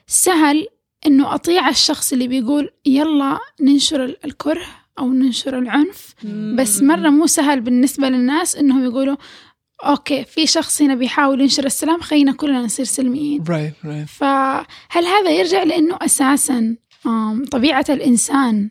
سهل 0.06 0.66
إنه 1.06 1.34
أطيع 1.34 1.68
الشخص 1.68 2.12
اللي 2.12 2.28
بيقول 2.28 2.70
يلا 2.86 3.38
ننشر 3.60 4.04
ال- 4.04 4.24
الكره 4.24 4.64
أو 4.98 5.12
ننشر 5.12 5.58
العنف؟ 5.58 6.14
بس 6.56 6.82
مرة 6.82 7.08
مو 7.10 7.26
سهل 7.26 7.60
بالنسبة 7.60 8.08
للناس 8.08 8.56
إنهم 8.56 8.84
يقولوا 8.84 9.16
أوكي 9.84 10.24
في 10.24 10.46
شخص 10.46 10.82
هنا 10.82 10.94
بيحاول 10.94 11.40
ينشر 11.40 11.66
السلام 11.66 12.00
خلينا 12.00 12.32
كلنا 12.32 12.58
نصير 12.62 12.84
سلميين 12.86 13.44
Right, 13.44 13.84
right. 13.86 14.08
فهل 14.08 15.04
هذا 15.06 15.30
يرجع 15.30 15.62
لأنه 15.62 15.98
أساسا 16.02 16.76
آم، 17.06 17.44
طبيعة 17.44 17.84
الإنسان 17.88 18.70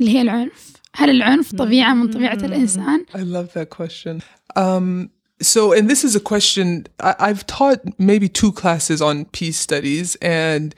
اللي 0.00 0.10
هي 0.10 0.22
العنف 0.22 0.72
هل 0.94 1.10
العنف 1.10 1.54
طبيعة 1.54 1.94
من 1.94 2.10
طبيعة 2.10 2.34
الإنسان 2.34 3.04
I 3.14 3.18
love 3.18 3.52
that 3.58 3.70
question. 3.78 4.22
Um, 4.58 5.10
so, 5.42 5.72
and 5.72 5.90
this 5.90 6.02
is 6.08 6.16
a 6.16 6.20
question 6.32 6.86
I, 7.02 7.14
I've 7.28 7.44
taught 7.46 7.80
maybe 7.98 8.28
two 8.40 8.52
classes 8.52 9.02
on 9.02 9.16
peace 9.38 9.58
studies, 9.68 10.16
and 10.22 10.74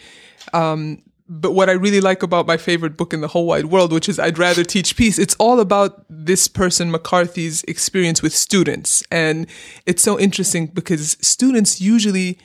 um, 0.52 0.80
but 1.28 1.52
what 1.52 1.68
I 1.68 1.72
really 1.72 2.00
like 2.00 2.22
about 2.22 2.46
my 2.46 2.56
favorite 2.56 2.96
book 2.96 3.12
in 3.12 3.20
the 3.20 3.28
whole 3.28 3.46
wide 3.46 3.66
world, 3.66 3.92
which 3.92 4.08
is 4.08 4.18
I'd 4.18 4.38
Rather 4.38 4.64
Teach 4.64 4.96
Peace, 4.96 5.18
it's 5.18 5.36
all 5.38 5.60
about 5.60 6.04
this 6.08 6.48
person, 6.48 6.90
McCarthy's 6.90 7.64
experience 7.64 8.22
with 8.22 8.34
students. 8.34 9.02
And 9.10 9.46
it's 9.84 10.02
so 10.02 10.18
interesting 10.18 10.68
because 10.68 11.16
students 11.20 11.80
usually 11.80 12.38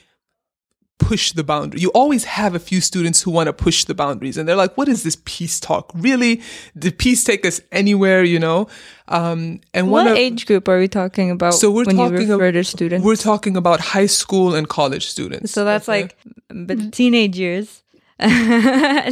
push 1.00 1.32
the 1.32 1.44
boundary. 1.44 1.82
You 1.82 1.90
always 1.90 2.24
have 2.26 2.56
a 2.56 2.60
few 2.60 2.80
students 2.82 3.22
who 3.22 3.32
want 3.32 3.48
to 3.48 3.54
push 3.54 3.86
the 3.86 3.94
boundaries. 3.94 4.38
And 4.38 4.48
they're 4.48 4.56
like, 4.56 4.78
what 4.78 4.88
is 4.88 5.04
this 5.04 5.18
peace 5.26 5.60
talk? 5.60 5.92
Really? 5.96 6.42
Did 6.78 6.98
peace 6.98 7.24
take 7.24 7.46
us 7.46 7.62
anywhere, 7.72 8.24
you 8.24 8.40
know? 8.40 8.68
Um, 9.08 9.62
and 9.74 9.92
what 9.92 10.08
of, 10.08 10.16
age 10.16 10.46
group 10.46 10.68
are 10.68 10.80
we 10.80 10.88
talking 10.88 11.32
about? 11.32 11.54
So 11.56 11.72
we're 11.72 11.86
when 11.86 11.98
talking 11.98 12.28
you 12.28 12.34
refer 12.34 12.52
to 12.52 12.64
students? 12.64 13.06
We're 13.06 13.16
talking 13.16 13.58
about 13.58 13.80
high 13.80 14.06
school 14.06 14.56
and 14.56 14.68
college 14.68 15.08
students. 15.08 15.52
So 15.52 15.66
that's 15.66 15.90
okay? 15.90 16.04
like 16.04 16.18
but 16.50 16.94
teenage 16.94 17.38
years. 17.38 17.83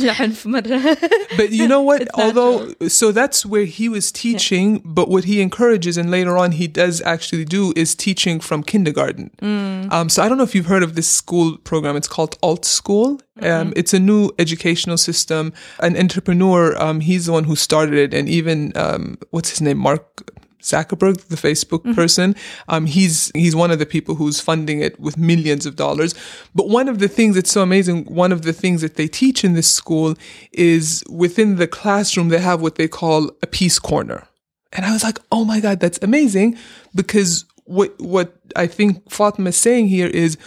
But 1.38 1.52
you 1.52 1.68
know 1.68 1.82
what? 1.82 2.08
Although, 2.14 2.74
so 2.88 3.12
that's 3.12 3.46
where 3.46 3.66
he 3.66 3.90
was 3.90 4.12
teaching, 4.12 4.82
but 4.84 5.10
what 5.10 5.24
he 5.24 5.42
encourages 5.42 5.98
and 5.98 6.12
later 6.12 6.38
on 6.38 6.52
he 6.52 6.68
does 6.68 7.02
actually 7.02 7.46
do 7.46 7.74
is 7.76 7.96
teaching 7.96 8.40
from 8.40 8.64
kindergarten. 8.64 9.32
Um, 9.92 10.10
so 10.10 10.22
I 10.24 10.30
don't 10.30 10.38
know 10.38 10.44
if 10.44 10.54
you've 10.54 10.68
heard 10.68 10.84
of 10.84 10.96
this 10.96 11.10
school 11.10 11.58
program. 11.58 11.96
It's 11.96 12.08
called 12.08 12.38
Alt 12.44 12.66
School. 12.66 13.20
Um, 13.42 13.74
it's 13.76 13.94
a 13.94 14.00
new 14.00 14.30
educational 14.38 14.98
system. 14.98 15.54
An 15.80 15.98
entrepreneur, 15.98 16.80
um, 16.80 17.00
he's 17.00 17.26
the 17.26 17.32
one 17.32 17.46
who 17.46 17.56
started 17.56 17.96
it, 17.96 18.14
and 18.14 18.30
even 18.30 18.72
um, 18.76 19.18
what's 19.32 19.50
his 19.50 19.62
name, 19.62 19.78
Mark 19.78 20.32
Zuckerberg, 20.62 21.28
the 21.28 21.36
Facebook 21.36 21.96
person. 21.96 22.36
Um, 22.68 22.86
he's 22.86 23.32
he's 23.34 23.56
one 23.56 23.72
of 23.72 23.80
the 23.80 23.86
people 23.86 24.16
who's 24.16 24.40
funding 24.40 24.82
it 24.82 25.00
with 25.00 25.18
millions 25.18 25.66
of 25.66 25.76
dollars. 25.76 26.14
But 26.56 26.70
one 26.70 26.88
of 26.88 27.00
the 27.00 27.08
things 27.08 27.36
that's 27.36 27.52
so 27.52 27.62
amazing, 27.62 28.06
one 28.06 28.32
of 28.32 28.44
the 28.44 28.54
things 28.54 28.82
that 28.82 28.96
they 28.96 29.08
teach 29.08 29.44
in 29.44 29.54
this 29.54 29.70
school 29.70 30.16
is 30.52 31.04
within 31.10 31.58
the 31.58 31.68
classroom 31.68 32.30
they 32.30 32.40
have 32.40 32.62
what 32.62 32.76
they 32.76 32.88
call 32.88 33.32
a 33.42 33.48
peace 33.48 33.80
corner. 33.80 34.28
And 34.74 34.86
I 34.86 34.94
was 34.94 35.04
like, 35.04 35.20
oh 35.32 35.44
my 35.44 35.60
god, 35.60 35.80
that's 35.80 36.00
amazing 36.02 36.58
because 36.96 37.46
what 37.66 38.00
what 38.00 38.36
I 38.56 38.68
think 38.68 39.10
Fatima 39.10 39.50
is 39.50 39.58
saying 39.58 39.88
here 39.88 40.08
is 40.08 40.38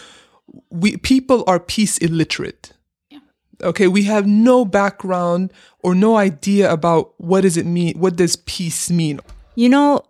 we 0.69 0.97
people 0.97 1.43
are 1.47 1.59
peace 1.59 1.97
illiterate. 1.99 2.71
Okay, 3.63 3.87
we 3.87 4.03
have 4.03 4.27
no 4.27 4.65
background 4.65 5.53
or 5.79 5.95
no 5.95 6.17
idea 6.17 6.71
about 6.71 7.13
what 7.17 7.41
does 7.41 7.55
it 7.55 7.65
mean, 7.65 7.97
what 7.97 8.17
does 8.17 8.35
peace 8.35 8.91
mean. 8.91 9.21
You 9.55 9.69
know, 9.69 10.01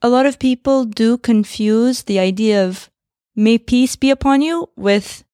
a 0.00 0.08
lot 0.08 0.26
of 0.26 0.38
people 0.38 0.84
do 0.84 1.18
confuse 1.18 2.04
the 2.04 2.18
idea 2.18 2.66
of 2.66 2.90
may 3.36 3.58
peace 3.58 3.96
be 3.96 4.10
upon 4.10 4.42
you 4.42 4.68
with 4.76 5.24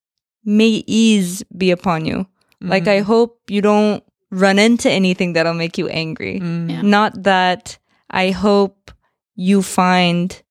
may 0.45 0.83
ease 0.87 1.43
be 1.57 1.71
upon 1.71 2.05
you. 2.05 2.27
Like, 2.61 2.89
I 2.89 2.99
mm-hmm. 2.99 3.07
hope 3.07 3.41
you 3.49 3.63
don't 3.63 4.03
run 4.31 4.59
into 4.59 4.91
anything 4.91 5.33
that'll 5.35 5.55
make 5.55 5.79
you 5.79 5.89
angry. 5.89 6.41
Mm. 6.41 6.71
Yeah. 6.71 6.83
Not 6.83 7.23
that 7.23 7.79
I 8.11 8.31
hope 8.31 8.91
you 9.37 9.63
find 9.63 10.43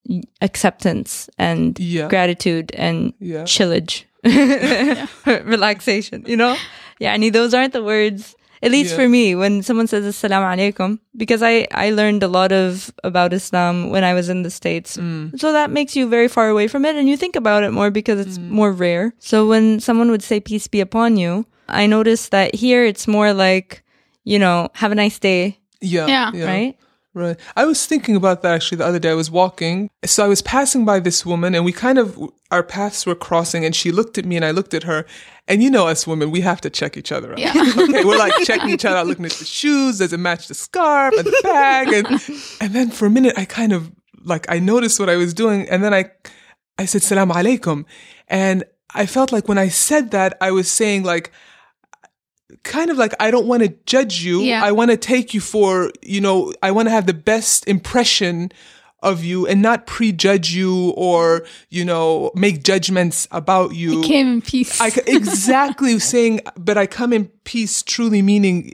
acceptance 0.42 1.30
and 1.38 1.78
Yeah. 1.78 2.08
gratitude 2.08 2.72
and 2.76 3.14
Yeah. 3.20 3.44
chillage, 3.44 4.06
relaxation, 5.46 6.24
you 6.26 6.38
know? 6.38 6.56
Yeah, 7.00 7.14
I 7.14 7.18
mean, 7.18 7.34
those 7.34 7.54
aren't 7.54 7.74
the 7.74 7.84
words, 7.84 8.36
at 8.62 8.72
least 8.72 8.92
Yeah. 8.92 8.98
for 8.98 9.10
me, 9.10 9.36
when 9.36 9.62
someone 9.64 9.88
says 9.88 10.04
Assalamu 10.06 10.48
alaikum, 10.58 11.00
because 11.16 11.42
I, 11.44 11.68
I 11.72 11.92
learned 11.92 12.24
a 12.24 12.28
lot 12.28 12.52
of 12.52 12.92
about 13.04 13.34
Islam 13.34 13.90
when 13.90 14.04
I 14.04 14.14
was 14.14 14.30
in 14.30 14.44
the 14.44 14.50
States. 14.50 14.98
Mm. 14.98 15.40
So 15.40 15.52
that 15.54 15.70
makes 15.72 15.96
you 15.96 16.08
very 16.08 16.28
far 16.28 16.50
away 16.50 16.68
from 16.68 16.86
it 16.86 16.96
and 16.96 17.08
you 17.08 17.18
think 17.18 17.36
about 17.36 17.64
it 17.64 17.72
more 17.72 17.92
because 17.92 18.20
it's 18.20 18.38
Mm. 18.38 18.50
more 18.50 18.72
rare. 18.72 19.14
So 19.20 19.48
when 19.48 19.80
someone 19.80 20.10
would 20.12 20.24
say 20.24 20.40
peace 20.40 20.68
be 20.68 20.80
upon 20.82 21.18
you, 21.18 21.46
I 21.70 21.86
noticed 21.86 22.32
that 22.32 22.56
here 22.56 22.86
it's 22.86 23.08
more 23.08 23.34
like, 23.34 23.84
you 24.24 24.40
know, 24.40 24.70
have 24.74 24.92
a 24.92 24.96
nice 24.96 25.20
day, 25.20 25.60
Yeah. 25.82 26.08
Yeah. 26.34 26.46
right? 26.46 26.76
Right. 27.18 27.40
I 27.56 27.66
was 27.66 27.84
thinking 27.88 28.16
about 28.16 28.44
that 28.44 28.54
actually 28.54 28.78
the 28.78 28.86
other 28.86 29.00
day. 29.00 29.10
I 29.10 29.16
was 29.16 29.32
walking. 29.32 29.90
So 30.06 30.24
I 30.24 30.28
was 30.28 30.44
passing 30.44 30.86
by 30.86 31.00
this 31.00 31.26
woman 31.26 31.56
and 31.56 31.66
we 31.66 31.72
kind 31.72 31.98
of, 31.98 32.16
our 32.52 32.62
paths 32.62 33.08
were 33.08 33.16
crossing 33.16 33.66
and 33.66 33.76
she 33.76 33.92
looked 33.92 34.20
at 34.20 34.26
me 34.26 34.36
and 34.36 34.46
I 34.46 34.52
looked 34.52 34.76
at 34.76 34.84
her. 34.84 35.04
And 35.48 35.64
you 35.64 35.72
know, 35.72 35.88
us 35.88 36.06
women, 36.06 36.30
we 36.30 36.42
have 36.42 36.62
to 36.62 36.70
check 36.70 36.96
each 36.96 37.12
other 37.12 37.32
out. 37.32 37.40
Yeah. 37.40 37.54
okay. 37.78 38.06
We're 38.06 38.20
like 38.20 38.34
checking 38.44 38.70
each 38.70 38.86
other 38.86 38.98
out, 38.98 39.08
looking 39.08 39.26
at 39.26 39.32
the 39.32 39.46
shoes. 39.46 39.98
Does 39.98 40.14
it 40.14 40.20
match 40.20 40.48
the 40.48 40.54
scarf 40.54 41.16
and 41.18 41.26
the 41.26 41.40
bag? 41.42 41.88
And, 41.92 42.08
and 42.62 42.76
then 42.76 42.92
for 42.92 43.08
a 43.08 43.10
minute, 43.10 43.34
I 43.36 43.46
kind 43.46 43.74
of 43.74 43.92
like, 44.24 44.46
I 44.48 44.60
noticed 44.60 45.00
what 45.00 45.10
I 45.10 45.16
was 45.16 45.34
doing. 45.34 45.68
And 45.70 45.84
then 45.84 45.96
I, 45.96 46.12
I 46.78 46.86
said, 46.86 47.02
salam 47.02 47.32
alaikum. 47.32 47.86
And 48.28 48.64
I 48.94 49.08
felt 49.08 49.32
like 49.32 49.48
when 49.48 49.58
I 49.58 49.70
said 49.70 50.12
that, 50.12 50.38
I 50.40 50.52
was 50.52 50.72
saying 50.72 51.02
like, 51.02 51.32
kind 52.64 52.90
of 52.90 52.98
like 52.98 53.14
I 53.20 53.32
don't 53.32 53.48
want 53.48 53.64
to 53.64 53.70
judge 53.86 54.24
you. 54.24 54.42
Yeah. 54.42 54.64
I 54.64 54.72
want 54.72 54.92
to 54.92 54.98
take 54.98 55.34
you 55.34 55.42
for, 55.42 55.92
you 56.02 56.22
know, 56.22 56.54
I 56.64 56.72
want 56.72 56.88
to 56.88 56.92
have 56.92 57.06
the 57.06 57.14
best 57.14 57.68
impression 57.68 58.52
of 59.04 59.24
you 59.24 59.46
and 59.46 59.62
not 59.62 59.86
prejudge 59.86 60.52
you 60.54 60.90
or, 60.98 61.46
you 61.70 61.86
know, 61.86 62.32
make 62.36 62.64
judgments 62.64 63.28
about 63.32 63.76
you. 63.76 64.02
Came 64.02 64.28
in 64.28 64.42
peace. 64.42 64.82
I 64.82 64.92
exactly 65.06 66.00
saying, 66.00 66.42
but 66.58 66.78
I 66.78 66.88
come 66.88 67.14
in 67.14 67.26
peace, 67.44 67.84
truly 67.84 68.22
meaning 68.22 68.74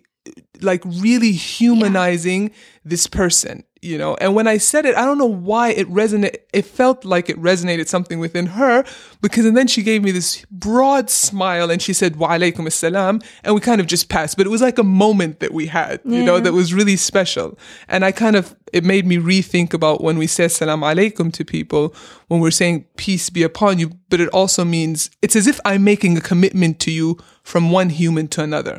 like 0.61 0.83
really 0.85 1.33
humanizing 1.33 2.51
this 2.85 3.07
person, 3.07 3.63
you 3.83 3.97
know. 3.97 4.15
And 4.15 4.35
when 4.35 4.47
I 4.47 4.57
said 4.57 4.85
it, 4.85 4.95
I 4.95 5.05
don't 5.05 5.17
know 5.17 5.25
why 5.25 5.69
it 5.69 5.89
resonated. 5.89 6.37
It 6.53 6.65
felt 6.65 7.05
like 7.05 7.29
it 7.29 7.39
resonated 7.41 7.87
something 7.87 8.19
within 8.19 8.47
her 8.47 8.83
because, 9.21 9.45
and 9.45 9.55
then 9.57 9.67
she 9.67 9.83
gave 9.83 10.03
me 10.03 10.11
this 10.11 10.45
broad 10.49 11.09
smile 11.09 11.69
and 11.69 11.81
she 11.81 11.93
said, 11.93 12.15
"Wa 12.15 12.29
alaikum 12.29 12.65
assalam," 12.67 13.23
and 13.43 13.55
we 13.55 13.61
kind 13.61 13.81
of 13.81 13.87
just 13.87 14.09
passed. 14.09 14.37
But 14.37 14.45
it 14.45 14.49
was 14.49 14.61
like 14.61 14.77
a 14.77 14.83
moment 14.83 15.39
that 15.39 15.53
we 15.53 15.67
had, 15.67 15.99
you 16.05 16.23
know, 16.23 16.39
that 16.39 16.53
was 16.53 16.73
really 16.73 16.95
special. 16.95 17.57
And 17.87 18.05
I 18.05 18.11
kind 18.11 18.35
of 18.35 18.55
it 18.78 18.84
made 18.84 19.04
me 19.12 19.16
rethink 19.32 19.68
about 19.80 19.98
when 20.06 20.16
we 20.22 20.26
say 20.36 20.46
salam 20.48 20.80
alaikum 20.90 21.26
to 21.38 21.42
people 21.56 21.84
when 22.28 22.38
we're 22.42 22.58
saying 22.62 22.76
peace 23.04 23.26
be 23.30 23.42
upon 23.52 23.72
you, 23.82 23.88
but 24.10 24.18
it 24.24 24.30
also 24.40 24.62
means 24.76 24.98
it's 25.24 25.36
as 25.40 25.46
if 25.52 25.58
I'm 25.70 25.82
making 25.92 26.12
a 26.16 26.24
commitment 26.32 26.74
to 26.86 26.90
you 26.98 27.08
from 27.50 27.64
one 27.80 27.88
human 28.02 28.26
to 28.34 28.42
another. 28.48 28.76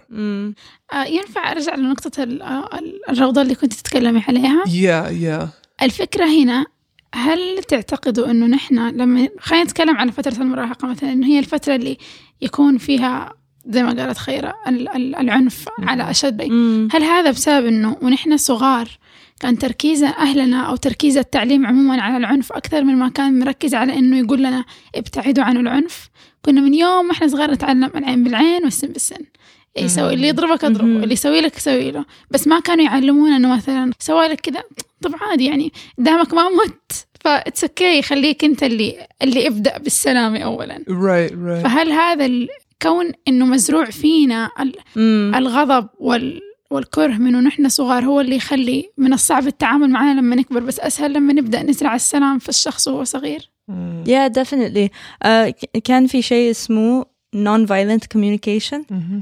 آه، 0.93 1.03
ينفع 1.05 1.51
أرجع 1.51 1.75
لنقطة 1.75 2.23
ال- 2.23 2.41
آه، 2.41 2.79
الروضة 3.09 3.41
اللي 3.41 3.55
كنت 3.55 3.73
تتكلمي 3.73 4.23
عليها 4.27 4.63
Yeah, 4.65 5.09
yeah. 5.09 5.47
الفكرة 5.83 6.25
هنا 6.25 6.65
هل 7.15 7.63
تعتقدوا 7.63 8.31
أنه 8.31 8.45
نحن 8.45 8.87
لما 8.89 9.29
خلينا 9.39 9.63
نتكلم 9.63 9.97
عن 9.97 10.11
فترة 10.11 10.41
المراهقة 10.41 10.87
مثلا 10.87 11.11
أنه 11.13 11.27
هي 11.27 11.39
الفترة 11.39 11.75
اللي 11.75 11.97
يكون 12.41 12.77
فيها 12.77 13.33
زي 13.69 13.83
ما 13.83 13.89
قالت 14.03 14.17
خيرة 14.17 14.53
ال- 14.67 14.89
ال- 14.89 15.15
العنف 15.15 15.65
على 15.79 16.09
أشد 16.09 16.41
هل 16.91 17.03
هذا 17.03 17.31
بسبب 17.31 17.65
أنه 17.65 17.97
ونحن 18.01 18.37
صغار 18.37 18.87
كان 19.40 19.58
تركيز 19.58 20.02
أهلنا 20.02 20.60
أو 20.62 20.76
تركيز 20.76 21.16
التعليم 21.18 21.66
عموما 21.66 22.02
على 22.02 22.16
العنف 22.16 22.52
أكثر 22.52 22.84
من 22.84 22.96
ما 22.96 23.08
كان 23.08 23.38
مركز 23.38 23.74
على 23.74 23.98
أنه 23.98 24.18
يقول 24.18 24.38
لنا 24.38 24.64
ابتعدوا 24.94 25.44
عن 25.44 25.56
العنف 25.56 26.08
كنا 26.42 26.60
من 26.60 26.74
يوم 26.74 27.06
ما 27.06 27.12
إحنا 27.12 27.26
صغار 27.28 27.50
نتعلم 27.50 27.90
العين 27.96 28.24
بالعين 28.24 28.64
والسن 28.64 28.88
بالسن 28.88 29.24
يسوي 29.76 30.14
اللي 30.14 30.28
يضربك 30.28 30.64
اضربه. 30.64 30.86
اللي 31.02 31.12
يسوي 31.12 31.40
لك 31.40 31.58
سوي 31.58 31.90
له 31.90 32.04
بس 32.30 32.46
ما 32.46 32.60
كانوا 32.60 32.84
يعلمونا 32.84 33.36
إنه 33.36 33.56
مثلا 33.56 33.90
سوى 33.98 34.26
لك 34.28 34.40
كذا 34.40 34.62
طب 35.02 35.14
عادي 35.20 35.44
يعني 35.44 35.72
دامك 35.98 36.34
ما 36.34 36.48
مت 36.48 37.06
فاتس 37.20 37.64
أوكي 37.64 38.02
خليك 38.02 38.44
أنت 38.44 38.62
اللي 38.62 39.06
اللي 39.22 39.48
ابدا 39.48 39.78
بالسلامة 39.78 40.38
اولا 40.38 40.76
Right, 40.76 41.30
right. 41.32 41.64
فهل 41.68 41.90
هذا 41.92 42.26
الكون 42.26 43.12
إنه 43.28 43.46
مزروع 43.46 43.84
فينا 43.84 44.50
ال-. 44.60 44.74
الغضب 45.34 45.88
وال 45.98 46.40
والكره 46.73 47.13
من 47.17 47.35
ونحن 47.35 47.69
صغار 47.69 48.05
هو 48.05 48.21
اللي 48.21 48.35
يخلي 48.35 48.89
من 48.97 49.13
الصعب 49.13 49.47
التعامل 49.47 49.89
معنا 49.89 50.19
لما 50.19 50.35
نكبر 50.35 50.59
بس 50.59 50.79
اسهل 50.79 51.13
لما 51.13 51.33
نبدا 51.33 51.63
نزرع 51.63 51.95
السلام 51.95 52.39
في 52.39 52.49
الشخص 52.49 52.87
وهو 52.87 53.03
صغير 53.03 53.49
Yeah, 54.05 54.27
definitely. 54.39 54.87
Uh, 55.25 55.49
ك- 55.49 55.77
كان 55.83 56.07
في 56.07 56.21
شيء 56.21 56.51
اسمه 56.51 57.05
non-violent 57.35 58.03
communication. 58.17 58.79
Mhm, 58.91 59.21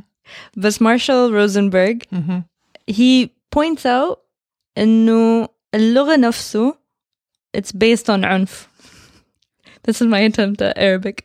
بس 0.58 0.80
Marshall 0.84 1.32
Rosenberg 1.32 1.98
mhm. 2.16 2.44
he 2.92 3.28
points 3.56 3.86
out 3.86 4.18
إنه 4.78 5.48
اللغة 5.76 6.16
نفسه 6.16 6.76
it's 7.58 7.72
based 7.72 8.10
on 8.10 8.24
عنف. 8.24 8.68
This 9.88 10.02
is 10.02 10.08
my 10.08 10.20
attempt 10.30 10.62
at 10.62 10.78
Arabic. 10.78 11.18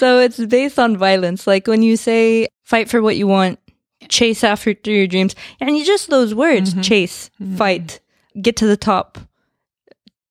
So 0.00 0.06
it's 0.26 0.38
based 0.56 0.78
on 0.84 0.96
violence. 0.96 1.46
Like 1.46 1.66
when 1.72 1.82
you 1.82 1.96
say 1.96 2.46
fight 2.72 2.88
for 2.92 3.00
what 3.06 3.16
you 3.16 3.26
want, 3.26 3.58
chase 4.09 4.43
after 4.43 4.75
your 4.85 5.07
dreams. 5.07 5.35
And 5.59 5.77
you 5.77 5.85
just 5.85 6.09
those 6.09 6.33
words 6.33 6.71
mm-hmm. 6.71 6.81
chase, 6.81 7.29
mm-hmm. 7.41 7.55
fight, 7.55 7.99
get 8.41 8.55
to 8.57 8.67
the 8.67 8.77
top. 8.77 9.17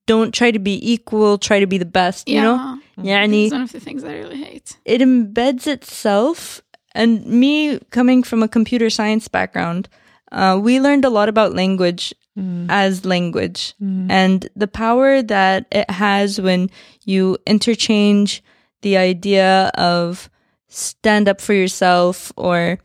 Don't 0.06 0.35
try 0.35 0.50
to 0.50 0.59
be 0.59 0.92
equal, 0.92 1.38
try 1.38 1.61
to 1.61 1.66
be 1.66 1.78
the 1.78 1.85
best, 1.85 2.28
yeah. 2.28 2.35
you 2.35 2.42
know? 2.42 2.80
Yeah, 3.02 3.20
one 3.20 3.30
mm-hmm. 3.30 3.62
of 3.62 3.72
the 3.72 3.80
things 3.80 4.04
I 4.04 4.14
really 4.14 4.42
hate. 4.42 4.76
It 4.85 5.00
embeds 5.00 5.66
itself. 5.66 6.62
And 6.92 7.24
me 7.24 7.78
coming 7.90 8.24
from 8.24 8.42
a 8.42 8.48
computer 8.48 8.90
science 8.90 9.28
background, 9.28 9.88
uh, 10.33 10.59
we 10.61 10.80
learned 10.80 11.04
a 11.04 11.11
lot 11.11 11.28
about 11.28 11.54
language 11.54 12.12
mm. 12.38 12.66
as 12.68 13.04
language 13.04 13.74
mm. 13.83 14.11
and 14.11 14.48
the 14.56 14.68
power 14.68 15.22
that 15.22 15.66
it 15.70 15.90
has 15.90 16.40
when 16.40 16.70
you 17.04 17.37
interchange 17.46 18.42
the 18.83 18.96
idea 18.96 19.70
of 19.74 20.30
stand 20.68 21.28
up 21.28 21.40
for 21.40 21.52
yourself 21.52 22.33
or 22.37 22.78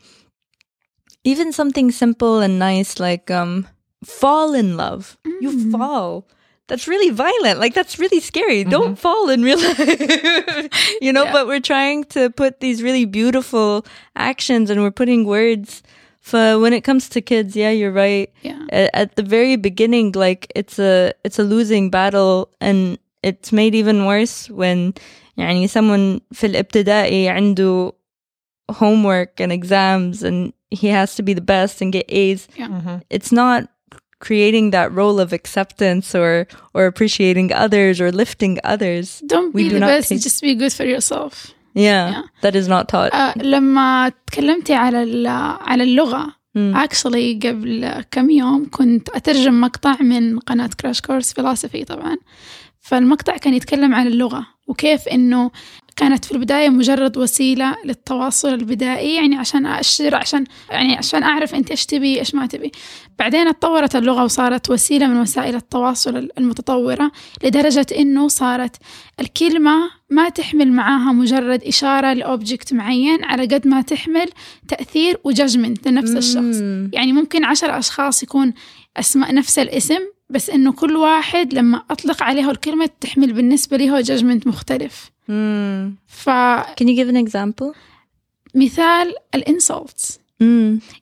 even 1.25 1.51
something 1.51 1.91
simple 1.91 2.39
and 2.39 2.57
nice 2.59 2.99
like 2.99 3.29
um, 3.31 3.67
fall 4.03 4.53
in 4.53 4.77
love. 4.77 5.17
You 5.41 5.71
fall. 5.71 6.27
That's 6.67 6.87
really 6.87 7.09
violent. 7.09 7.59
Like 7.59 7.73
that's 7.73 7.99
really 7.99 8.19
scary. 8.21 8.63
Don't 8.63 8.95
fall 8.97 9.29
in 9.29 9.43
real 9.43 9.59
life. 9.59 10.69
you 11.01 11.11
know, 11.11 11.25
Yeah. 11.25 11.33
but 11.33 11.47
we're 11.47 11.59
trying 11.59 12.05
to 12.15 12.29
put 12.29 12.59
these 12.61 12.81
really 12.81 13.05
beautiful 13.05 13.85
actions 14.15 14.69
and 14.69 14.81
we're 14.81 14.91
putting 15.01 15.25
words 15.25 15.83
for 16.21 16.59
when 16.59 16.71
it 16.71 16.83
comes 16.83 17.09
to 17.09 17.19
kids, 17.19 17.55
yeah, 17.55 17.71
you're 17.71 17.91
right. 17.91 18.29
yeah 18.43 18.61
At, 18.69 18.89
at 18.93 19.15
the 19.15 19.23
very 19.23 19.55
beginning, 19.57 20.11
like 20.13 20.51
it's 20.55 20.77
a 20.79 21.13
it's 21.25 21.39
a 21.39 21.43
losing 21.43 21.89
battle 21.89 22.49
and 22.61 22.97
it's 23.23 23.51
made 23.51 23.73
even 23.75 24.05
worse 24.05 24.49
when 24.49 24.93
يعني 25.37 25.67
someone 25.67 26.21
في 26.33 26.45
الابتدائي 26.47 27.29
عنده 27.29 27.93
homework 28.71 29.39
and 29.41 29.51
exams 29.51 30.23
and 30.23 30.53
he 30.81 30.87
has 30.99 31.09
to 31.17 31.23
be 31.29 31.33
the 31.39 31.47
best 31.55 31.75
and 31.81 31.89
get 31.97 32.05
A's. 32.21 32.41
Yeah. 32.61 32.99
It's 33.17 33.31
not 33.43 33.61
creating 34.27 34.65
that 34.77 34.87
role 35.01 35.17
of 35.25 35.29
acceptance 35.39 36.07
or 36.21 36.33
or 36.75 36.81
appreciating 36.91 37.47
others 37.65 37.95
or 38.03 38.09
lifting 38.23 38.53
others. 38.73 39.07
Don't 39.33 39.51
We 39.57 39.61
be 39.63 39.69
do 39.69 39.75
the 39.75 39.81
not 39.83 39.91
best, 39.93 40.07
take- 40.09 40.23
just 40.27 40.39
be 40.47 40.53
good 40.63 40.73
for 40.79 40.85
yourself. 40.93 41.33
Yeah, 41.89 42.05
Yeah. 42.13 42.23
that 42.43 42.55
is 42.61 42.67
not 42.75 42.83
taught. 42.93 43.11
آه 43.13 43.33
لما 43.37 44.11
تكلمتي 44.27 44.73
على 44.73 45.03
ال- 45.03 45.27
على 45.67 45.83
اللغة 45.83 46.41
Mm. 46.57 46.75
actually 46.85 47.39
قبل 47.47 48.03
كم 48.11 48.29
يوم 48.29 48.67
كنت 48.71 49.09
أترجم 49.09 49.61
مقطع 49.61 49.95
من 50.01 50.39
قناة 50.39 50.69
كراش 50.81 51.01
كورس 51.01 51.33
فلسفي 51.33 51.83
طبعا 51.83 52.17
فالمقطع 52.79 53.37
كان 53.37 53.53
يتكلم 53.53 53.95
عن 53.95 54.07
اللغة 54.07 54.47
وكيف 54.67 55.07
إنه 55.07 55.51
كانت 55.96 56.24
في 56.24 56.32
البداية 56.32 56.68
مجرد 56.68 57.18
وسيلة 57.18 57.76
للتواصل 57.84 58.48
البدائي 58.54 59.14
يعني 59.14 59.36
عشان 59.36 59.66
أشر 59.66 60.14
عشان 60.14 60.44
يعني 60.70 60.96
عشان 60.96 61.22
أعرف 61.22 61.54
أنت 61.54 61.70
إيش 61.70 61.86
تبي 61.86 62.18
إيش 62.18 62.34
ما 62.34 62.46
تبي 62.46 62.72
بعدين 63.18 63.48
اتطورت 63.48 63.96
اللغة 63.96 64.24
وصارت 64.24 64.70
وسيلة 64.70 65.06
من 65.06 65.20
وسائل 65.20 65.54
التواصل 65.54 66.28
المتطورة 66.38 67.12
لدرجة 67.44 67.86
إنه 67.98 68.28
صارت 68.28 68.76
الكلمة 69.20 69.90
ما 70.10 70.28
تحمل 70.28 70.72
معاها 70.72 71.12
مجرد 71.12 71.62
إشارة 71.64 72.12
لأوبجكت 72.12 72.72
معين 72.72 73.24
على 73.24 73.42
قد 73.42 73.66
ما 73.68 73.82
تحمل 73.82 74.28
تأثير 74.68 75.18
وججمنت 75.24 75.88
لنفس 75.88 76.10
الشخص. 76.16 76.60
يعني 76.92 77.12
ممكن 77.12 77.44
عشر 77.44 77.78
أشخاص 77.78 78.22
يكون 78.22 78.54
أسماء 78.96 79.34
نفس 79.34 79.58
الاسم 79.58 80.00
بس 80.30 80.50
إنه 80.50 80.72
كل 80.72 80.96
واحد 80.96 81.54
لما 81.54 81.82
أطلق 81.90 82.22
عليه 82.22 82.50
الكلمة 82.50 82.90
تحمل 83.00 83.32
بالنسبة 83.32 83.76
لي 83.76 83.90
هو 83.90 84.00
جاجمنت 84.00 84.46
مختلف. 84.46 85.10
امم 85.30 85.94
ف 86.06 86.30
Can 86.80 86.84
you 86.84 86.96
give 86.96 87.10
an 87.10 87.26
example؟ 87.26 87.76
مثال 88.54 89.14
الانسلتس 89.34 90.20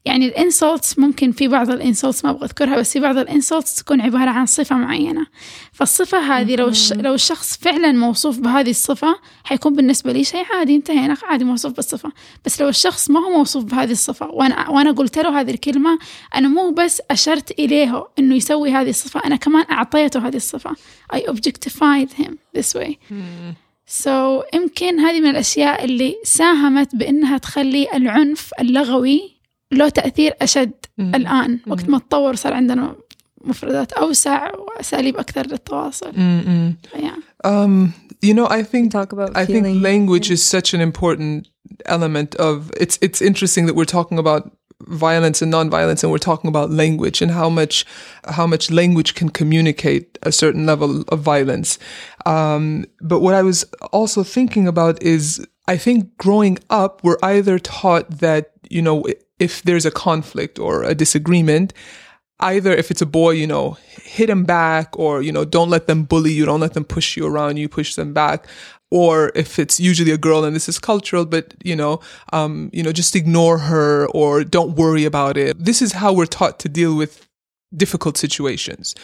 يعني 0.05 0.27
الإنسولتس 0.27 0.99
ممكن 0.99 1.33
في 1.33 1.49
بعض 1.49 1.70
الإنسولتس 1.70 2.25
ما 2.25 2.31
أبغى 2.31 2.44
أذكرها 2.44 2.77
بس 2.77 2.92
في 2.92 3.01
بعض 3.01 3.18
الإنسولتس 3.18 3.75
تكون 3.75 4.01
عبارة 4.01 4.31
عن 4.31 4.47
صفة 4.47 4.77
معينة. 4.77 5.27
فالصفة 5.73 6.18
هذه 6.18 6.57
لو 6.57 6.68
الش... 6.68 6.92
لو 6.92 7.14
الشخص 7.14 7.57
فعلا 7.57 7.92
موصوف 7.92 8.38
بهذه 8.38 8.70
الصفة 8.70 9.18
حيكون 9.44 9.75
بالنسبة 9.75 10.12
لي 10.12 10.25
شيء 10.25 10.44
عادي 10.55 10.77
انتهينا 10.77 11.16
عادي 11.23 11.44
موصوف 11.44 11.73
بالصفة. 11.73 12.12
بس 12.44 12.61
لو 12.61 12.68
الشخص 12.68 13.11
ما 13.11 13.20
هو 13.20 13.31
موصوف 13.31 13.64
بهذه 13.64 13.92
الصفة 13.92 14.27
وأنا 14.27 14.70
وأنا 14.70 14.90
قلت 14.90 15.18
له 15.18 15.40
هذه 15.40 15.51
الكلمة 15.51 15.99
أنا 16.35 16.49
مو 16.49 16.70
بس 16.70 17.03
أشرت 17.11 17.51
إليه 17.51 18.07
إنه 18.18 18.35
يسوي 18.35 18.70
هذه 18.70 18.90
الصفة 18.90 19.20
أنا 19.25 19.37
كمان 19.37 19.64
أعطيته 19.70 20.29
هذه 20.29 20.37
الصفة. 20.37 20.77
I 21.14 21.18
objectified 21.18 22.12
him 22.23 22.33
this 22.59 22.75
way. 22.81 22.97
سو 23.87 24.40
so, 24.40 24.44
يمكن 24.55 25.01
هذه 25.01 25.20
من 25.20 25.31
الأشياء 25.31 25.85
اللي 25.85 26.14
ساهمت 26.25 26.97
بإنها 26.97 27.38
تخلي 27.38 27.87
العنف 27.94 28.51
اللغوي 28.61 29.35
له 29.73 29.88
تأثير 29.88 30.33
أشد 30.42 30.73
مم. 30.99 31.14
الآن 31.14 31.59
وقت 31.66 31.88
ما 31.88 31.99
تطور 31.99 32.35
صار 32.35 32.55
عندنا 32.55 32.97
مفردات 33.44 33.92
أوسع 33.92 34.51
وأساليب 34.55 35.16
أكثر 35.16 35.47
للتواصل 35.47 36.12
أمم 36.16 36.77
yeah. 36.94 37.47
um, 37.47 37.92
you 38.23 38.35
know 38.35 38.47
I 38.47 38.62
think 38.62 38.92
talk 38.92 39.12
about 39.12 39.37
I 39.37 39.44
think 39.47 39.83
language 39.83 40.29
yeah. 40.29 40.35
is 40.35 40.42
such 40.57 40.75
an 40.75 40.81
important 40.81 41.49
element 41.87 42.35
of 42.37 42.70
it's 42.81 42.99
it's 43.07 43.20
interesting 43.23 43.66
that 43.66 43.75
we're 43.75 43.92
talking 43.99 44.18
about 44.18 44.42
violence 44.87 45.42
and 45.42 45.51
non-violence 45.51 46.03
and 46.03 46.12
we're 46.12 46.18
talking 46.18 46.49
about 46.49 46.70
language 46.70 47.23
and 47.23 47.31
how 47.31 47.49
much 47.49 47.85
how 48.29 48.47
much 48.47 48.70
language 48.70 49.14
can 49.14 49.29
communicate 49.29 50.18
a 50.23 50.33
certain 50.33 50.66
level 50.66 51.03
of 51.09 51.20
violence 51.20 51.79
um, 52.27 52.85
but 53.01 53.20
what 53.20 53.35
i 53.35 53.42
was 53.42 53.64
also 53.92 54.23
thinking 54.23 54.66
about 54.68 55.03
is 55.03 55.44
i 55.68 55.77
think 55.77 56.16
growing 56.18 56.59
up 56.70 57.03
we're 57.03 57.18
either 57.23 57.59
taught 57.59 58.09
that 58.11 58.53
you 58.70 58.83
know 58.83 59.05
if 59.38 59.62
there's 59.62 59.87
a 59.87 59.90
conflict 59.90 60.59
or 60.59 60.83
a 60.83 60.94
disagreement 60.94 61.73
either 62.40 62.73
if 62.73 62.90
it's 62.90 63.03
a 63.03 63.07
boy, 63.07 63.31
you 63.31 63.47
know, 63.47 63.77
hit 64.03 64.29
him 64.29 64.44
back 64.44 64.99
or, 64.99 65.23
you 65.23 65.33
know, 65.33 65.44
don't 65.44 65.70
let 65.70 65.87
them 65.87 66.05
bully 66.05 66.33
you, 66.33 66.44
don't 66.44 66.61
let 66.61 66.75
them 66.75 66.85
push 66.85 67.16
you 67.16 67.27
around, 67.27 67.57
you 67.57 67.68
push 67.68 67.94
them 67.94 68.12
back. 68.12 68.47
Or 68.90 69.33
if 69.35 69.59
it's 69.59 69.81
usually 69.81 70.12
a 70.12 70.18
girl 70.18 70.44
and 70.44 70.55
this 70.55 70.68
is 70.68 70.79
cultural, 70.79 71.27
but, 71.27 71.55
you 71.64 71.75
know, 71.75 72.01
um, 72.33 72.70
you 72.73 72.83
know, 72.83 72.92
just 72.92 73.16
ignore 73.16 73.59
her 73.59 74.07
or 74.09 74.44
don't 74.44 74.77
worry 74.77 75.05
about 75.05 75.37
it. 75.37 75.59
This 75.64 75.83
is 75.83 75.92
how 75.92 76.12
we're 76.12 76.27
taught 76.27 76.59
to 76.61 76.68
deal 76.68 76.97
with 76.97 77.27
difficult 77.77 78.16
situations. 78.16 78.94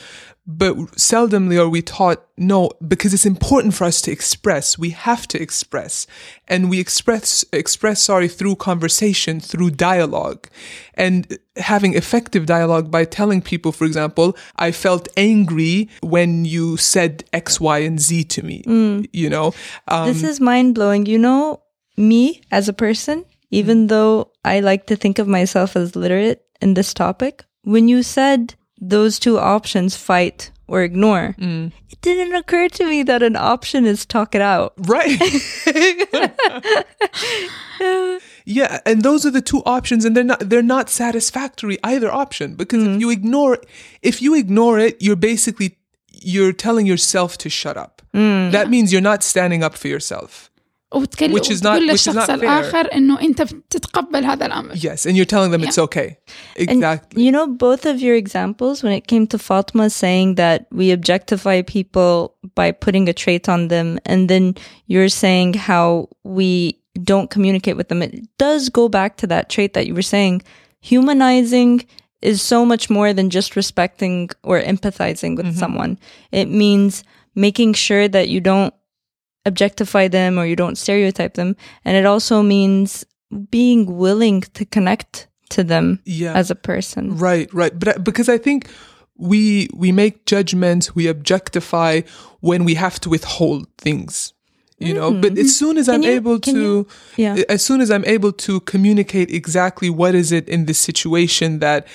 But 0.47 0.77
seldomly 0.97 1.59
are 1.59 1.69
we 1.69 1.83
taught 1.83 2.25
no, 2.37 2.71
because 2.87 3.15
it's 3.15 3.27
important 3.27 3.75
for 3.75 3.85
us 3.85 4.01
to 4.03 4.11
express. 4.11 4.79
We 4.79 4.91
have 4.91 5.29
to 5.29 5.41
express. 5.41 6.07
And 6.49 6.69
we 6.71 6.81
express, 6.81 7.45
express, 7.53 8.03
sorry, 8.03 8.27
through 8.27 8.57
conversation, 8.57 9.39
through 9.39 9.71
dialogue. 9.73 10.49
And 10.95 11.39
having 11.57 11.95
effective 11.95 12.47
dialogue 12.47 12.91
by 12.91 13.05
telling 13.05 13.43
people, 13.43 13.71
for 13.71 13.85
example, 13.85 14.37
I 14.57 14.73
felt 14.73 15.09
angry 15.17 15.89
when 16.01 16.45
you 16.45 16.77
said 16.79 17.25
X, 17.33 17.61
Y, 17.61 17.79
and 17.79 18.01
Z 18.01 18.25
to 18.25 18.43
me. 18.43 18.65
You 19.13 19.31
know? 19.31 19.55
Um, 19.89 20.09
This 20.09 20.23
is 20.23 20.41
mind 20.41 20.75
blowing. 20.75 21.07
You 21.07 21.19
know, 21.19 21.63
me 21.97 22.41
as 22.51 22.69
a 22.69 22.73
person, 22.73 23.25
even 23.51 23.89
though 23.89 24.33
I 24.45 24.61
like 24.61 24.87
to 24.87 24.97
think 24.97 25.19
of 25.19 25.29
myself 25.29 25.77
as 25.77 25.95
literate 25.95 26.43
in 26.61 26.75
this 26.75 26.95
topic, 26.95 27.45
when 27.63 27.89
you 27.89 28.03
said 28.03 28.55
those 28.81 29.19
two 29.19 29.39
options, 29.39 29.97
fight 29.97 30.51
or 30.67 30.83
ignore, 30.83 31.35
mm. 31.39 31.73
it 31.91 32.01
didn't 32.01 32.35
occur 32.35 32.69
to 32.69 32.87
me 32.87 33.03
that 33.03 33.23
an 33.23 33.37
option 33.37 33.85
is 33.85 34.07
talk 34.07 34.35
it 34.35 34.41
out. 34.41 34.73
Right. 34.79 35.19
yeah, 38.45 38.81
and 38.87 39.03
those 39.03 39.27
are 39.27 39.31
the 39.31 39.43
two 39.43 39.63
options 39.67 40.05
and 40.05 40.17
they're 40.17 40.25
not 40.25 40.49
they're 40.49 40.63
not 40.63 40.89
satisfactory 40.89 41.79
either 41.83 42.11
option 42.11 42.55
because 42.55 42.85
if 42.85 42.91
mm. 42.91 43.01
you 43.01 43.11
ignore 43.11 43.59
if 44.03 44.23
you 44.23 44.35
ignore 44.35 44.79
it, 44.79 45.01
you're 45.01 45.17
basically 45.17 45.77
you're 46.13 46.53
telling 46.53 46.87
yourself 46.87 47.39
to 47.39 47.49
shut 47.49 47.77
up. 47.77 48.03
Mm. 48.15 48.53
That 48.53 48.71
means 48.71 48.93
you're 48.93 49.01
not 49.01 49.23
standing 49.23 49.63
up 49.63 49.75
for 49.75 49.89
yourself 49.89 50.50
وتكلم 50.94 51.34
Which 51.34 51.50
is 51.50 51.62
not- 51.64 51.80
وتقول 51.82 51.90
which 51.92 52.08
is 52.08 52.08
للشخص 52.08 52.30
not 52.30 52.40
fair. 52.40 52.44
الآخر 52.44 52.94
إنه 52.94 53.22
أنت 53.22 53.42
بتتقبل 53.42 54.24
هذا 54.26 54.46
الأمر 54.46 54.76
Yes, 54.76 55.06
and 55.06 55.16
you're 55.18 55.26
telling 55.26 55.52
them 55.52 55.64
it's 55.64 55.78
okay. 55.78 56.18
And 56.58 56.70
Exactly. 56.70 57.24
you 57.24 57.32
know, 57.32 57.48
both 57.48 57.86
of 57.86 58.00
your 58.00 58.16
examples, 58.16 58.82
when 58.84 58.94
it 58.94 59.08
came 59.08 59.28
to 59.28 59.38
Fatma 59.38 59.90
saying 59.90 60.36
that 60.36 60.68
we 60.72 60.92
objectify 60.92 61.62
people 61.64 62.36
by 62.56 62.72
putting 62.72 63.10
a 63.10 63.14
trait 63.14 63.50
on 63.50 63.68
them, 63.68 64.00
and 64.06 64.30
then 64.30 64.56
you're 64.88 65.10
saying 65.10 65.56
how 65.56 66.08
we 66.24 66.80
don't 67.04 67.30
communicate 67.30 67.76
with 67.76 67.90
them, 67.90 68.02
it 68.02 68.14
does 68.38 68.70
go 68.70 68.88
back 68.88 69.18
to 69.18 69.28
that 69.28 69.50
trait 69.50 69.74
that 69.74 69.86
you 69.88 69.94
were 69.94 70.10
saying. 70.16 70.42
Humanizing 70.92 71.84
is 72.22 72.42
so 72.42 72.66
much 72.66 72.90
more 72.90 73.12
than 73.12 73.30
just 73.30 73.56
respecting 73.56 74.30
or 74.44 74.62
empathizing 74.62 75.36
with 75.36 75.58
someone. 75.58 75.98
It 76.32 76.48
means 76.48 77.04
making 77.34 77.74
sure 77.74 78.08
that 78.08 78.30
you 78.30 78.40
don't 78.40 78.74
objectify 79.47 80.09
them 80.09 80.39
or 80.39 80.45
you 80.47 80.57
don't 80.57 80.77
stereotype 80.79 81.35
them. 81.35 81.57
And 81.85 81.97
it 81.97 82.07
also 82.07 82.43
means 82.43 83.05
being 83.51 83.97
willing 83.97 84.43
to 84.55 84.65
connect 84.65 85.29
to 85.51 85.65
them 85.65 86.01
Yeah. 86.05 86.35
as 86.35 86.51
a 86.51 86.55
person. 86.55 87.17
Right, 87.17 87.53
right. 87.53 87.77
But 87.79 88.05
because 88.05 88.29
I 88.29 88.39
think 88.39 88.69
we 89.17 89.69
we 89.75 89.93
make 89.93 90.25
judgments, 90.27 90.95
we 90.95 91.07
objectify 91.07 92.01
when 92.41 92.65
we 92.65 92.75
have 92.75 92.99
to 93.01 93.09
withhold 93.11 93.67
things. 93.79 94.33
You 94.83 94.95
know, 94.95 95.13
but 95.13 95.37
as 95.37 95.55
soon 95.59 95.77
as 95.77 95.89
I'm 95.91 96.01
Mm-hmm. 96.01 96.11
you- 96.11 96.17
able 96.17 96.39
to, 96.41 96.51
you- 96.53 96.87
yeah. 97.17 97.43
as 97.51 97.63
soon 97.63 97.81
as 97.83 97.91
I'm 97.91 98.05
able 98.07 98.33
to 98.47 98.61
communicate 98.61 99.31
exactly 99.31 99.91
what 99.91 100.15
is 100.15 100.33
it 100.33 100.49
in 100.49 100.65
this 100.67 100.79
situation 100.79 101.59
that 101.59 101.87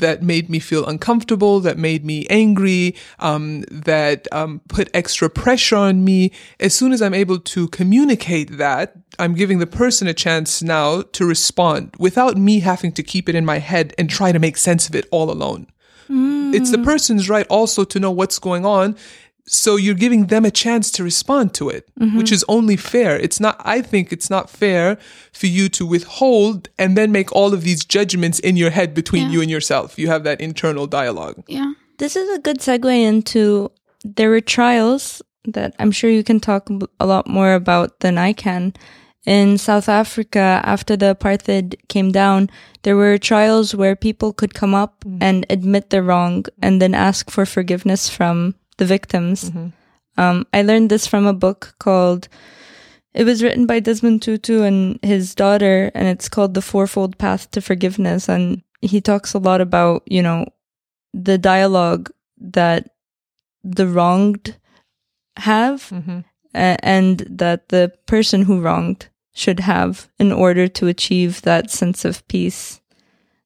that 0.00 0.22
made 0.22 0.48
me 0.48 0.58
feel 0.58 0.84
uncomfortable, 0.86 1.60
that 1.60 1.76
made 1.78 2.02
me 2.06 2.26
angry, 2.30 2.94
um, 3.20 3.60
that 3.70 4.26
um, 4.32 4.60
put 4.68 4.88
extra 4.94 5.28
pressure 5.28 5.76
on 5.76 6.02
me. 6.04 6.32
As 6.58 6.72
soon 6.74 6.90
as 6.92 7.00
I'm 7.02 7.12
able 7.12 7.38
to 7.54 7.68
communicate 7.68 8.56
that, 8.56 8.94
I'm 9.18 9.34
giving 9.34 9.58
the 9.58 9.66
person 9.66 10.08
a 10.08 10.14
chance 10.14 10.62
now 10.62 11.02
to 11.12 11.26
respond 11.26 11.94
without 11.98 12.36
me 12.38 12.60
having 12.60 12.92
to 12.92 13.02
keep 13.02 13.28
it 13.28 13.34
in 13.34 13.44
my 13.44 13.58
head 13.58 13.94
and 13.98 14.08
try 14.08 14.32
to 14.32 14.38
make 14.38 14.56
sense 14.56 14.88
of 14.88 14.94
it 14.96 15.06
all 15.10 15.30
alone. 15.30 15.66
It's 16.56 16.70
the 16.70 16.78
person's 16.78 17.28
right 17.30 17.46
also 17.48 17.82
to 17.84 17.98
know 17.98 18.10
what's 18.10 18.38
going 18.38 18.64
on. 18.66 18.94
So 19.46 19.76
you're 19.76 19.94
giving 19.94 20.28
them 20.28 20.44
a 20.44 20.50
chance 20.50 20.90
to 20.92 21.04
respond 21.04 21.52
to 21.54 21.68
it, 21.68 21.88
mm-hmm. 22.00 22.16
which 22.16 22.32
is 22.32 22.44
only 22.48 22.76
fair. 22.76 23.18
It's 23.18 23.40
not, 23.40 23.60
I 23.60 23.82
think 23.82 24.10
it's 24.10 24.30
not 24.30 24.48
fair 24.48 24.96
for 25.32 25.46
you 25.46 25.68
to 25.70 25.84
withhold 25.84 26.68
and 26.78 26.96
then 26.96 27.12
make 27.12 27.30
all 27.32 27.52
of 27.52 27.62
these 27.62 27.84
judgments 27.84 28.38
in 28.38 28.56
your 28.56 28.70
head 28.70 28.94
between 28.94 29.24
Yeah. 29.24 29.30
you 29.32 29.40
and 29.42 29.50
yourself. 29.50 29.98
You 29.98 30.08
have 30.08 30.24
that 30.24 30.40
internal 30.40 30.86
dialogue. 30.86 31.42
yeah. 31.46 31.72
This 31.98 32.16
is 32.16 32.28
a 32.34 32.40
good 32.40 32.58
segue 32.58 32.90
into 33.02 33.70
there 34.04 34.28
were 34.28 34.40
trials 34.40 35.22
that 35.46 35.74
I'm 35.78 35.92
sure 35.92 36.10
you 36.10 36.24
can 36.24 36.40
talk 36.40 36.68
a 36.98 37.06
lot 37.06 37.28
more 37.28 37.54
about 37.54 38.00
than 38.00 38.18
I 38.18 38.32
can. 38.32 38.72
In 39.26 39.56
South 39.56 39.88
Africa, 39.88 40.60
after 40.64 40.96
the 40.96 41.14
apartheid 41.14 41.76
came 41.88 42.12
down, 42.12 42.50
there 42.82 42.96
were 42.96 43.16
trials 43.16 43.74
where 43.74 43.96
people 43.96 44.32
could 44.32 44.52
come 44.52 44.74
up 44.74 45.04
mm. 45.04 45.18
and 45.20 45.46
admit 45.48 45.90
their 45.90 46.02
wrong 46.02 46.44
and 46.60 46.82
then 46.82 46.94
ask 46.94 47.30
for 47.30 47.46
forgiveness 47.46 48.08
from 48.08 48.54
the 48.76 48.84
victims. 48.84 49.50
Um, 50.16 50.46
I 50.52 50.62
learned 50.62 50.90
this 50.90 51.06
from 51.06 51.26
a 51.26 51.32
book 51.32 51.74
called 51.78 52.28
It 53.14 53.24
was 53.24 53.42
written 53.42 53.66
by 53.66 53.80
Desmond 53.80 54.22
Tutu 54.22 54.62
and 54.62 54.98
his 55.02 55.34
daughter, 55.34 55.90
and 55.94 56.08
it's 56.08 56.28
called 56.28 56.54
The 56.54 56.62
Fourfold 56.62 57.16
Path 57.18 57.50
to 57.52 57.60
Forgiveness. 57.60 58.28
And 58.28 58.62
he 58.80 59.00
talks 59.00 59.34
a 59.34 59.38
lot 59.38 59.60
about, 59.60 60.02
you 60.06 60.22
know, 60.22 60.46
the 61.12 61.38
dialogue 61.38 62.10
that 62.38 62.90
the 63.62 63.86
wronged 63.86 64.56
have 65.36 65.88
Mm-hmm. 65.90 66.20
a- 66.54 66.78
and 66.84 67.20
that 67.30 67.68
the 67.70 67.92
person 68.06 68.42
who 68.42 68.60
wronged 68.60 69.08
should 69.34 69.60
have 69.60 70.08
in 70.18 70.30
order 70.32 70.68
to 70.68 70.86
achieve 70.86 71.42
that 71.42 71.70
sense 71.70 72.04
of 72.04 72.26
peace. 72.28 72.80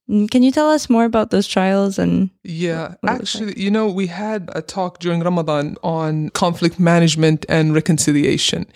Mm, 0.09 0.31
Can 0.31 0.43
you 0.43 0.51
tell 0.51 0.71
us 0.71 0.89
more 0.89 1.05
about 1.05 1.31
those 1.31 1.47
trials 1.47 1.99
and 1.99 2.31
Yeah, 2.43 2.95
what 3.01 3.13
it 3.13 3.19
looks 3.19 3.35
actually, 3.37 3.63
you 3.63 3.71
know, 3.71 3.87
we 3.89 4.07
had 4.07 4.49
a 4.55 4.63
talk 4.63 4.99
during 5.01 5.21
Ramadan 5.21 5.77
on 5.83 6.31
conflict 6.31 6.81
management 6.81 7.45
and 7.49 7.75
reconciliation. 7.75 8.67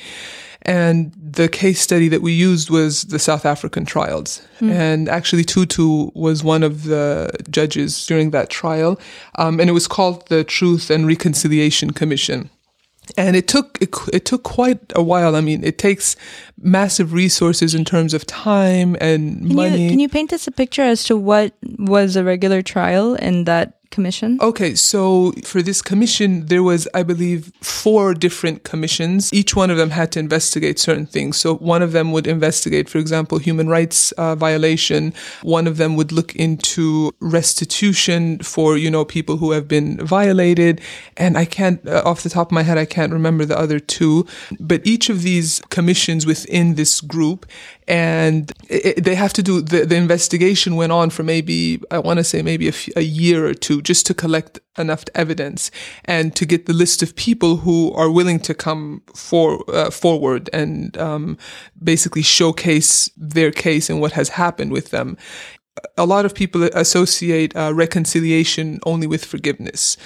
And 0.65 1.13
the 1.19 1.49
case 1.49 1.81
study 1.81 2.09
that 2.09 2.23
we 2.23 2.33
used 2.33 2.71
was 2.71 3.03
the 3.05 3.19
South 3.19 3.45
African 3.45 3.85
trials. 3.85 4.43
And 4.61 5.09
actually, 5.09 5.43
Tutu 5.43 6.11
was 6.15 6.45
one 6.45 6.63
of 6.63 6.85
the 6.85 7.33
judges 7.51 8.07
during 8.07 8.31
that 8.31 8.49
trial. 8.49 9.01
Um, 9.39 9.59
and 9.59 9.69
it 9.69 9.73
was 9.73 9.89
called 9.89 10.29
the 10.29 10.45
Truth 10.45 10.89
and 10.89 11.05
Reconciliation 11.05 11.91
Commission. 11.93 12.49
And 13.17 13.37
it 13.37 13.49
took 13.49 13.79
it, 13.81 13.95
it 14.13 14.25
took 14.25 14.43
quite 14.43 14.81
a 14.95 15.03
while. 15.03 15.37
I 15.37 15.41
mean, 15.41 15.65
it 15.65 15.79
takes 15.79 16.17
massive 16.61 17.13
resources 17.13 17.75
in 17.75 17.85
terms 17.85 18.15
of 18.15 18.27
time 18.27 18.97
and 19.01 19.41
can 19.41 19.55
money. 19.55 19.85
you 19.85 19.91
can 19.91 20.01
you 20.01 20.09
paint 20.09 20.33
us 20.33 20.47
a 20.47 20.51
picture 20.53 20.83
as 20.83 21.05
to 21.05 21.17
what 21.17 21.55
was 21.79 22.17
a 22.17 22.25
regular 22.25 22.63
trial 22.63 23.15
and 23.15 23.47
that 23.47 23.79
commission? 23.93 24.39
Okay, 24.41 24.75
so 24.75 25.33
for 25.45 25.63
this 25.63 25.81
commission, 25.83 26.47
there 26.47 26.63
was, 26.63 26.89
I 26.95 27.03
believe, 27.05 27.53
four 27.61 28.15
different 28.15 28.65
commissions. 28.65 29.33
Each 29.33 29.55
one 29.55 29.71
of 29.71 29.77
them 29.77 29.91
had 29.91 30.11
to 30.13 30.19
investigate 30.19 30.79
certain 30.79 31.07
things. 31.07 31.37
So 31.37 31.55
one 31.57 31.83
of 31.83 31.93
them 31.93 32.11
would 32.13 32.27
investigate, 32.27 32.89
for 32.89 32.99
example, 32.99 33.39
human 33.39 33.69
rights 33.69 34.13
uh, 34.13 34.35
violation. 34.35 35.15
One 35.43 35.67
of 35.67 35.77
them 35.77 35.95
would 35.97 36.11
look 36.11 36.35
into 36.35 37.13
restitution 37.21 38.39
for, 38.41 38.77
you 38.77 38.91
know, 38.91 39.05
people 39.05 39.37
who 39.37 39.53
have 39.53 39.69
been 39.69 40.05
violated. 40.05 40.81
And 41.17 41.39
I 41.39 41.45
can't, 41.45 41.87
uh, 41.87 42.03
off 42.05 42.23
the 42.23 42.31
top 42.31 42.49
of 42.49 42.53
my 42.53 42.63
head, 42.63 42.79
I 42.79 42.87
can't 42.87 43.13
remember 43.13 43.45
the 43.45 43.59
other 43.59 43.79
two. 43.79 44.27
But 44.59 44.87
each 44.87 45.09
of 45.11 45.23
these 45.23 45.61
commissions 45.71 46.27
within 46.27 46.75
this 46.75 47.01
group, 47.01 47.47
and 47.89 48.53
it, 48.69 49.05
they 49.05 49.15
have 49.15 49.33
to 49.35 49.43
do, 49.43 49.61
the, 49.61 49.85
the 49.85 49.97
investigation 49.97 50.77
went 50.77 50.93
on 50.93 51.11
for 51.11 51.23
maybe, 51.23 51.81
I 51.91 51.99
want 51.99 52.19
to 52.19 52.25
say 52.25 52.43
maybe 52.43 52.73
a, 52.97 53.01
year 53.03 53.47
or 53.47 53.55
two 53.55 53.83
just 53.83 54.07
to 54.07 54.15
collect 54.15 54.61
enough 54.79 55.05
evidence 55.15 55.71
and 56.05 56.35
to 56.37 56.47
get 56.47 56.67
the 56.67 56.73
list 56.73 57.03
of 57.03 57.17
people 57.17 57.57
who 57.59 57.93
are 57.95 58.11
willing 58.11 58.41
to 58.41 58.55
come 58.55 59.03
for, 59.15 59.65
uh, 59.69 59.91
forward 59.91 60.49
and 60.53 60.97
um, 60.99 61.37
basically 61.83 62.23
showcase 62.23 63.11
their 63.17 63.51
case 63.51 63.91
and 63.91 64.01
what 64.01 64.13
has 64.13 64.31
happened 64.31 64.73
with 64.73 64.91
them. 64.91 65.17
A 65.97 66.07
lot 66.07 66.25
of 66.25 66.35
people 66.35 66.63
associate 66.63 67.57
uh, 67.57 67.73
reconciliation 67.75 68.79
only 68.85 69.07
with 69.07 69.25
forgiveness, 69.25 69.97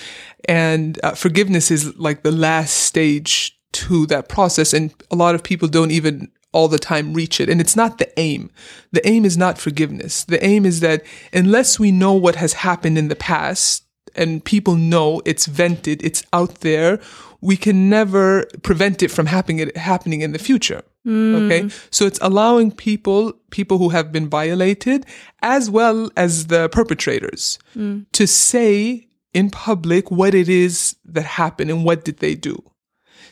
and 0.48 0.98
uh, 1.02 1.12
forgiveness 1.16 1.72
is 1.72 1.96
like 1.96 2.22
the 2.22 2.30
last 2.30 2.72
stage 2.72 3.58
to 3.72 4.06
that 4.06 4.28
process, 4.28 4.72
and 4.72 4.94
a 5.10 5.16
lot 5.16 5.34
of 5.34 5.42
people 5.42 5.66
don't 5.66 5.90
even 5.90 6.30
all 6.56 6.68
the 6.68 6.78
time 6.78 7.12
reach 7.12 7.38
it. 7.38 7.50
And 7.50 7.60
it's 7.60 7.76
not 7.76 7.98
the 7.98 8.10
aim. 8.18 8.50
The 8.90 9.06
aim 9.06 9.26
is 9.26 9.36
not 9.36 9.58
forgiveness. 9.58 10.24
The 10.24 10.42
aim 10.42 10.64
is 10.64 10.80
that 10.80 11.04
unless 11.34 11.78
we 11.78 11.92
know 11.92 12.14
what 12.14 12.36
has 12.36 12.54
happened 12.54 12.96
in 12.96 13.08
the 13.08 13.14
past 13.32 13.84
and 14.14 14.42
people 14.42 14.74
know 14.74 15.20
it's 15.26 15.44
vented, 15.44 16.02
it's 16.02 16.22
out 16.32 16.54
there, 16.60 16.98
we 17.42 17.58
can 17.58 17.90
never 17.90 18.46
prevent 18.62 19.02
it 19.02 19.10
from 19.10 19.26
happening, 19.26 19.58
it 19.58 19.76
happening 19.76 20.22
in 20.22 20.32
the 20.32 20.38
future. 20.38 20.82
Hmm. 21.04 21.34
Okay. 21.34 21.68
So 21.90 22.06
it's 22.06 22.18
allowing 22.22 22.72
people, 22.72 23.34
people 23.50 23.76
who 23.76 23.90
have 23.90 24.10
been 24.10 24.26
violated, 24.26 25.04
as 25.42 25.68
well 25.68 26.10
as 26.16 26.46
the 26.46 26.70
perpetrators 26.70 27.58
hmm. 27.74 28.00
to 28.12 28.26
say 28.26 29.08
in 29.34 29.50
public 29.50 30.10
what 30.10 30.34
it 30.34 30.48
is 30.48 30.96
that 31.04 31.26
happened 31.26 31.70
and 31.70 31.84
what 31.84 32.02
did 32.02 32.20
they 32.20 32.34
do. 32.34 32.56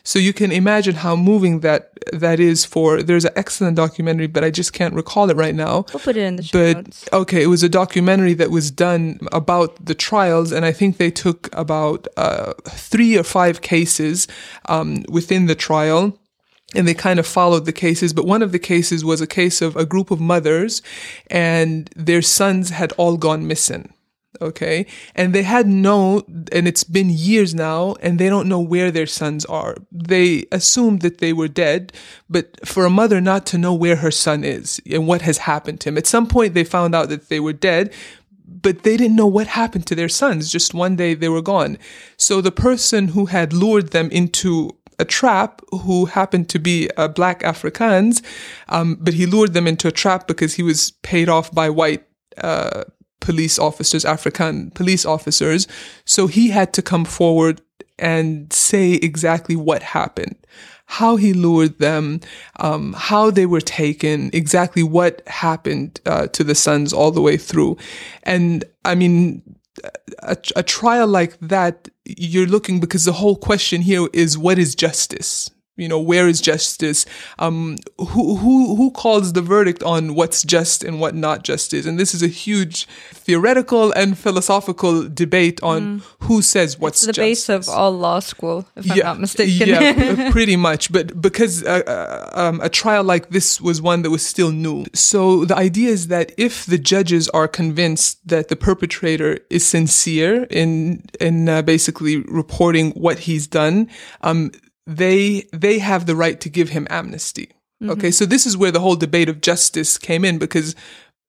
So 0.06 0.18
you 0.18 0.34
can 0.34 0.52
imagine 0.52 0.96
how 0.96 1.16
moving 1.16 1.60
that 1.60 1.92
that 2.12 2.38
is 2.38 2.64
for. 2.66 3.02
There's 3.02 3.24
an 3.24 3.32
excellent 3.36 3.76
documentary, 3.76 4.26
but 4.26 4.44
I 4.44 4.50
just 4.50 4.74
can't 4.74 4.94
recall 4.94 5.30
it 5.30 5.36
right 5.36 5.54
now. 5.54 5.86
We'll 5.92 6.00
put 6.00 6.16
it 6.16 6.22
in 6.24 6.36
the 6.36 6.42
show 6.42 6.58
But 6.74 6.76
notes. 6.84 7.08
okay, 7.10 7.42
it 7.42 7.46
was 7.46 7.62
a 7.62 7.68
documentary 7.70 8.34
that 8.34 8.50
was 8.50 8.70
done 8.70 9.18
about 9.32 9.86
the 9.86 9.94
trials, 9.94 10.52
and 10.52 10.66
I 10.66 10.72
think 10.72 10.98
they 10.98 11.10
took 11.10 11.48
about 11.56 12.06
uh, 12.18 12.52
three 12.68 13.16
or 13.16 13.22
five 13.22 13.62
cases 13.62 14.28
um, 14.66 15.04
within 15.08 15.46
the 15.46 15.54
trial. 15.54 16.18
And 16.76 16.88
they 16.88 16.94
kind 16.94 17.20
of 17.20 17.26
followed 17.26 17.66
the 17.66 17.72
cases, 17.72 18.12
but 18.12 18.26
one 18.26 18.42
of 18.42 18.50
the 18.50 18.58
cases 18.58 19.04
was 19.04 19.20
a 19.20 19.28
case 19.28 19.62
of 19.62 19.76
a 19.76 19.86
group 19.86 20.10
of 20.10 20.20
mothers 20.20 20.82
and 21.28 21.88
their 21.94 22.20
sons 22.20 22.70
had 22.70 22.90
all 22.96 23.16
gone 23.16 23.46
missing. 23.46 23.92
Okay. 24.40 24.86
And 25.14 25.34
they 25.34 25.42
had 25.42 25.66
no, 25.66 26.24
and 26.52 26.66
it's 26.66 26.84
been 26.84 27.10
years 27.10 27.54
now, 27.54 27.94
and 28.00 28.18
they 28.18 28.28
don't 28.28 28.48
know 28.48 28.60
where 28.60 28.90
their 28.90 29.06
sons 29.06 29.44
are. 29.44 29.76
They 29.92 30.46
assumed 30.50 31.02
that 31.02 31.18
they 31.18 31.32
were 31.32 31.48
dead, 31.48 31.92
but 32.28 32.66
for 32.66 32.84
a 32.84 32.90
mother 32.90 33.20
not 33.20 33.46
to 33.46 33.58
know 33.58 33.74
where 33.74 33.96
her 33.96 34.10
son 34.10 34.44
is 34.44 34.80
and 34.90 35.06
what 35.06 35.22
has 35.22 35.38
happened 35.38 35.80
to 35.80 35.90
him, 35.90 35.98
at 35.98 36.06
some 36.06 36.26
point 36.26 36.54
they 36.54 36.64
found 36.64 36.94
out 36.94 37.08
that 37.08 37.28
they 37.28 37.40
were 37.40 37.52
dead, 37.52 37.92
but 38.46 38.82
they 38.82 38.96
didn't 38.96 39.16
know 39.16 39.26
what 39.26 39.46
happened 39.46 39.86
to 39.86 39.94
their 39.94 40.08
sons. 40.08 40.50
Just 40.50 40.74
one 40.74 40.96
day 40.96 41.14
they 41.14 41.28
were 41.28 41.42
gone. 41.42 41.78
So 42.16 42.40
the 42.40 42.52
person 42.52 43.08
who 43.08 43.26
had 43.26 43.52
lured 43.52 43.90
them 43.90 44.10
into 44.10 44.76
a 44.98 45.04
trap 45.04 45.60
who 45.70 46.06
happened 46.06 46.48
to 46.50 46.58
be 46.58 46.88
a 46.96 47.08
black 47.08 47.40
Afrikaans, 47.42 48.22
um, 48.68 48.96
but 49.00 49.14
he 49.14 49.26
lured 49.26 49.52
them 49.52 49.66
into 49.66 49.88
a 49.88 49.92
trap 49.92 50.26
because 50.26 50.54
he 50.54 50.62
was 50.62 50.92
paid 51.02 51.28
off 51.28 51.52
by 51.52 51.68
white 51.68 52.04
uh, 52.38 52.84
police 53.20 53.58
officers, 53.58 54.04
African 54.04 54.70
police 54.72 55.04
officers. 55.04 55.66
So 56.04 56.26
he 56.26 56.50
had 56.50 56.72
to 56.74 56.82
come 56.82 57.04
forward 57.04 57.60
and 57.98 58.52
say 58.52 58.92
exactly 58.94 59.56
what 59.56 59.82
happened, 59.82 60.36
how 60.86 61.16
he 61.16 61.32
lured 61.32 61.78
them, 61.78 62.20
um, 62.60 62.92
how 62.96 63.30
they 63.30 63.46
were 63.46 63.60
taken, 63.60 64.30
exactly 64.32 64.82
what 64.82 65.22
happened 65.26 66.00
uh, 66.06 66.26
to 66.28 66.44
the 66.44 66.54
sons 66.54 66.92
all 66.92 67.10
the 67.10 67.22
way 67.22 67.36
through. 67.36 67.76
And 68.24 68.64
I 68.84 68.94
mean, 68.94 69.42
a, 70.20 70.36
a 70.56 70.62
trial 70.62 71.06
like 71.06 71.38
that, 71.40 71.88
you're 72.04 72.46
looking 72.46 72.80
because 72.80 73.04
the 73.04 73.12
whole 73.12 73.36
question 73.36 73.82
here 73.82 74.08
is 74.12 74.36
what 74.36 74.58
is 74.58 74.74
justice? 74.74 75.50
You 75.76 75.88
know, 75.88 75.98
where 75.98 76.28
is 76.28 76.40
justice? 76.40 77.04
Um, 77.38 77.78
who, 77.98 78.36
who, 78.36 78.76
who 78.76 78.90
calls 78.92 79.32
the 79.32 79.42
verdict 79.42 79.82
on 79.82 80.14
what's 80.14 80.44
just 80.44 80.84
and 80.84 81.00
what 81.00 81.16
not 81.16 81.42
just 81.42 81.74
is? 81.74 81.84
And 81.84 81.98
this 81.98 82.14
is 82.14 82.22
a 82.22 82.28
huge 82.28 82.86
theoretical 83.12 83.90
and 83.92 84.16
philosophical 84.16 85.08
debate 85.08 85.60
on 85.62 86.02
who 86.20 86.42
says 86.42 86.78
what's 86.78 87.02
It's 87.02 87.16
the 87.16 87.20
base 87.20 87.48
of 87.48 87.68
all 87.68 87.90
law 87.90 88.20
school, 88.20 88.66
if 88.76 88.90
I'm 88.90 88.98
not 88.98 89.20
mistaken. 89.20 89.68
yeah, 89.68 90.30
pretty 90.32 90.56
much. 90.56 90.92
But 90.92 91.20
because 91.20 91.64
uh, 91.64 91.82
uh, 91.86 92.30
um, 92.40 92.60
a 92.60 92.68
trial 92.68 93.02
like 93.02 93.30
this 93.30 93.60
was 93.60 93.82
one 93.82 94.02
that 94.02 94.10
was 94.10 94.24
still 94.24 94.52
new. 94.52 94.84
So 94.94 95.44
the 95.44 95.56
idea 95.56 95.90
is 95.90 96.08
that 96.08 96.32
if 96.36 96.66
the 96.66 96.78
judges 96.78 97.28
are 97.30 97.48
convinced 97.48 98.26
that 98.28 98.48
the 98.48 98.56
perpetrator 98.56 99.38
is 99.50 99.66
sincere 99.66 100.44
in, 100.50 101.04
in 101.20 101.48
uh, 101.48 101.62
basically 101.62 102.18
reporting 102.18 102.92
what 102.92 103.20
he's 103.20 103.46
done, 103.46 103.88
um, 104.22 104.52
they, 104.86 105.46
they 105.52 105.78
have 105.78 106.06
the 106.06 106.16
right 106.16 106.40
to 106.40 106.48
give 106.48 106.70
him 106.70 106.86
amnesty. 106.90 107.50
Okay. 107.82 108.10
So 108.10 108.24
this 108.26 108.46
is 108.46 108.56
where 108.56 108.70
the 108.70 108.80
whole 108.80 108.96
debate 108.96 109.28
of 109.28 109.40
justice 109.40 109.98
came 109.98 110.24
in 110.24 110.38
because 110.38 110.74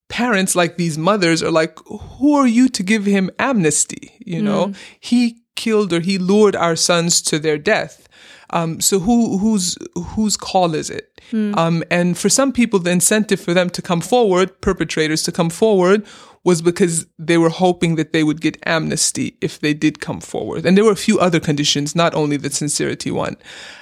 parents 0.07 0.55
like 0.55 0.77
these 0.77 0.97
mothers 0.97 1.41
are 1.43 1.51
like, 1.51 1.77
who 1.87 2.35
are 2.35 2.47
you 2.47 2.69
to 2.69 2.83
give 2.83 3.05
him 3.05 3.29
amnesty? 3.39 4.13
You 4.19 4.41
know, 4.41 4.73
he 4.99 5.41
killed 5.55 5.91
or 5.91 5.99
he 5.99 6.17
lured 6.17 6.55
our 6.55 6.75
sons 6.75 7.21
to 7.23 7.39
their 7.39 7.57
death. 7.57 8.07
Um, 8.51 8.79
so 8.79 8.99
who, 8.99 9.37
whose, 9.39 9.77
whose 9.95 10.37
call 10.37 10.75
is 10.75 10.89
it? 10.89 11.09
Um, 11.57 11.83
and 11.89 12.17
for 12.17 12.29
some 12.29 12.51
people, 12.51 12.79
the 12.79 12.91
incentive 12.91 13.41
for 13.41 13.53
them 13.53 13.69
to 13.71 13.81
come 13.81 14.01
forward, 14.01 14.61
perpetrators 14.61 15.23
to 15.23 15.31
come 15.31 15.49
forward 15.49 16.05
was 16.45 16.61
because 16.61 17.07
they 17.17 17.37
were 17.37 17.49
hoping 17.49 17.95
that 17.95 18.13
they 18.13 18.23
would 18.23 18.39
get 18.39 18.57
amnesty 18.65 19.35
if 19.41 19.59
they 19.59 19.73
did 19.73 19.99
come 19.99 20.21
forward. 20.21 20.65
And 20.65 20.77
there 20.77 20.85
were 20.85 20.91
a 20.91 20.95
few 20.95 21.19
other 21.19 21.39
conditions, 21.39 21.95
not 21.95 22.13
only 22.13 22.37
the 22.37 22.51
sincerity 22.51 23.11
one, 23.11 23.35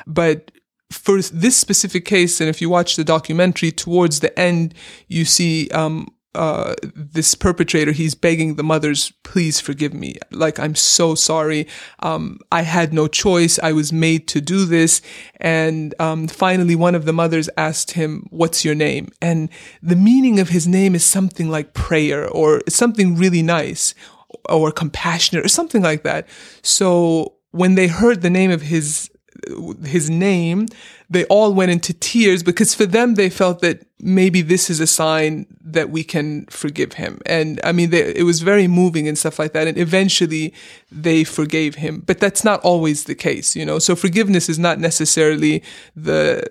but 0.07 0.51
for 0.89 1.21
this 1.21 1.57
specific 1.57 2.05
case, 2.05 2.39
and 2.39 2.49
if 2.49 2.61
you 2.61 2.69
watch 2.69 2.95
the 2.95 3.03
documentary, 3.03 3.71
towards 3.71 4.21
the 4.21 4.37
end, 4.39 4.73
you 5.07 5.25
see 5.25 5.69
um, 5.69 6.07
uh, 6.35 6.75
this 6.95 7.35
perpetrator. 7.35 7.91
He's 7.91 8.15
begging 8.15 8.55
the 8.55 8.63
mothers, 8.63 9.11
"Please 9.23 9.59
forgive 9.59 9.93
me. 9.93 10.15
Like 10.31 10.59
I'm 10.59 10.75
so 10.75 11.15
sorry. 11.15 11.67
Um, 11.99 12.39
I 12.51 12.61
had 12.63 12.93
no 12.93 13.07
choice. 13.07 13.59
I 13.61 13.71
was 13.71 13.93
made 13.93 14.27
to 14.29 14.41
do 14.41 14.65
this." 14.65 15.01
And 15.39 15.93
um, 15.99 16.27
finally, 16.27 16.75
one 16.75 16.95
of 16.95 17.05
the 17.05 17.13
mothers 17.13 17.49
asked 17.57 17.91
him, 17.91 18.27
"What's 18.29 18.65
your 18.65 18.75
name?" 18.75 19.09
And 19.21 19.49
the 19.81 19.95
meaning 19.95 20.39
of 20.39 20.49
his 20.49 20.67
name 20.67 20.95
is 20.95 21.03
something 21.03 21.49
like 21.49 21.73
prayer 21.73 22.27
or 22.27 22.61
something 22.67 23.15
really 23.15 23.41
nice 23.43 23.93
or 24.49 24.71
compassionate 24.71 25.45
or 25.45 25.49
something 25.49 25.81
like 25.81 26.03
that. 26.03 26.27
So 26.61 27.35
when 27.51 27.75
they 27.75 27.87
heard 27.87 28.21
the 28.21 28.29
name 28.29 28.51
of 28.51 28.61
his 28.61 29.09
his 29.85 30.09
name, 30.09 30.67
they 31.13 31.25
all 31.25 31.53
went 31.53 31.71
into 31.71 31.93
tears 31.93 32.43
because 32.43 32.73
for 32.73 32.85
them, 32.85 33.15
they 33.15 33.29
felt 33.29 33.61
that 33.61 33.85
maybe 33.99 34.41
this 34.41 34.69
is 34.69 34.79
a 34.79 34.87
sign 34.87 35.45
that 35.61 35.89
we 35.89 36.03
can 36.03 36.45
forgive 36.47 36.93
him. 36.93 37.19
And 37.25 37.59
I 37.63 37.71
mean, 37.71 37.89
they, 37.91 38.13
it 38.15 38.23
was 38.23 38.41
very 38.41 38.67
moving 38.67 39.07
and 39.07 39.17
stuff 39.17 39.39
like 39.39 39.53
that. 39.53 39.67
And 39.67 39.77
eventually 39.77 40.53
they 40.91 41.23
forgave 41.23 41.75
him, 41.75 42.03
but 42.05 42.19
that's 42.19 42.43
not 42.43 42.59
always 42.61 43.05
the 43.05 43.15
case, 43.15 43.55
you 43.55 43.65
know? 43.65 43.79
So 43.79 43.95
forgiveness 43.95 44.49
is 44.49 44.59
not 44.59 44.79
necessarily 44.79 45.63
the, 45.95 46.43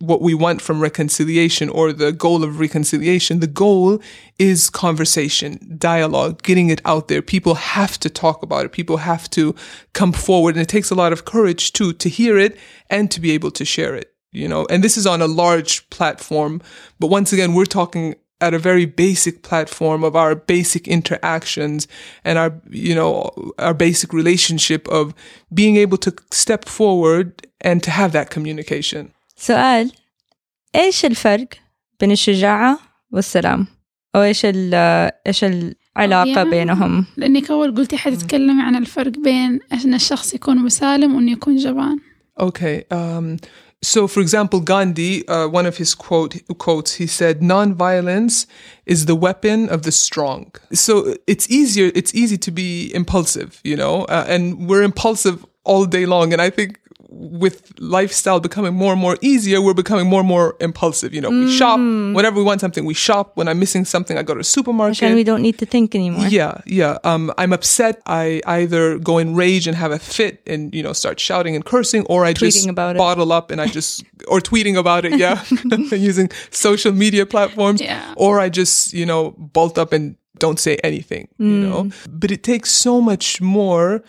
what 0.00 0.22
we 0.22 0.32
want 0.32 0.62
from 0.62 0.80
reconciliation 0.80 1.68
or 1.68 1.92
the 1.92 2.10
goal 2.10 2.42
of 2.42 2.58
reconciliation. 2.58 3.40
The 3.40 3.46
goal 3.46 4.00
is 4.38 4.70
conversation, 4.70 5.76
dialogue, 5.78 6.42
getting 6.42 6.70
it 6.70 6.80
out 6.86 7.08
there. 7.08 7.20
People 7.20 7.54
have 7.54 8.00
to 8.00 8.08
talk 8.08 8.42
about 8.42 8.64
it. 8.64 8.72
People 8.72 8.96
have 8.96 9.28
to 9.30 9.54
come 9.92 10.12
forward. 10.12 10.54
And 10.54 10.62
it 10.62 10.68
takes 10.68 10.90
a 10.90 10.94
lot 10.94 11.12
of 11.12 11.26
courage 11.26 11.72
too, 11.72 11.92
to 11.92 12.08
hear 12.08 12.38
it 12.38 12.58
and 12.88 13.10
to 13.10 13.20
be 13.20 13.30
able 13.32 13.50
to 13.50 13.64
share 13.64 13.94
it, 13.94 14.14
you 14.32 14.48
know, 14.48 14.66
and 14.70 14.82
this 14.82 14.96
is 14.96 15.06
on 15.06 15.20
a 15.20 15.26
large 15.26 15.88
platform. 15.90 16.62
But 16.98 17.08
once 17.08 17.32
again, 17.32 17.52
we're 17.52 17.66
talking 17.66 18.16
at 18.40 18.54
a 18.54 18.58
very 18.58 18.86
basic 18.86 19.42
platform 19.42 20.02
of 20.02 20.16
our 20.16 20.34
basic 20.34 20.88
interactions 20.88 21.86
and 22.24 22.38
our, 22.38 22.58
you 22.70 22.94
know, 22.94 23.30
our 23.58 23.74
basic 23.74 24.14
relationship 24.14 24.88
of 24.88 25.12
being 25.52 25.76
able 25.76 25.98
to 25.98 26.14
step 26.30 26.64
forward 26.64 27.46
and 27.60 27.82
to 27.82 27.90
have 27.90 28.12
that 28.12 28.30
communication. 28.30 29.12
سؤال 29.39 29.91
ايش 30.75 31.05
الفرق 31.05 31.47
بين 31.99 32.11
الشجاعة 32.11 32.79
والسلام؟ 33.11 33.67
أو 34.15 34.23
ايش 34.23 34.41
ال 34.45 34.73
ايش 35.27 35.45
العلاقة 35.45 36.39
يا. 36.39 36.43
بينهم؟ 36.43 37.05
لأنك 37.17 37.51
أول 37.51 37.75
قلتي 37.75 37.97
حتتكلمي 37.97 38.63
عن 38.63 38.75
الفرق 38.75 39.11
بين 39.11 39.59
أن 39.73 39.93
الشخص 39.93 40.33
يكون 40.33 40.57
مسالم 40.57 41.15
وأنه 41.15 41.31
يكون 41.31 41.55
جبان 41.55 41.99
Okay. 42.37 42.83
Um, 42.91 43.37
so, 43.81 44.07
for 44.07 44.19
example, 44.19 44.59
Gandhi, 44.59 45.25
uh, 45.27 45.47
one 45.47 45.65
of 45.65 45.77
his 45.77 45.95
quote 45.95 46.33
quotes, 46.57 46.91
he 46.95 47.07
said, 47.07 47.35
"Non-violence 47.41 48.35
is 48.93 49.05
the 49.05 49.15
weapon 49.15 49.69
of 49.75 49.79
the 49.87 49.93
strong." 50.05 50.43
So 50.85 50.93
it's 51.31 51.45
easier. 51.59 51.87
It's 51.99 52.13
easy 52.23 52.37
to 52.47 52.51
be 52.51 52.71
impulsive, 53.01 53.51
you 53.63 53.77
know, 53.81 53.95
uh, 54.15 54.33
and 54.33 54.43
we're 54.67 54.85
impulsive 54.91 55.37
all 55.63 55.85
day 55.97 56.05
long. 56.05 56.27
And 56.33 56.41
I 56.47 56.49
think 56.57 56.71
with 57.12 57.72
lifestyle 57.80 58.38
becoming 58.38 58.72
more 58.72 58.92
and 58.92 59.00
more 59.00 59.16
easier, 59.20 59.60
we're 59.60 59.74
becoming 59.74 60.06
more 60.06 60.20
and 60.20 60.28
more 60.28 60.56
impulsive. 60.60 61.12
You 61.12 61.20
know, 61.20 61.30
we 61.30 61.52
shop 61.52 61.80
mm. 61.80 62.14
whenever 62.14 62.36
we 62.36 62.44
want 62.44 62.60
something. 62.60 62.84
We 62.84 62.94
shop 62.94 63.36
when 63.36 63.48
I'm 63.48 63.58
missing 63.58 63.84
something. 63.84 64.16
I 64.16 64.22
go 64.22 64.34
to 64.34 64.40
a 64.40 64.44
supermarket, 64.44 65.02
and 65.02 65.16
we 65.16 65.24
don't 65.24 65.42
need 65.42 65.58
to 65.58 65.66
think 65.66 65.94
anymore. 65.94 66.26
Yeah, 66.28 66.60
yeah. 66.66 66.98
Um, 67.02 67.32
I'm 67.36 67.52
upset. 67.52 68.00
I 68.06 68.40
either 68.46 68.98
go 68.98 69.18
in 69.18 69.34
rage 69.34 69.66
and 69.66 69.76
have 69.76 69.90
a 69.90 69.98
fit, 69.98 70.40
and 70.46 70.72
you 70.74 70.82
know, 70.82 70.92
start 70.92 71.18
shouting 71.18 71.56
and 71.56 71.64
cursing, 71.64 72.06
or 72.06 72.24
I 72.24 72.32
tweeting 72.32 72.52
just 72.52 72.68
about 72.68 72.96
bottle 72.96 73.32
it. 73.32 73.36
up 73.36 73.50
and 73.50 73.60
I 73.60 73.66
just 73.66 74.04
or 74.28 74.38
tweeting 74.40 74.76
about 74.76 75.04
it. 75.04 75.18
Yeah, 75.18 75.44
using 75.90 76.30
social 76.50 76.92
media 76.92 77.26
platforms. 77.26 77.80
Yeah. 77.80 78.14
Or 78.16 78.38
I 78.38 78.48
just 78.48 78.92
you 78.92 79.04
know 79.04 79.34
bolt 79.36 79.78
up 79.78 79.92
and 79.92 80.16
don't 80.38 80.60
say 80.60 80.76
anything. 80.84 81.28
Mm. 81.40 81.46
You 81.46 81.68
know, 81.68 81.90
but 82.08 82.30
it 82.30 82.44
takes 82.44 82.70
so 82.70 83.00
much 83.00 83.40
more 83.40 84.02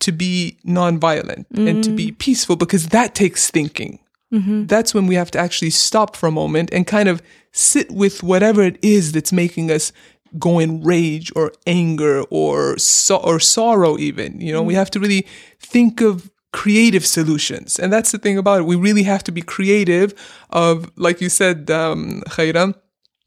to 0.00 0.12
be 0.12 0.58
nonviolent 0.64 1.46
and 1.54 1.82
to 1.82 1.90
be 1.90 2.12
mm. 2.12 2.18
peaceful 2.18 2.56
because 2.56 2.88
that 2.88 3.14
takes 3.14 3.50
thinking. 3.50 3.98
Mm-hmm. 4.32 4.66
That's 4.66 4.94
when 4.94 5.06
we 5.06 5.14
have 5.14 5.30
to 5.32 5.38
actually 5.38 5.70
stop 5.70 6.14
for 6.14 6.26
a 6.26 6.30
moment 6.30 6.70
and 6.72 6.86
kind 6.86 7.08
of 7.08 7.22
sit 7.52 7.90
with 7.90 8.22
whatever 8.22 8.62
it 8.62 8.78
is 8.82 9.12
that's 9.12 9.32
making 9.32 9.70
us 9.70 9.92
go 10.38 10.58
in 10.58 10.82
rage 10.82 11.32
or 11.34 11.52
anger 11.66 12.22
or 12.30 12.76
so- 12.78 13.16
or 13.16 13.40
sorrow 13.40 13.96
even 13.98 14.40
you 14.40 14.52
know? 14.52 14.62
We 14.62 14.74
mm. 14.74 14.76
have 14.76 14.90
to 14.90 15.00
really 15.00 15.26
think 15.58 16.00
of 16.00 16.30
creative 16.52 17.04
solutions. 17.04 17.78
And 17.78 17.92
that's 17.92 18.12
the 18.12 18.18
thing 18.18 18.38
about 18.38 18.60
it. 18.60 18.62
We 18.64 18.76
really 18.76 19.02
have 19.04 19.24
to 19.24 19.32
be 19.32 19.42
creative 19.42 20.14
of 20.50 20.90
like 20.96 21.20
you 21.20 21.28
said 21.28 21.70
um 21.70 22.22
Khaira, 22.28 22.74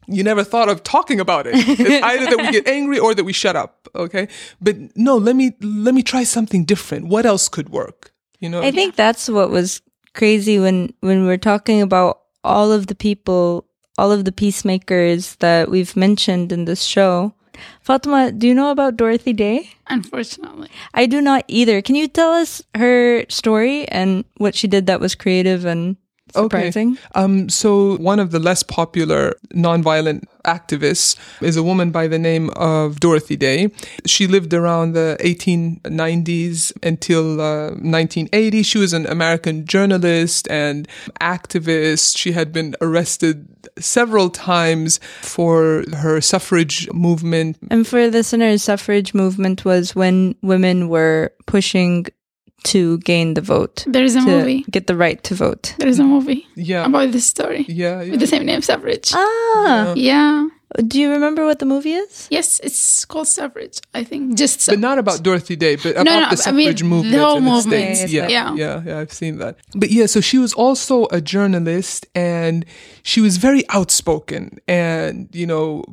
you 0.07 0.23
never 0.23 0.43
thought 0.43 0.69
of 0.69 0.83
talking 0.83 1.19
about 1.19 1.47
it. 1.47 1.53
It's 1.55 2.03
either 2.03 2.25
that 2.25 2.37
we 2.37 2.51
get 2.51 2.67
angry 2.67 2.99
or 2.99 3.13
that 3.13 3.23
we 3.23 3.33
shut 3.33 3.55
up. 3.55 3.87
Okay. 3.95 4.27
But 4.59 4.77
no, 4.95 5.17
let 5.17 5.35
me, 5.35 5.53
let 5.61 5.93
me 5.93 6.03
try 6.03 6.23
something 6.23 6.65
different. 6.65 7.07
What 7.07 7.25
else 7.25 7.47
could 7.47 7.69
work? 7.69 8.11
You 8.39 8.49
know? 8.49 8.61
I 8.61 8.71
think 8.71 8.95
that's 8.95 9.29
what 9.29 9.51
was 9.51 9.81
crazy 10.13 10.59
when 10.59 10.93
when 10.99 11.25
we're 11.25 11.37
talking 11.37 11.81
about 11.81 12.21
all 12.43 12.71
of 12.71 12.87
the 12.87 12.95
people, 12.95 13.65
all 13.97 14.11
of 14.11 14.25
the 14.25 14.31
peacemakers 14.31 15.35
that 15.35 15.69
we've 15.69 15.95
mentioned 15.95 16.51
in 16.51 16.65
this 16.65 16.83
show. 16.83 17.33
Fatima, 17.81 18.31
do 18.31 18.47
you 18.47 18.55
know 18.55 18.71
about 18.71 18.97
Dorothy 18.97 19.33
Day? 19.33 19.69
unfortunately 19.87 20.69
I 20.93 21.05
do 21.05 21.21
not 21.21 21.43
either. 21.47 21.81
Can 21.81 21.95
you 21.95 22.07
tell 22.07 22.31
us 22.31 22.63
her 22.75 23.25
story 23.29 23.87
and 23.89 24.25
what 24.37 24.55
she 24.55 24.67
did 24.67 24.87
that 24.87 24.99
was 24.99 25.15
creative 25.15 25.65
and 25.65 25.97
surprising? 26.34 26.97
Um, 27.15 27.49
so 27.49 27.97
one 27.97 28.19
of 28.19 28.32
the 28.32 28.39
less 28.39 28.63
popular 28.63 29.36
nonviolent 29.53 30.25
activists 30.45 31.15
is 31.41 31.57
a 31.57 31.63
woman 31.63 31.91
by 31.91 32.07
the 32.07 32.19
name 32.19 32.49
of 32.51 32.99
Dorothy 32.99 33.36
Day. 33.36 33.69
She 34.05 34.27
lived 34.27 34.53
around 34.53 34.93
the 34.93 35.17
1890s 35.19 36.73
until 36.84 37.39
uh, 37.41 37.69
1980. 37.71 38.63
She 38.63 38.77
was 38.77 38.93
an 38.93 39.05
American 39.07 39.65
journalist 39.65 40.47
and 40.49 40.88
activist. 41.19 42.17
She 42.17 42.32
had 42.32 42.51
been 42.51 42.75
arrested 42.82 43.47
several 43.79 44.29
times 44.29 44.99
for 45.21 45.84
her 45.97 46.21
suffrage 46.21 46.91
movement. 46.91 47.57
And 47.69 47.88
for 47.88 48.07
listeners, 48.07 48.63
suffrage 48.63 49.13
movement 49.13 49.65
was 49.65 49.95
when 49.95 50.36
women 50.41 50.89
were 50.89 51.34
pushing 51.45 52.07
to 52.64 52.97
gain 52.99 53.34
the 53.34 53.41
vote, 53.41 53.84
there 53.88 54.03
is 54.03 54.16
a 54.16 54.20
to 54.20 54.26
movie 54.26 54.66
get 54.72 54.86
the 54.88 54.95
right 54.95 55.24
to 55.24 55.34
vote. 55.36 55.76
there 55.80 55.89
is 55.89 55.99
a 55.99 56.03
movie 56.03 56.45
Yeah. 56.55 56.86
about 56.86 57.12
this 57.12 57.26
story 57.26 57.66
yeah, 57.68 58.01
yeah. 58.01 58.12
with 58.12 58.20
the 58.20 58.28
same 58.28 58.45
name 58.45 58.62
suffrage 58.62 59.12
Ah, 59.14 59.93
yeah 59.95 60.47
do 60.88 61.01
you 61.01 61.12
remember 61.12 61.45
what 61.45 61.59
the 61.59 61.66
movie 61.66 61.93
is? 61.93 62.28
yes 62.32 62.59
it's 62.64 63.03
called 63.05 63.28
suffrage 63.28 63.80
I 63.93 64.03
think 64.05 64.38
just 64.38 64.62
Suffrage. 64.62 64.80
But 64.82 64.88
not 64.89 64.97
about 64.99 65.22
Dorothy 65.24 65.55
Day, 65.57 65.76
but 65.76 65.91
about 65.97 66.05
no, 66.05 66.20
the 66.22 66.28
I 66.28 66.30
mean, 66.30 66.38
suffrage 66.38 66.80
the 66.80 66.86
movement 66.86 67.16
whole 67.24 67.38
in 67.38 67.45
the. 67.45 67.62
States. 67.62 68.12
Yeah, 68.14 68.28
Yeah, 68.28 68.30
yeah. 68.30 68.55
yeah, 68.55 68.84
yeah, 68.86 68.99
I've 68.99 69.12
seen 69.12 69.38
that. 69.39 69.57
But 69.76 69.89
yeah, 69.91 70.05
so 70.05 70.22
she 70.22 70.38
was 70.38 70.53
also 70.53 71.07
a 71.12 71.20
journalist 71.20 72.05
and 72.16 72.66
she 73.03 73.20
was 73.22 73.36
very 73.38 73.64
outspoken 73.70 74.59
and, 74.68 75.28
you 75.34 75.45
know, 75.45 75.84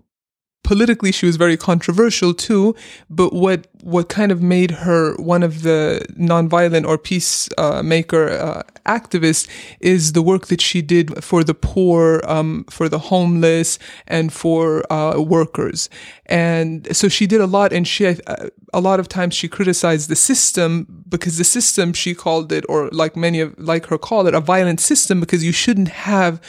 politically 0.68 1.10
she 1.10 1.24
was 1.24 1.36
very 1.36 1.56
controversial 1.56 2.34
too 2.34 2.74
but 3.08 3.32
what 3.32 3.66
what 3.82 4.10
kind 4.10 4.30
of 4.30 4.42
made 4.42 4.70
her 4.70 5.14
one 5.16 5.42
of 5.42 5.62
the 5.62 6.04
nonviolent 6.18 6.86
or 6.86 6.98
peace 6.98 7.48
uh, 7.56 7.82
maker 7.82 8.28
uh, 8.28 8.62
activists 8.88 9.46
is 9.80 10.12
the 10.12 10.22
work 10.22 10.46
that 10.48 10.60
she 10.60 10.82
did 10.82 11.22
for 11.22 11.44
the 11.44 11.54
poor 11.54 12.20
um, 12.26 12.64
for 12.68 12.88
the 12.88 12.98
homeless 12.98 13.78
and 14.06 14.32
for 14.32 14.90
uh, 14.92 15.20
workers. 15.20 15.88
And 16.26 16.94
so 16.96 17.08
she 17.08 17.26
did 17.26 17.40
a 17.40 17.46
lot 17.46 17.72
and 17.72 17.86
she 17.86 18.06
uh, 18.06 18.48
a 18.74 18.80
lot 18.80 18.98
of 18.98 19.08
times 19.08 19.34
she 19.34 19.48
criticized 19.48 20.08
the 20.08 20.16
system 20.16 21.04
because 21.08 21.38
the 21.38 21.44
system 21.44 21.92
she 21.92 22.14
called 22.14 22.52
it 22.52 22.64
or 22.68 22.88
like 22.90 23.16
many 23.16 23.40
of 23.40 23.54
like 23.58 23.86
her 23.86 23.98
call 23.98 24.26
it 24.26 24.34
a 24.34 24.40
violent 24.40 24.80
system 24.80 25.20
because 25.20 25.44
you 25.44 25.52
shouldn't 25.52 25.88
have 25.88 26.40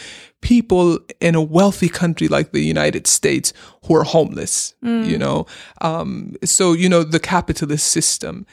people 0.41 0.99
in 1.19 1.35
a 1.35 1.41
wealthy 1.41 1.89
country 1.89 2.27
like 2.27 2.51
the 2.51 2.61
United 2.61 3.07
States 3.07 3.53
who 3.85 3.95
are 3.95 4.03
homeless, 4.03 4.73
you 4.81 5.17
know? 5.17 5.45
Um, 5.81 6.35
so, 6.43 6.73
you 6.73 6.89
know, 6.89 7.03
the 7.03 7.19
capitalist 7.19 7.87
system. 7.87 8.45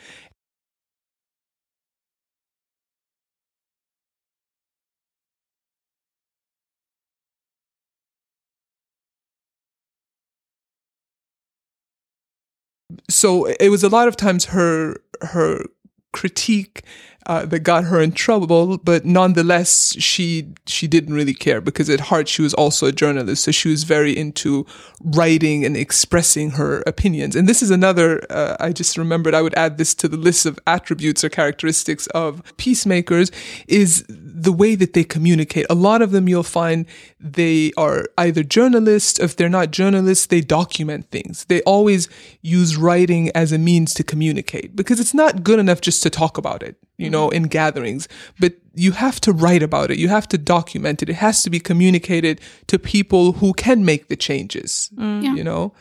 So 13.09 13.47
it 13.47 13.69
was 13.69 13.83
a 13.83 13.89
lot 13.89 14.09
of 14.09 14.17
times 14.17 14.47
her 14.47 14.97
her 15.23 15.65
critique 16.13 16.83
uh, 17.27 17.45
that 17.45 17.61
got 17.61 17.85
her 17.85 18.01
in 18.01 18.13
trouble, 18.13 18.79
but 18.79 19.05
nonetheless, 19.05 19.97
she 19.99 20.55
she 20.67 20.87
didn't 20.87 21.13
really 21.13 21.35
care 21.35 21.61
because 21.61 21.91
at 21.91 21.99
heart 21.99 22.29
she 22.29 22.41
was 22.41 22.55
also 22.55 22.87
a 22.87 22.93
journalist, 22.93 23.43
so 23.43 23.51
she 23.51 23.69
was 23.69 23.83
very 23.83 24.17
into 24.17 24.65
writing 25.03 25.65
and 25.65 25.77
expressing 25.77 26.51
her 26.53 26.85
opinions. 26.87 27.35
And 27.35 27.49
this 27.49 27.63
is 27.63 27.71
another. 27.71 28.25
Uh, 28.31 28.57
I 28.61 28.73
just 28.73 28.97
remembered. 28.97 29.35
I 29.35 29.43
would 29.43 29.55
add 29.55 29.77
this 29.77 29.93
to 29.97 30.09
the 30.09 30.17
list 30.17 30.47
of 30.47 30.59
attributes 30.69 31.25
or 31.25 31.29
characteristics 31.29 32.07
of 32.09 32.43
peacemakers 32.59 33.33
is 33.67 34.05
the 34.09 34.53
way 34.53 34.77
that 34.77 34.93
they 34.93 35.03
communicate. 35.03 35.67
A 35.69 35.75
lot 35.75 36.03
of 36.03 36.13
them 36.13 36.29
you'll 36.29 36.45
find 36.45 36.87
they 37.19 37.73
are 37.77 38.05
either 38.17 38.45
journalists. 38.45 39.19
If 39.19 39.35
they're 39.35 39.49
not 39.49 39.73
journalists, 39.73 40.27
they 40.27 40.43
document 40.43 41.11
things. 41.11 41.45
They 41.47 41.61
always 41.63 42.09
use 42.41 42.77
writing 42.77 43.33
as 43.35 43.51
a 43.51 43.59
means 43.59 43.95
to 43.95 44.05
communicate 44.05 44.77
because 44.77 45.01
it's 45.01 45.15
not 45.15 45.43
good 45.43 45.59
enough 45.59 45.81
just 45.81 46.05
to 46.05 46.11
talk 46.11 46.39
about 46.39 46.63
it 46.63 46.77
you 46.98 47.10
know, 47.10 47.30
in 47.30 47.44
gatherings, 47.44 48.08
but 48.40 48.54
you 48.76 48.92
have 48.92 49.20
to 49.22 49.32
write 49.34 49.64
about 49.64 49.92
it. 49.92 49.98
You 49.98 50.10
have 50.10 50.28
to 50.30 50.38
document 50.38 51.02
it. 51.02 51.10
It 51.10 51.16
has 51.16 51.44
to 51.44 51.50
be 51.50 51.60
communicated 51.60 52.40
to 52.68 52.78
people 52.80 53.34
who 53.34 53.54
can 53.54 53.84
make 53.84 54.08
the 54.08 54.16
changes, 54.16 54.90
you 55.38 55.44
know? 55.44 55.74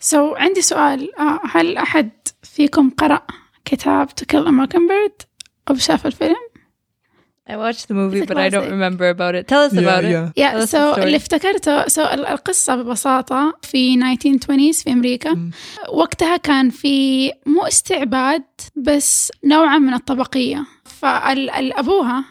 So 0.00 0.36
عندي 0.36 0.62
سؤال 0.62 1.18
آه، 1.18 1.40
هل 1.44 1.76
أحد 1.76 2.10
فيكم 2.42 2.90
قرأ 2.90 3.22
كتاب 3.64 4.08
To 4.08 4.24
Kill 4.24 4.46
a 4.46 4.52
Mockingbird 4.52 5.26
أو 5.68 5.74
شاف 5.74 6.06
الفيلم؟ 6.06 6.48
I 7.45 7.55
watched 7.57 7.85
the 7.89 7.93
movie, 7.93 8.21
but 8.29 8.37
I 8.37 8.47
don't 8.55 8.71
remember 8.77 9.05
about 9.15 9.33
it. 9.39 9.43
Tell 9.51 9.63
us 9.67 9.73
Yeah, 9.73 9.81
about 9.81 10.03
yeah. 10.35 10.61
it. 10.61 10.65
سو 10.65 10.93
story. 10.93 10.99
اللي 10.99 11.15
افتكرته 11.17 11.87
سو 11.87 12.01
القصة 12.03 12.75
ببساطة 12.75 13.53
في 13.61 13.95
1920s 14.15 14.83
في 14.83 14.91
أمريكا 14.93 15.49
وقتها 15.93 16.37
كان 16.37 16.69
في 16.69 17.31
مو 17.45 17.61
استعباد 17.67 18.43
بس 18.75 19.31
نوعا 19.45 19.77
من 19.77 19.93
الطبقية 19.93 20.65
فأبوها 20.85 22.23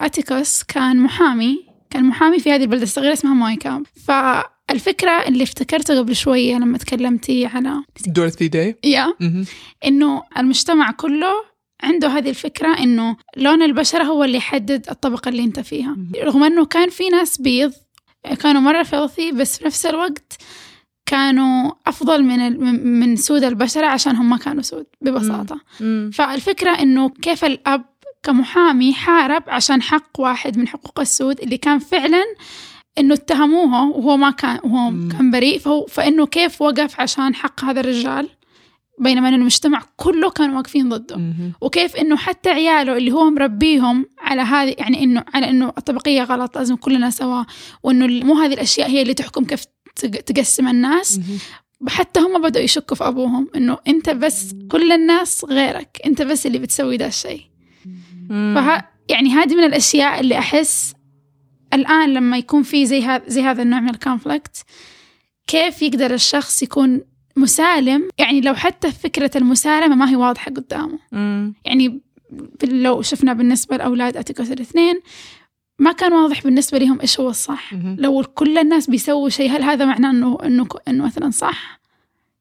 أتيكوس 0.00 0.62
كان 0.62 0.96
محامي 0.96 1.66
كان 1.90 2.04
محامي 2.04 2.38
في 2.38 2.52
هذه 2.52 2.62
البلدة 2.62 2.82
الصغيرة 2.82 3.12
اسمها 3.12 3.34
مويكام 3.34 3.82
فالفكرة 4.06 5.10
اللي 5.28 5.42
افتكرتها 5.42 5.98
قبل 5.98 6.16
شوية 6.16 6.56
لما 6.56 6.78
تكلمتي 6.78 7.46
على 7.46 7.82
Dorothy 8.08 8.48
Day. 8.54 8.74
يا 8.84 9.14
hmm 9.22 9.46
إنه 9.86 10.22
المجتمع 10.38 10.90
كله 10.90 11.49
عنده 11.82 12.08
هذه 12.08 12.28
الفكرة 12.30 12.78
إنه 12.78 13.16
لون 13.36 13.62
البشرة 13.62 14.02
هو 14.04 14.24
اللي 14.24 14.36
يحدد 14.38 14.86
الطبقة 14.90 15.28
اللي 15.28 15.44
أنت 15.44 15.60
فيها. 15.60 15.96
رغم 16.22 16.42
إنه 16.44 16.64
كان 16.64 16.90
في 16.90 17.08
ناس 17.08 17.40
بيض 17.40 17.72
كانوا 18.42 18.60
مرة 18.60 18.82
فيلثي 18.82 19.32
بس 19.32 19.58
في 19.58 19.64
نفس 19.64 19.86
الوقت 19.86 20.38
كانوا 21.06 21.72
أفضل 21.86 22.22
من 22.22 22.60
من- 23.00 23.16
سود 23.16 23.44
البشرة 23.44 23.86
عشان 23.86 24.16
هم 24.16 24.30
ما 24.30 24.36
كانوا 24.36 24.62
سود 24.62 24.86
ببساطة. 25.00 25.60
مم. 25.80 26.10
فالفكرة 26.14 26.70
إنه 26.70 27.08
كيف 27.08 27.44
الأب 27.44 27.84
كمحامي 28.22 28.94
حارب 28.94 29.42
عشان 29.48 29.82
حق 29.82 30.20
واحد 30.20 30.58
من 30.58 30.68
حقوق 30.68 31.00
السود 31.00 31.40
اللي 31.40 31.56
كان 31.58 31.78
فعلا 31.78 32.24
إنه 32.98 33.14
اتهموه 33.14 33.86
وهو 33.88 34.16
ما 34.16 34.30
كان 34.30 34.58
وهو 34.64 34.90
مم. 34.90 35.08
كان 35.12 35.30
بريء 35.30 35.58
فهو 35.58 35.86
فإنه 35.86 36.26
كيف 36.26 36.62
وقف 36.62 37.00
عشان 37.00 37.34
حق 37.34 37.64
هذا 37.64 37.80
الرجال؟ 37.80 38.28
بينما 39.00 39.28
إنه 39.28 39.36
المجتمع 39.36 39.82
كله 39.96 40.30
كانوا 40.30 40.56
واقفين 40.56 40.88
ضده. 40.88 41.16
hmm 41.16 41.56
وكيف 41.60 41.96
إنه 41.96 42.16
حتى 42.16 42.50
عياله 42.50 42.96
اللي 42.96 43.12
هو 43.12 43.30
مربيهم 43.30 44.06
على 44.18 44.42
هذه 44.42 44.74
يعني 44.78 45.02
إنه 45.02 45.24
على 45.34 45.50
إنه 45.50 45.68
الطبقية 45.68 46.22
غلط 46.22 46.58
لازم 46.58 46.76
كلنا 46.76 47.10
سوا 47.10 47.44
وإنه 47.82 48.06
مو 48.24 48.34
هذه 48.34 48.54
الأشياء 48.54 48.90
هي 48.90 49.02
اللي 49.02 49.14
تحكم 49.14 49.44
كيف 49.44 49.64
تق- 49.96 50.20
تقسم 50.20 50.68
الناس. 50.68 51.20
حتى 51.88 52.20
هم 52.20 52.42
بدأوا 52.42 52.64
يشكوا 52.64 52.96
في 52.96 53.08
أبوهم 53.08 53.48
إنه 53.56 53.78
أنت 53.88 54.10
بس 54.10 54.54
كل 54.70 54.92
الناس 54.92 55.44
غيرك 55.44 56.00
أنت 56.06 56.22
بس 56.22 56.46
اللي 56.46 56.58
بتسوي 56.58 56.96
ده 56.96 57.06
الشيء. 57.06 57.42
مم. 58.30 58.54
فه 58.56 58.84
يعني 59.08 59.30
هذه 59.30 59.54
من 59.54 59.64
الأشياء 59.64 60.20
اللي 60.20 60.38
أحس 60.38 60.94
الآن 61.72 62.14
لما 62.14 62.38
يكون 62.38 62.62
في 62.62 62.86
زي 62.86 63.02
هذا 63.02 63.22
زي 63.26 63.42
هذا 63.42 63.62
النوع 63.62 63.80
من 63.80 63.88
الكونفليكت 63.90 64.64
كيف 65.46 65.82
يقدر 65.82 66.14
الشخص 66.14 66.62
يكون 66.62 67.00
مسالم 67.36 68.08
يعني 68.18 68.40
لو 68.40 68.54
حتى 68.54 68.90
فكرة 68.92 69.30
المسالمة 69.36 69.94
ما 69.96 70.10
هي 70.10 70.16
واضحة 70.16 70.50
قدامه 70.50 70.98
مم. 71.12 71.54
يعني 71.64 72.00
لو 72.64 73.02
شفنا 73.02 73.32
بالنسبة 73.32 73.76
لأولاد 73.76 74.16
أتيكوس 74.16 74.50
الاثنين 74.52 75.00
ما 75.78 75.92
كان 75.92 76.12
واضح 76.12 76.42
بالنسبة 76.44 76.78
لهم 76.78 77.00
إيش 77.00 77.20
هو 77.20 77.28
الصح 77.30 77.74
Mhm. 77.74 77.76
لو 77.98 78.22
كل 78.34 78.58
الناس 78.58 78.90
بيسووا 78.90 79.28
شيء 79.28 79.50
هل 79.50 79.62
هذا 79.62 79.84
معناه 79.84 80.10
إنه 80.10 80.38
إنه 80.44 80.66
إنه 80.88 81.04
مثلا 81.04 81.30
صح؟ 81.30 81.80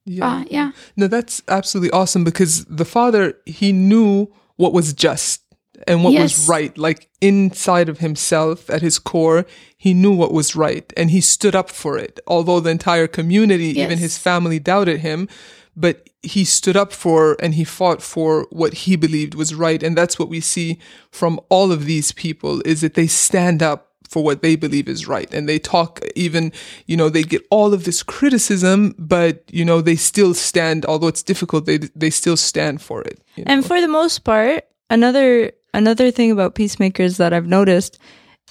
Yeah. 0.09 0.23
آه 0.23 0.45
يا 0.51 0.71
No, 1.01 1.03
that's 1.03 1.41
absolutely 1.51 1.91
awesome 1.91 2.23
because 2.23 2.65
the 2.65 2.85
father, 2.85 3.33
he 3.59 3.71
knew 3.71 4.27
what 4.61 4.73
was 4.73 4.93
just 4.93 5.39
and 5.87 6.03
what 6.03 6.13
Yes. 6.13 6.37
was 6.37 6.49
right. 6.49 6.77
Like 6.77 7.09
inside 7.21 7.89
of 7.89 7.99
himself, 7.99 8.69
at 8.69 8.81
his 8.81 8.99
core, 8.99 9.45
he 9.77 9.93
knew 9.93 10.13
what 10.13 10.33
was 10.33 10.55
right 10.55 10.91
and 10.97 11.11
he 11.11 11.21
stood 11.21 11.55
up 11.55 11.69
for 11.69 11.97
it. 11.97 12.19
Although 12.27 12.59
the 12.59 12.69
entire 12.69 13.07
community, 13.07 13.79
even 13.79 13.97
his 13.97 14.17
family, 14.17 14.59
doubted 14.59 14.99
him, 14.99 15.27
but 15.75 16.09
he 16.21 16.43
stood 16.43 16.75
up 16.75 16.91
for 16.91 17.37
and 17.41 17.53
he 17.53 17.63
fought 17.63 18.01
for 18.01 18.45
what 18.49 18.73
he 18.73 18.95
believed 18.95 19.35
was 19.35 19.55
right. 19.55 19.81
And 19.81 19.97
that's 19.97 20.19
what 20.19 20.29
we 20.29 20.41
see 20.41 20.77
from 21.11 21.39
all 21.49 21.71
of 21.71 21.85
these 21.85 22.11
people 22.11 22.61
is 22.65 22.81
that 22.81 22.95
they 22.95 23.07
stand 23.07 23.63
up 23.63 23.89
for 24.09 24.23
what 24.23 24.41
they 24.41 24.55
believe 24.55 24.89
is 24.89 25.07
right. 25.07 25.31
And 25.33 25.47
they 25.47 25.59
talk 25.59 26.01
even, 26.15 26.51
you 26.87 26.97
know, 26.97 27.09
they 27.09 27.23
get 27.23 27.45
all 27.51 27.73
of 27.73 27.83
this 27.85 28.01
criticism, 28.03 28.95
but, 28.97 29.43
you 29.51 29.63
know, 29.63 29.81
they 29.81 29.95
still 29.95 30.33
stand, 30.33 30.85
although 30.85 31.07
it's 31.07 31.23
difficult, 31.23 31.65
they, 31.65 31.77
they 31.77 32.09
still 32.09 32.35
stand 32.35 32.81
for 32.81 33.01
it. 33.03 33.21
And 33.45 33.61
know? 33.61 33.67
for 33.67 33.79
the 33.79 33.87
most 33.87 34.23
part, 34.23 34.65
another 34.89 35.51
another 35.73 36.11
thing 36.11 36.31
about 36.31 36.55
peacemakers 36.55 37.17
that 37.17 37.33
I've 37.33 37.47
noticed 37.47 37.99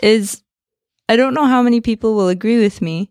is 0.03 0.43
I 1.09 1.17
don't 1.17 1.35
know 1.35 1.47
how 1.47 1.63
many 1.63 1.81
people 1.81 2.15
will 2.15 2.29
agree 2.29 2.59
with 2.61 2.83
me, 2.83 3.11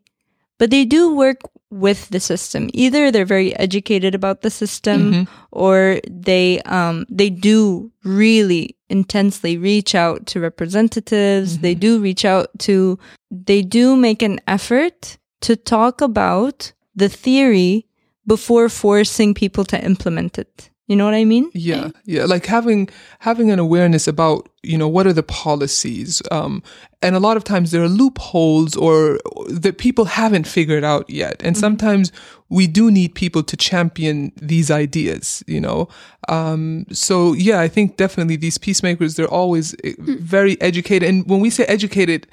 but 0.59 0.69
they 0.69 0.85
do 0.85 1.13
work 1.15 1.41
with 1.69 2.09
the 2.09 2.19
system. 2.19 2.69
Either 2.73 3.11
they're 3.11 3.25
very 3.25 3.55
educated 3.57 4.15
about 4.15 4.41
the 4.41 4.49
system 4.49 5.27
or 5.51 5.99
they 6.09 6.61
um 6.61 7.05
they 7.09 7.29
do 7.29 7.91
really 8.03 8.77
intensely 8.89 9.57
reach 9.57 9.93
out 9.95 10.25
to 10.27 10.39
representatives. 10.39 11.59
They 11.59 11.75
do 11.75 11.99
reach 11.99 12.23
out 12.23 12.47
to 12.59 12.97
they 13.31 13.61
do 13.61 13.95
make 13.97 14.21
an 14.21 14.39
effort 14.47 15.17
to 15.41 15.55
talk 15.55 16.01
about 16.01 16.71
the 16.95 17.09
theory 17.09 17.87
before 18.25 18.69
forcing 18.69 19.33
people 19.33 19.65
to 19.65 19.83
implement 19.83 20.37
it. 20.37 20.69
You 20.87 20.95
know 20.95 21.03
what 21.03 21.15
I 21.15 21.25
mean? 21.25 21.51
Yeah, 21.53 21.89
yeah, 22.05 22.23
like 22.23 22.45
having 22.45 22.87
having 23.19 23.51
an 23.51 23.59
awareness 23.59 24.07
about 24.07 24.47
you 24.63 24.77
know 24.77 24.87
what 24.87 25.05
are 25.05 25.11
the 25.11 25.21
policies, 25.21 26.21
um, 26.31 26.63
and 27.01 27.13
a 27.13 27.19
lot 27.19 27.35
of 27.35 27.43
times 27.43 27.71
there 27.71 27.83
are 27.83 27.89
loopholes 27.89 28.77
or 28.77 29.19
that 29.49 29.79
people 29.79 30.05
haven't 30.05 30.47
figured 30.47 30.85
out 30.85 31.09
yet, 31.09 31.41
and 31.43 31.57
sometimes 31.57 32.13
we 32.47 32.67
do 32.67 32.89
need 32.89 33.15
people 33.15 33.43
to 33.43 33.57
champion 33.57 34.31
these 34.41 34.71
ideas. 34.71 35.43
You 35.45 35.59
know, 35.59 35.89
um, 36.29 36.85
so 36.89 37.33
yeah, 37.33 37.59
I 37.59 37.67
think 37.67 37.97
definitely 37.97 38.37
these 38.37 38.57
peacemakers 38.57 39.15
they're 39.15 39.27
always 39.27 39.75
eh, 39.83 39.93
very 39.99 40.59
educated, 40.61 41.09
and 41.09 41.27
when 41.27 41.41
we 41.41 41.49
say 41.49 41.65
educated. 41.65 42.27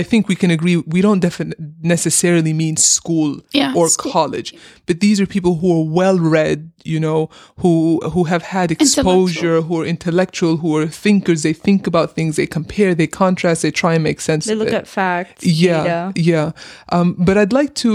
I 0.00 0.02
think 0.10 0.28
we 0.28 0.36
can 0.42 0.50
agree 0.50 0.76
we 0.94 1.00
don't 1.06 1.22
defin- 1.22 1.54
necessarily 1.82 2.52
mean 2.52 2.76
school 2.76 3.30
Yeah, 3.52 3.72
or 3.76 3.88
school. 3.88 4.12
college, 4.12 4.50
but 4.86 4.96
these 5.00 5.20
are 5.22 5.26
people 5.36 5.52
who 5.60 5.68
are 5.78 5.84
well 6.00 6.18
read, 6.18 6.58
you 6.84 7.00
know, 7.06 7.20
who 7.62 7.74
who 8.12 8.22
have 8.32 8.42
had 8.56 8.70
exposure, 8.70 9.56
who 9.66 9.74
are 9.80 9.86
intellectual, 9.86 10.52
who 10.62 10.70
are 10.78 10.86
thinkers. 11.04 11.40
They 11.42 11.54
think 11.66 11.86
about 11.86 12.06
things, 12.16 12.32
they 12.36 12.46
compare, 12.58 12.90
they 12.94 13.06
contrast, 13.22 13.58
they 13.62 13.72
try 13.82 13.92
and 13.96 14.02
make 14.10 14.20
sense 14.20 14.42
They 14.46 14.52
of 14.54 14.58
look 14.60 14.68
it. 14.74 14.74
at 14.82 14.86
facts. 14.86 15.42
yeah, 15.44 15.82
data. 15.84 16.12
yeah. 16.30 16.48
Um, 16.94 17.08
but 17.26 17.34
I'd 17.40 17.52
like 17.60 17.72
to 17.84 17.90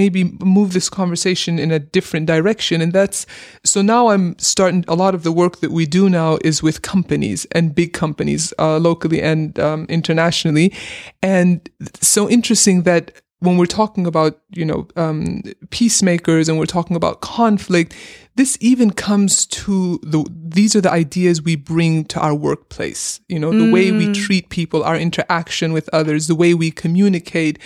maybe 0.00 0.20
move 0.56 0.68
this 0.78 0.88
conversation 1.00 1.52
in 1.64 1.70
a 1.70 1.78
different 1.96 2.26
direction, 2.34 2.76
and 2.84 2.92
that's 2.98 3.18
so 3.72 3.78
now 3.82 4.02
I'm 4.12 4.26
starting. 4.38 4.84
A 4.88 4.96
lot 5.04 5.12
of 5.14 5.22
the 5.22 5.32
work 5.42 5.54
that 5.62 5.70
we 5.78 5.84
do 5.98 6.02
now 6.20 6.30
is 6.50 6.56
with 6.66 6.76
companies 6.94 7.46
and 7.56 7.64
big 7.80 7.90
companies, 8.04 8.42
uh, 8.58 8.78
locally 8.88 9.20
and 9.32 9.58
um, 9.68 9.80
internationally, 9.88 10.68
and 11.22 11.35
so 12.00 12.28
interesting 12.28 12.82
that 12.82 13.12
when 13.40 13.58
we're 13.58 13.66
talking 13.66 14.06
about 14.06 14.40
you 14.50 14.64
know 14.64 14.88
um, 14.96 15.42
peacemakers 15.70 16.48
and 16.48 16.58
we're 16.58 16.66
talking 16.66 16.96
about 16.96 17.20
conflict, 17.20 17.94
this 18.36 18.56
even 18.60 18.90
comes 18.90 19.46
to 19.46 19.98
the 20.02 20.24
these 20.30 20.74
are 20.74 20.80
the 20.80 20.90
ideas 20.90 21.42
we 21.42 21.56
bring 21.56 22.04
to 22.06 22.20
our 22.20 22.34
workplace. 22.34 23.20
You 23.28 23.38
know, 23.38 23.52
the 23.52 23.70
way 23.70 23.92
we 23.92 24.12
treat 24.12 24.48
people, 24.48 24.82
our 24.82 24.96
interaction 24.96 25.72
with 25.72 25.88
others, 25.92 26.26
the 26.26 26.34
way 26.34 26.54
we 26.54 26.70
communicate. 26.70 27.58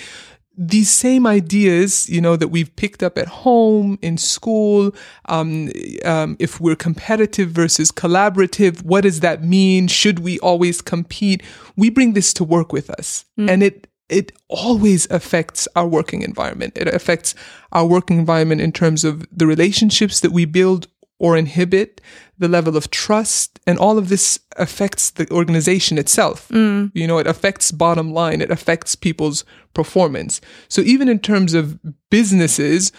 These 0.57 0.90
same 0.90 1.26
ideas, 1.26 2.09
you 2.09 2.20
know, 2.20 2.36
that 2.36 2.48
we've 2.48 2.74
picked 2.76 3.03
up 3.03 3.16
at 3.16 3.28
home, 3.28 3.98
in 4.03 4.18
school, 4.18 4.92
um, 5.26 5.70
um, 6.05 6.36
if 6.38 6.61
we're 6.61 6.76
competitive 6.76 7.51
versus 7.51 7.90
collaborative, 7.90 8.82
what 8.82 9.03
does 9.03 9.20
that 9.20 9.42
mean? 9.42 9.88
Should 9.88 10.18
we 10.18 10.38
always 10.40 10.82
compete? 10.82 11.42
We 11.76 11.88
bring 11.88 12.12
this 12.12 12.34
to 12.34 12.44
work 12.44 12.72
with 12.72 12.90
us, 12.90 13.24
and 13.48 13.62
it 13.62 13.86
it 14.11 14.32
always 14.48 15.09
affects 15.11 15.68
our 15.76 15.86
working 15.86 16.22
environment. 16.22 16.72
It 16.76 16.88
affects 16.88 17.34
our 17.72 17.86
working 17.86 18.18
environment 18.18 18.61
in 18.61 18.72
terms 18.72 19.05
of 19.05 19.26
the 19.32 19.46
relationships 19.46 20.20
that 20.20 20.32
we 20.32 20.44
build 20.44 20.88
or 21.20 21.36
inhibit, 21.36 22.00
the 22.38 22.48
level 22.48 22.76
of 22.76 22.90
trust, 22.90 23.60
and 23.66 23.78
all 23.78 23.98
of 23.98 24.08
this 24.08 24.40
affects 24.56 25.10
the 25.10 25.30
organization 25.30 25.98
itself. 25.98 26.48
Mm. 26.48 26.90
You 26.94 27.06
know, 27.06 27.18
it 27.18 27.26
affects 27.26 27.70
bottom 27.70 28.12
line, 28.12 28.40
it 28.40 28.50
affects 28.50 28.96
people's 28.96 29.44
performance. 29.74 30.40
So 30.68 30.80
even 30.80 31.08
in 31.08 31.18
terms 31.20 31.52
of 31.52 31.78
businesses, 32.08 32.90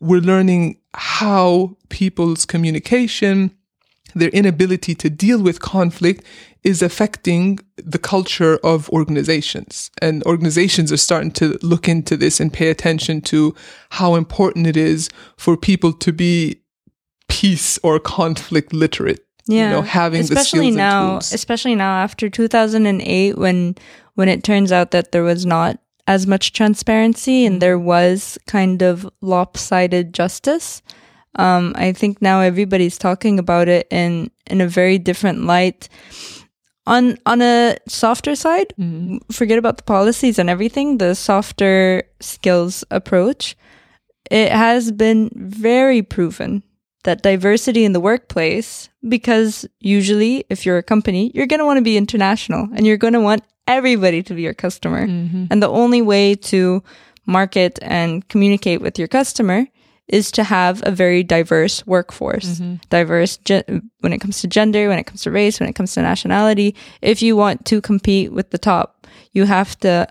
we're 0.00 0.20
learning 0.20 0.80
how 0.94 1.76
people's 1.88 2.44
communication, 2.44 3.52
their 4.14 4.30
inability 4.30 4.96
to 4.96 5.08
deal 5.08 5.40
with 5.40 5.60
conflict 5.60 6.24
is 6.64 6.82
affecting 6.82 7.60
the 7.76 7.98
culture 7.98 8.58
of 8.64 8.90
organizations. 8.90 9.92
And 10.02 10.24
organizations 10.24 10.90
are 10.90 10.96
starting 10.96 11.30
to 11.32 11.56
look 11.62 11.88
into 11.88 12.16
this 12.16 12.40
and 12.40 12.52
pay 12.52 12.70
attention 12.70 13.20
to 13.22 13.54
how 13.90 14.16
important 14.16 14.66
it 14.66 14.76
is 14.76 15.08
for 15.36 15.56
people 15.56 15.92
to 15.92 16.12
be 16.12 16.60
peace 17.28 17.78
or 17.82 18.00
conflict 18.00 18.72
literate. 18.72 19.24
Yeah, 19.46 19.68
You 19.70 19.76
know, 19.76 19.82
having 19.82 20.20
the 20.20 20.34
especially 20.34 20.70
now, 20.70 21.18
especially 21.18 21.74
now 21.74 22.02
after 22.02 22.28
2008, 22.28 23.38
when 23.38 23.76
when 24.14 24.28
it 24.28 24.42
turns 24.42 24.72
out 24.72 24.90
that 24.90 25.12
there 25.12 25.22
was 25.22 25.46
not 25.46 25.78
as 26.06 26.26
much 26.26 26.52
transparency 26.52 27.46
and 27.46 27.60
there 27.62 27.78
was 27.78 28.38
kind 28.46 28.82
of 28.82 29.08
lopsided 29.20 30.12
justice. 30.12 30.82
Um, 31.36 31.72
I 31.76 31.92
think 31.92 32.20
now 32.20 32.40
everybody's 32.40 32.98
talking 32.98 33.38
about 33.38 33.68
it 33.68 33.86
in 33.90 34.30
in 34.46 34.60
a 34.60 34.68
very 34.68 34.98
different 34.98 35.44
light. 35.44 35.88
on 36.86 37.16
on 37.26 37.40
a 37.42 37.76
softer 37.86 38.34
side, 38.34 38.72
forget 39.30 39.58
about 39.58 39.76
the 39.76 39.82
policies 39.84 40.38
and 40.38 40.50
everything. 40.50 40.98
The 40.98 41.14
softer 41.14 42.02
skills 42.20 42.84
approach, 42.90 43.56
it 44.30 44.50
has 44.50 44.90
been 44.92 45.30
very 45.34 46.02
proven 46.02 46.62
that 47.08 47.22
diversity 47.22 47.86
in 47.86 47.94
the 47.94 48.00
workplace, 48.00 48.90
because 49.08 49.66
usually 49.80 50.44
if 50.50 50.66
you're 50.66 50.76
a 50.76 50.82
company, 50.82 51.32
you're 51.34 51.46
going 51.46 51.58
to 51.58 51.64
want 51.64 51.78
to 51.78 51.82
be 51.82 51.96
international 51.96 52.68
and 52.74 52.86
you're 52.86 52.98
going 52.98 53.14
to 53.14 53.20
want 53.20 53.42
everybody 53.66 54.22
to 54.22 54.34
be 54.34 54.42
your 54.42 54.52
customer. 54.52 55.06
Mm-hmm. 55.06 55.46
And 55.50 55.62
the 55.62 55.70
only 55.70 56.02
way 56.02 56.34
to 56.52 56.82
market 57.24 57.78
and 57.80 58.28
communicate 58.28 58.82
with 58.82 58.98
your 58.98 59.08
customer 59.08 59.66
is 60.06 60.30
to 60.32 60.44
have 60.44 60.82
a 60.84 60.90
very 60.90 61.22
diverse 61.22 61.86
workforce. 61.86 62.60
Mm-hmm. 62.60 62.74
Diverse 62.90 63.38
ge- 63.38 63.64
when 64.00 64.12
it 64.12 64.20
comes 64.20 64.42
to 64.42 64.46
gender, 64.46 64.90
when 64.90 64.98
it 64.98 65.04
comes 65.04 65.22
to 65.22 65.30
race, 65.30 65.60
when 65.60 65.68
it 65.70 65.74
comes 65.74 65.94
to 65.94 66.02
nationality. 66.02 66.74
If 67.00 67.22
you 67.22 67.36
want 67.36 67.64
to 67.66 67.80
compete 67.80 68.32
with 68.32 68.50
the 68.50 68.58
top, 68.58 69.06
you 69.32 69.46
have 69.46 69.78
to 69.80 70.08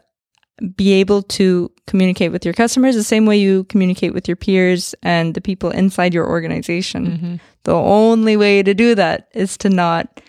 be 0.76 0.94
able 0.94 1.22
to 1.22 1.72
communicate 1.86 2.32
with 2.32 2.44
your 2.44 2.54
customers 2.54 2.96
the 2.96 3.04
same 3.04 3.26
way 3.26 3.38
you 3.38 3.64
communicate 3.66 4.14
with 4.14 4.28
your 4.28 4.36
peers 4.36 4.96
and 5.04 5.34
the 5.36 5.42
people 5.42 5.70
inside 5.70 6.14
your 6.14 6.28
organization. 6.28 7.08
Mm-hmm. 7.08 7.36
The 7.64 7.76
only 7.76 8.38
way 8.38 8.64
to 8.64 8.74
do 8.74 8.96
that 8.96 9.28
is 9.34 9.58
to 9.58 9.70
not 9.70 10.22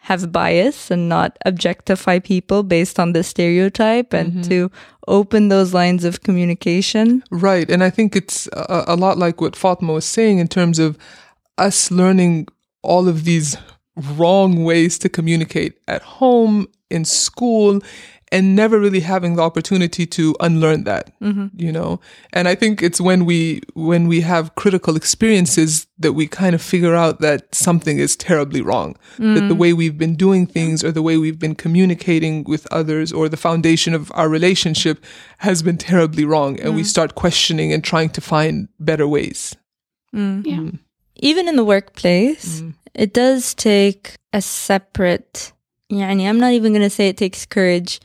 have 0.00 0.30
bias 0.30 0.90
and 0.90 1.08
not 1.08 1.36
objectify 1.44 2.20
people 2.20 2.62
based 2.62 3.00
on 3.00 3.12
the 3.12 3.24
stereotype 3.24 4.12
and 4.12 4.32
mm-hmm. 4.32 4.42
to 4.42 4.70
open 5.08 5.48
those 5.48 5.74
lines 5.74 6.04
of 6.04 6.22
communication. 6.22 7.24
Right. 7.30 7.68
And 7.68 7.82
I 7.82 7.90
think 7.90 8.14
it's 8.14 8.46
a, 8.52 8.84
a 8.88 8.96
lot 8.96 9.18
like 9.18 9.40
what 9.40 9.56
Fatma 9.56 9.92
was 9.92 10.04
saying 10.04 10.38
in 10.38 10.46
terms 10.46 10.78
of 10.78 10.96
us 11.58 11.90
learning 11.90 12.46
all 12.82 13.08
of 13.08 13.24
these 13.24 13.56
wrong 13.96 14.62
ways 14.62 14.96
to 15.00 15.08
communicate 15.08 15.80
at 15.88 16.02
home, 16.02 16.68
in 16.88 17.04
school, 17.04 17.80
and 18.32 18.56
never 18.56 18.78
really 18.78 19.00
having 19.00 19.36
the 19.36 19.42
opportunity 19.42 20.04
to 20.04 20.34
unlearn 20.40 20.84
that 20.84 21.12
mm-hmm. 21.20 21.46
you 21.56 21.70
know 21.70 22.00
and 22.32 22.48
i 22.48 22.54
think 22.54 22.82
it's 22.82 23.00
when 23.00 23.24
we 23.24 23.60
when 23.74 24.08
we 24.08 24.20
have 24.20 24.54
critical 24.56 24.96
experiences 24.96 25.86
that 25.98 26.12
we 26.12 26.26
kind 26.26 26.54
of 26.54 26.60
figure 26.60 26.94
out 26.94 27.20
that 27.20 27.54
something 27.54 27.98
is 27.98 28.16
terribly 28.16 28.60
wrong 28.60 28.96
mm. 29.16 29.34
that 29.34 29.48
the 29.48 29.54
mm. 29.54 29.58
way 29.58 29.72
we've 29.72 29.98
been 29.98 30.16
doing 30.16 30.46
things 30.46 30.82
or 30.82 30.90
the 30.90 31.02
way 31.02 31.16
we've 31.16 31.38
been 31.38 31.54
communicating 31.54 32.44
with 32.44 32.66
others 32.70 33.12
or 33.12 33.28
the 33.28 33.36
foundation 33.36 33.94
of 33.94 34.10
our 34.14 34.28
relationship 34.28 35.04
has 35.38 35.62
been 35.62 35.78
terribly 35.78 36.24
wrong 36.24 36.58
and 36.60 36.72
mm. 36.72 36.76
we 36.76 36.84
start 36.84 37.14
questioning 37.14 37.72
and 37.72 37.84
trying 37.84 38.10
to 38.10 38.20
find 38.20 38.68
better 38.80 39.06
ways 39.06 39.54
mm. 40.14 40.44
yeah 40.44 40.56
mm. 40.56 40.78
even 41.16 41.48
in 41.48 41.56
the 41.56 41.64
workplace 41.64 42.60
mm. 42.60 42.74
it 42.94 43.12
does 43.14 43.54
take 43.54 44.16
a 44.32 44.42
separate 44.42 45.52
yeah, 45.88 46.08
I'm 46.08 46.40
not 46.40 46.52
even 46.52 46.72
going 46.72 46.82
to 46.82 46.90
say 46.90 47.08
it 47.08 47.16
takes 47.16 47.46
courage 47.46 48.00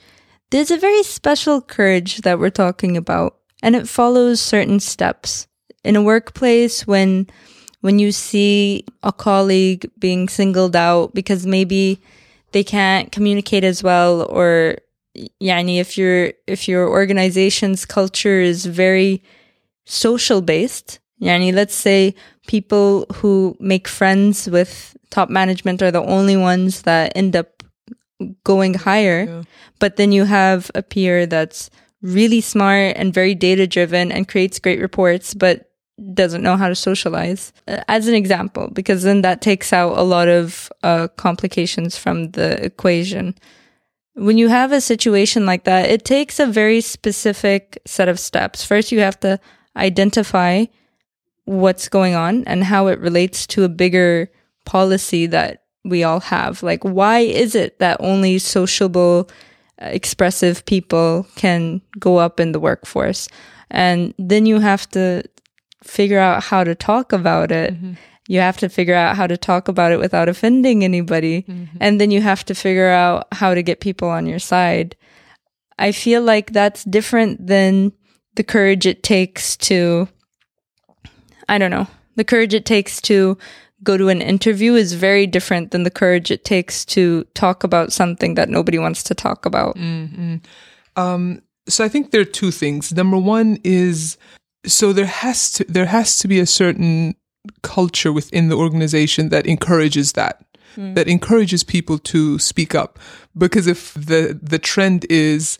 there's 0.52 0.70
a 0.70 0.78
very 0.78 1.02
special 1.04 1.62
courage 1.62 2.22
that 2.22 2.38
we're 2.38 2.49
talking 2.49 2.97
about, 2.97 3.38
and 3.64 3.74
it 3.74 3.88
follows 3.88 4.41
certain 4.41 4.82
steps. 4.82 5.47
In 5.86 5.95
a 5.95 6.04
workplace, 6.04 6.86
when 6.86 7.28
when 7.80 7.99
you 7.99 8.12
see 8.12 8.86
a 9.02 9.14
colleague 9.14 9.89
being 9.97 10.28
singled 10.30 10.76
out 10.76 11.14
because 11.14 11.47
maybe 11.47 12.02
they 12.52 12.64
can't 12.64 13.12
communicate 13.12 13.64
as 13.64 13.82
well 13.82 14.24
or 14.30 14.78
yani 15.41 15.80
if 15.80 15.97
your 15.97 16.32
if 16.47 16.68
your 16.68 16.88
organization's 16.88 17.86
culture 17.86 18.39
is 18.39 18.66
very 18.68 19.24
social 19.86 20.41
based 20.41 20.99
yani 21.20 21.52
let's 21.52 21.74
say 21.74 22.14
people 22.45 23.06
who 23.16 23.58
make 23.60 23.88
friends 23.88 24.47
with 24.47 24.95
top 25.10 25.30
management 25.30 25.82
are 25.82 25.91
the 25.91 26.04
only 26.04 26.38
ones 26.38 26.84
that 26.84 27.12
end 27.16 27.36
up 27.36 27.61
going 28.43 28.74
higher 28.76 29.26
Yeah. 29.28 29.43
but 29.80 29.95
then 29.95 30.11
you 30.11 30.26
have 30.26 30.69
a 30.76 30.82
peer 30.84 31.26
that's 31.26 31.69
really 32.01 32.41
smart 32.41 32.97
and 32.97 33.13
very 33.13 33.36
data 33.36 33.65
driven 33.67 34.11
and 34.11 34.28
creates 34.28 34.59
great 34.59 34.80
reports 34.82 35.34
but 35.34 35.55
doesn't 36.13 36.41
know 36.41 36.57
how 36.57 36.67
to 36.67 36.76
socialize 36.76 37.53
Uh, 37.67 37.78
as 37.88 38.07
an 38.07 38.15
example 38.15 38.69
because 38.74 39.03
then 39.03 39.22
that 39.22 39.41
takes 39.41 39.72
out 39.74 39.97
a 39.97 40.01
lot 40.15 40.28
of 40.28 40.72
uh, 40.84 41.07
complications 41.15 41.97
from 41.97 42.32
the 42.32 42.63
equation 42.65 43.36
when 44.15 44.38
you 44.38 44.49
have 44.49 44.74
a 44.74 44.82
situation 44.82 45.45
like 45.45 45.63
that, 45.63 45.89
it 45.89 46.03
takes 46.03 46.38
a 46.39 46.45
very 46.45 46.82
specific 46.82 47.80
set 47.86 48.09
of 48.09 48.19
steps. 48.19 48.61
First, 48.65 48.91
you 48.91 48.99
have 48.99 49.17
to 49.22 49.39
identify 49.78 50.65
what's 51.45 51.88
going 51.89 52.13
on 52.13 52.43
and 52.45 52.65
how 52.65 52.88
it 52.88 52.99
relates 52.99 53.47
to 53.47 53.63
a 53.63 53.69
bigger 53.69 54.30
policy 54.65 55.28
that 55.28 55.61
we 55.84 56.03
all 56.03 56.19
have. 56.19 56.63
Like, 56.63 56.84
why 56.84 57.19
is 57.19 57.55
it 57.55 57.79
that 57.79 57.97
only 57.99 58.39
sociable, 58.39 59.29
uh, 59.82 59.86
expressive 59.86 60.65
people 60.65 61.25
can 61.36 61.82
go 61.99 62.17
up 62.17 62.39
in 62.39 62.51
the 62.51 62.59
workforce? 62.59 63.27
And 63.69 64.13
then 64.19 64.45
you 64.45 64.59
have 64.59 64.89
to 64.91 65.23
figure 65.84 66.19
out 66.19 66.43
how 66.43 66.63
to 66.63 66.75
talk 66.75 67.13
about 67.13 67.51
it. 67.51 67.73
You 68.27 68.39
have 68.39 68.57
to 68.57 68.69
figure 68.69 68.95
out 68.95 69.15
how 69.15 69.27
to 69.27 69.36
talk 69.36 69.67
about 69.67 69.91
it 69.91 69.99
without 69.99 70.29
offending 70.29 70.84
anybody. 70.84 71.45
And 71.79 71.99
then 71.99 72.11
you 72.11 72.21
have 72.21 72.45
to 72.45 72.53
figure 72.53 72.89
out 72.89 73.27
how 73.32 73.53
to 73.55 73.63
get 73.63 73.79
people 73.79 74.07
on 74.07 74.25
your 74.25 74.39
side. 74.39 74.95
I 75.79 75.91
feel 75.91 76.21
like 76.21 76.51
that's 76.51 76.84
different 76.84 77.47
than 77.47 77.93
the 78.36 78.43
courage 78.43 78.86
it 78.86 79.01
takes 79.03 79.57
to, 79.57 80.07
I 81.49 81.57
don't 81.57 81.71
know, 81.71 81.88
the 82.15 82.23
courage 82.23 82.53
it 82.53 82.65
takes 82.65 83.01
to 83.01 83.38
go 83.84 83.97
to 83.97 84.09
an 84.09 84.21
interview 84.21 84.73
is 84.73 84.93
very 84.93 85.25
different 85.27 85.71
than 85.71 85.84
the 85.84 85.91
courage 85.91 86.32
it 86.32 86.45
takes 86.45 86.86
to 86.86 87.23
talk 87.34 87.63
about 87.63 87.91
something 87.91 88.36
that 88.36 88.49
nobody 88.49 88.77
wants 88.77 89.03
to 89.03 89.15
talk 89.15 89.45
about. 89.45 89.75
so 91.67 91.84
I 91.84 91.89
think 91.89 92.11
there 92.11 92.21
are 92.21 92.25
two 92.25 92.51
things. 92.51 92.93
Number 92.93 93.17
one 93.17 93.59
is 93.63 94.17
so 94.65 94.93
there 94.93 95.05
has 95.05 95.51
to 95.53 95.63
there 95.65 95.88
has 95.88 96.17
to 96.19 96.27
be 96.27 96.39
a 96.39 96.45
certain 96.45 97.15
culture 97.63 98.13
within 98.13 98.49
the 98.49 98.57
organization 98.57 99.29
that 99.29 99.45
encourages 99.47 100.13
that. 100.13 100.43
That 100.95 101.09
encourages 101.09 101.63
people 101.65 101.97
to 101.99 102.39
speak 102.39 102.73
up. 102.73 102.97
Because 103.38 103.67
if 103.67 103.93
the 103.93 104.39
the 104.41 104.59
trend 104.59 105.05
is 105.09 105.59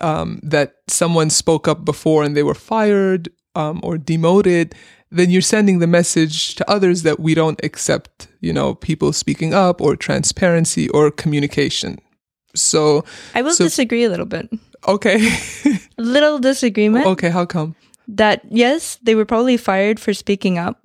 um, 0.00 0.40
that 0.42 0.76
someone 0.88 1.30
spoke 1.30 1.66
up 1.66 1.84
before 1.84 2.22
and 2.22 2.36
they 2.36 2.42
were 2.42 2.54
fired 2.54 3.28
um, 3.54 3.80
or 3.82 3.98
demoted, 3.98 4.74
then 5.12 5.30
you're 5.30 5.42
sending 5.42 5.78
the 5.80 5.86
message 5.86 6.54
to 6.56 6.62
others 6.70 7.02
that 7.02 7.18
we 7.20 7.34
don't 7.34 7.60
accept, 7.62 8.28
you 8.40 8.52
know, 8.52 8.74
people 8.74 9.12
speaking 9.12 9.52
up 9.54 9.80
or 9.80 9.96
transparency 9.96 10.88
or 10.90 11.10
communication. 11.10 11.98
So, 12.54 13.04
I 13.34 13.42
will 13.42 13.52
So- 13.54 13.64
disagree 13.64 14.04
a 14.04 14.08
little 14.10 14.26
bit. 14.26 14.48
okay. 14.88 15.18
Little 15.98 16.38
disagreement. 16.38 17.06
okay, 17.06 17.30
how 17.30 17.44
come? 17.46 17.74
that 18.08 18.40
yes, 18.50 18.98
they 19.04 19.14
were 19.14 19.24
probably 19.24 19.56
fired 19.56 20.00
for 20.00 20.12
speaking 20.12 20.58
up, 20.58 20.76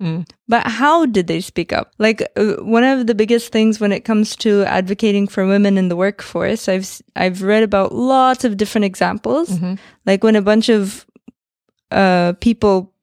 but 0.46 0.62
how 0.66 1.04
did 1.04 1.26
they 1.26 1.40
speak 1.40 1.72
up? 1.72 1.90
Like 1.98 2.22
uh, 2.36 2.62
one 2.62 2.84
of 2.84 3.06
the 3.08 3.14
biggest 3.14 3.50
things 3.52 3.80
when 3.80 3.90
it 3.92 4.04
comes 4.04 4.36
to 4.36 4.62
advocating 4.64 5.26
for 5.26 5.44
women 5.44 5.76
in 5.76 5.88
the 5.88 5.96
workforce, 5.96 6.68
I've 6.68 6.86
I've 7.16 7.42
read 7.42 7.64
about 7.64 7.92
lots 7.92 8.44
of 8.44 8.56
different 8.56 8.84
examples. 8.86 9.50
Like 10.06 10.22
when 10.22 10.36
a 10.36 10.42
bunch 10.42 10.68
of 10.70 11.04
uh, 11.90 12.34
people 12.40 12.94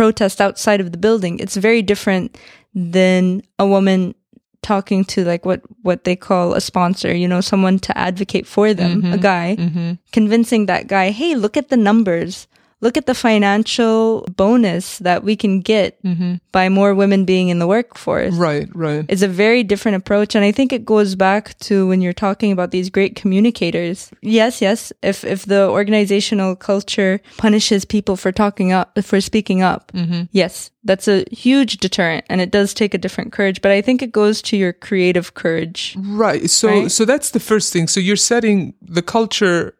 protest 0.00 0.40
outside 0.40 0.80
of 0.80 0.92
the 0.92 0.96
building, 0.96 1.38
it's 1.40 1.56
very 1.56 1.82
different 1.82 2.38
than 2.74 3.42
a 3.58 3.66
woman 3.66 4.14
talking 4.62 5.04
to 5.04 5.22
like 5.26 5.44
what 5.44 5.60
what 5.82 6.04
they 6.04 6.16
call 6.16 6.54
a 6.54 6.60
sponsor 6.60 7.14
you 7.14 7.28
know 7.28 7.40
someone 7.40 7.78
to 7.78 7.96
advocate 7.96 8.46
for 8.46 8.74
them 8.74 8.92
a 8.92 9.02
mm-hmm. 9.02 9.20
guy 9.20 9.56
mm-hmm. 9.58 9.92
convincing 10.12 10.66
that 10.66 10.86
guy 10.86 11.10
hey 11.10 11.34
look 11.34 11.56
at 11.56 11.70
the 11.70 11.78
numbers 11.78 12.46
look 12.80 12.96
at 12.96 13.06
the 13.06 13.14
financial 13.14 14.26
bonus 14.36 14.98
that 14.98 15.22
we 15.22 15.36
can 15.36 15.60
get 15.60 16.02
mm-hmm. 16.02 16.34
by 16.52 16.68
more 16.68 16.94
women 16.94 17.24
being 17.24 17.48
in 17.48 17.58
the 17.58 17.66
workforce 17.66 18.34
Right, 18.34 18.68
right. 18.74 19.04
it's 19.08 19.22
a 19.22 19.28
very 19.28 19.62
different 19.62 19.96
approach 19.96 20.34
and 20.34 20.44
i 20.44 20.52
think 20.52 20.72
it 20.72 20.84
goes 20.84 21.14
back 21.14 21.58
to 21.60 21.86
when 21.88 22.00
you're 22.00 22.12
talking 22.12 22.52
about 22.52 22.70
these 22.70 22.90
great 22.90 23.16
communicators 23.16 24.10
yes 24.22 24.60
yes 24.60 24.92
if 25.02 25.24
if 25.24 25.46
the 25.46 25.68
organizational 25.68 26.56
culture 26.56 27.20
punishes 27.36 27.84
people 27.84 28.16
for 28.16 28.32
talking 28.32 28.72
up 28.72 28.98
for 29.02 29.20
speaking 29.20 29.62
up 29.62 29.92
mm-hmm. 29.92 30.22
yes 30.32 30.70
that's 30.84 31.08
a 31.08 31.24
huge 31.30 31.76
deterrent 31.76 32.24
and 32.30 32.40
it 32.40 32.50
does 32.50 32.72
take 32.72 32.94
a 32.94 32.98
different 32.98 33.32
courage 33.32 33.60
but 33.60 33.70
i 33.70 33.82
think 33.82 34.00
it 34.02 34.12
goes 34.12 34.40
to 34.42 34.56
your 34.56 34.72
creative 34.72 35.34
courage 35.34 35.96
Right. 35.98 36.48
So 36.50 36.68
Right? 36.68 36.90
so 36.90 37.04
that's 37.04 37.30
the 37.30 37.40
first 37.40 37.72
thing. 37.72 37.88
So 37.88 38.00
you're 38.00 38.16
setting 38.16 38.74
the 38.80 39.02
culture 39.02 39.74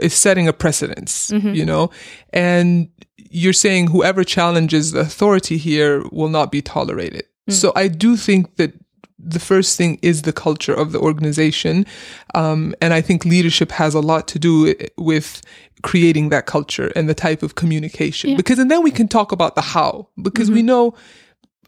is 0.00 0.14
setting 0.14 0.48
a 0.48 0.52
precedence, 0.52 1.30
mm-hmm. 1.30 1.54
you 1.54 1.64
know, 1.64 1.90
and 2.32 2.88
you're 3.30 3.52
saying 3.52 3.88
whoever 3.88 4.24
challenges 4.24 4.92
the 4.92 5.00
authority 5.00 5.58
here 5.58 6.02
will 6.10 6.28
not 6.28 6.50
be 6.50 6.62
tolerated. 6.62 7.24
Mm. 7.48 7.52
So 7.52 7.72
I 7.76 7.88
do 7.88 8.16
think 8.16 8.56
that 8.56 8.72
the 9.18 9.40
first 9.40 9.76
thing 9.76 9.98
is 10.00 10.22
the 10.22 10.32
culture 10.32 10.72
of 10.72 10.92
the 10.92 11.00
organization, 11.00 11.84
um, 12.34 12.74
and 12.80 12.94
I 12.94 13.00
think 13.00 13.24
leadership 13.24 13.72
has 13.72 13.94
a 13.94 14.00
lot 14.00 14.28
to 14.28 14.38
do 14.38 14.74
with 14.96 15.42
creating 15.82 16.28
that 16.30 16.46
culture 16.46 16.92
and 16.94 17.08
the 17.08 17.14
type 17.14 17.42
of 17.42 17.54
communication. 17.54 18.30
Yeah. 18.30 18.36
Because 18.36 18.58
and 18.58 18.70
then 18.70 18.82
we 18.82 18.90
can 18.90 19.08
talk 19.08 19.32
about 19.32 19.54
the 19.54 19.60
how, 19.60 20.08
because 20.22 20.50
we 20.50 20.60
mm-hmm. 20.60 20.66
know 20.66 20.94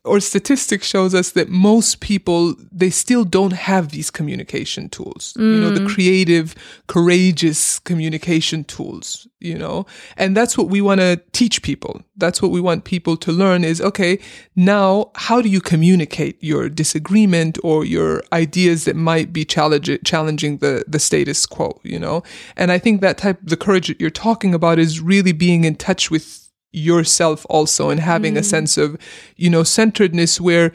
or 0.05 0.19
statistics 0.21 0.87
shows 0.87 1.15
us 1.15 1.31
that 1.33 1.49
most 1.49 2.01
people 2.01 2.55
they 2.73 2.91
still 2.91 3.25
don't 3.25 3.53
have 3.53 3.91
these 3.91 4.11
communication 4.11 4.89
tools 4.89 5.35
you 5.37 5.61
know 5.61 5.71
the 5.71 5.81
mm. 5.81 5.89
creative 5.95 6.55
courageous 6.87 7.79
communication 7.81 8.65
tools 8.65 9.29
you 9.41 9.57
know? 9.57 9.87
And 10.17 10.37
that's 10.37 10.57
what 10.57 10.69
we 10.69 10.81
want 10.81 11.01
to 11.01 11.21
teach 11.33 11.63
people. 11.63 12.03
That's 12.17 12.43
what 12.43 12.51
we 12.51 12.61
want 12.61 12.85
people 12.85 13.17
to 13.17 13.33
learn 13.33 13.65
is 13.65 13.81
okay 13.81 14.19
now 14.55 15.11
how 15.15 15.41
do 15.41 15.49
you 15.49 15.61
communicate 15.61 16.37
your 16.43 16.69
disagreement 16.69 17.59
or 17.65 17.85
your 17.85 18.23
ideas 18.33 18.85
that 18.85 18.97
might 18.97 19.33
be 19.33 19.45
challenge- 19.45 19.99
challenging 20.05 20.59
the 20.59 20.85
the 20.87 20.99
status 20.99 21.47
quo 21.47 21.81
you 21.83 21.99
know? 21.99 22.23
And 22.57 22.71
i 22.71 22.79
think 22.79 23.01
that 23.01 23.17
type 23.17 23.39
the 23.43 23.57
courage 23.57 23.89
that 23.89 24.01
you're 24.01 24.11
talking 24.11 24.55
about 24.55 24.79
is 24.79 25.01
really 25.01 25.33
being 25.33 25.65
in 25.65 25.77
touch 25.77 26.11
with 26.11 26.50
yourself 26.73 27.47
also 27.49 27.91
and 27.91 28.01
having 28.01 28.37
a 28.37 28.41
mm. 28.41 28.45
sense 28.45 28.79
of 28.79 28.97
you 29.37 29.51
know 29.51 29.63
centeredness 29.63 30.41
where 30.41 30.73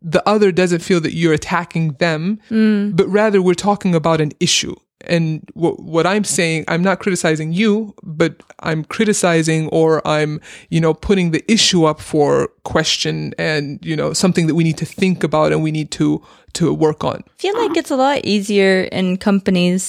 the 0.00 0.26
other 0.28 0.52
doesn't 0.52 0.80
feel 0.80 1.00
that 1.00 1.14
you're 1.14 1.32
attacking 1.32 1.92
them 1.94 2.38
mm. 2.50 2.94
but 2.94 3.06
rather 3.08 3.42
we're 3.42 3.54
talking 3.54 3.94
about 3.94 4.20
an 4.20 4.32
issue 4.40 4.74
and 5.15 5.27
what 5.61 5.73
what 5.95 6.05
I'm 6.13 6.25
saying 6.37 6.59
I'm 6.71 6.83
not 6.89 6.97
criticizing 7.03 7.49
you 7.61 7.71
but 8.21 8.33
I'm 8.69 8.81
criticizing 8.95 9.61
or 9.79 9.89
I'm 10.15 10.31
you 10.75 10.79
know 10.83 10.93
putting 11.09 11.27
the 11.35 11.41
issue 11.57 11.81
up 11.91 11.99
for 12.11 12.29
question 12.73 13.15
and 13.49 13.63
you 13.89 13.95
know 13.99 14.09
something 14.23 14.45
that 14.47 14.55
we 14.59 14.63
need 14.69 14.77
to 14.83 14.87
think 15.01 15.17
about 15.29 15.47
and 15.53 15.59
we 15.67 15.71
need 15.79 15.89
to 15.99 16.07
to 16.57 16.63
work 16.87 17.01
on 17.11 17.17
I 17.37 17.41
feel 17.43 17.57
like 17.63 17.75
it's 17.81 17.91
a 17.91 17.95
lot 18.05 18.17
easier 18.35 18.73
in 18.99 19.05
companies. 19.29 19.83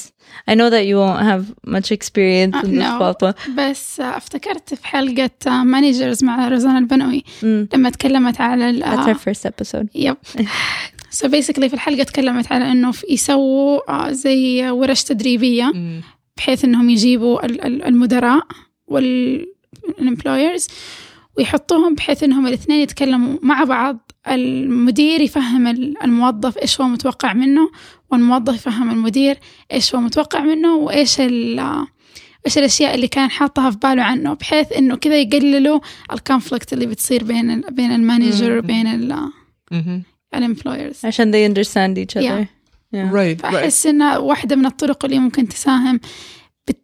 I 0.46 0.54
know 0.54 0.68
that 0.74 0.84
you 0.90 0.96
won't 1.02 1.22
have 1.32 1.44
much 1.76 1.88
experience 1.98 2.54
in 2.66 2.70
this 2.78 2.90
no. 2.92 2.98
Fatma. 3.02 3.34
بس 3.58 4.00
آه، 4.00 4.16
افتكرت 4.16 4.74
في 4.74 4.86
حلقة 4.86 5.30
مانجرز 5.64 6.24
مع 6.24 6.48
روزانا 6.48 6.78
البنوي 6.78 7.24
لما 7.42 7.90
تكلمت 7.90 8.40
على 8.40 8.70
ال- 8.70 8.82
That's 8.84 9.08
آه، 9.08 9.12
our 9.14 9.16
first 9.16 9.50
episode. 9.50 9.86
يب 9.94 10.16
سو 11.15 11.27
بيسكلي 11.27 11.69
في 11.69 11.75
الحلقة 11.75 12.03
تكلمت 12.03 12.51
على 12.51 12.71
إنه 12.71 12.91
في- 12.91 13.05
يسووا 13.09 13.91
آه، 13.91 14.11
زي 14.11 14.69
ورش 14.69 15.03
تدريبية 15.03 15.71
بحيث 16.37 16.65
إنهم 16.65 16.89
يجيبوا 16.89 17.45
ال- 17.45 17.61
ال- 17.65 17.83
المدراء 17.83 18.41
والامبلويرز 18.87 20.67
ويحطوهم 21.37 21.95
بحيث 21.95 22.23
إنهم 22.23 22.47
الاثنين 22.47 22.79
يتكلموا 22.81 23.37
مع 23.41 23.63
بعض. 23.63 24.11
المدير 24.27 25.21
يفهم 25.21 25.67
ال- 25.67 26.03
الموظف 26.03 26.57
إيش 26.57 26.81
هو 26.81 26.87
متوقع 26.87 27.33
منه 27.33 27.69
والموظف 28.11 28.55
يفهم 28.55 28.89
المدير 28.91 29.37
إيش 29.73 29.95
هو 29.95 30.01
متوقع 30.01 30.39
منه 30.39 30.75
وإيش 30.75 31.19
ال 31.21 31.59
إيش 32.45 32.57
الأشياء 32.57 32.95
اللي 32.95 33.07
كان 33.07 33.29
حاطها 33.29 33.71
في 33.71 33.77
باله 33.77 34.03
عنه 34.03 34.33
بحيث 34.33 34.71
إنه 34.71 34.95
كذا 34.95 35.15
يقللوا 35.21 35.79
الكونفليكت 36.13 36.73
اللي 36.73 36.85
بتصير 36.85 37.23
بين 37.23 37.51
ال 37.51 37.61
بين 37.71 37.91
المانجر 37.91 38.57
وبين 38.57 38.87
ال 38.87 39.19
hmm 40.34 40.36
الامبلويرز 40.38 41.04
عشان 41.04 41.32
they 41.32 41.54
understand 41.54 41.98
each 41.98 42.16
other. 42.16 42.22
Yeah. 42.22 42.46
Yeah. 42.94 43.12
right 43.12 43.40
right 43.42 43.42
فأحس 43.42 43.86
إنها 43.86 44.18
واحدة 44.18 44.56
من 44.56 44.66
الطرق 44.66 45.04
اللي 45.04 45.18
ممكن 45.18 45.48
تساهم 45.48 46.00
بت 46.68 46.82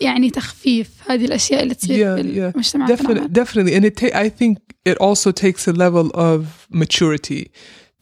يعني 0.00 0.30
تخفيف 0.30 0.88
هذه 1.06 1.24
الأشياء 1.24 1.62
اللي 1.62 1.74
تصير 1.74 1.96
Yeah, 1.96 2.22
في 2.22 2.34
yeah. 2.34 2.54
المجتمعات 2.54 2.98
definitely 3.02 3.10
العمل. 3.10 3.30
definitely 3.44 3.74
and 3.80 3.84
it 3.84 3.96
ta- 4.04 4.18
i 4.18 4.28
think 4.28 4.58
it 4.88 4.96
also 5.00 5.30
takes 5.32 5.68
a 5.68 5.72
level 5.72 6.10
of 6.14 6.44
maturity 6.70 7.50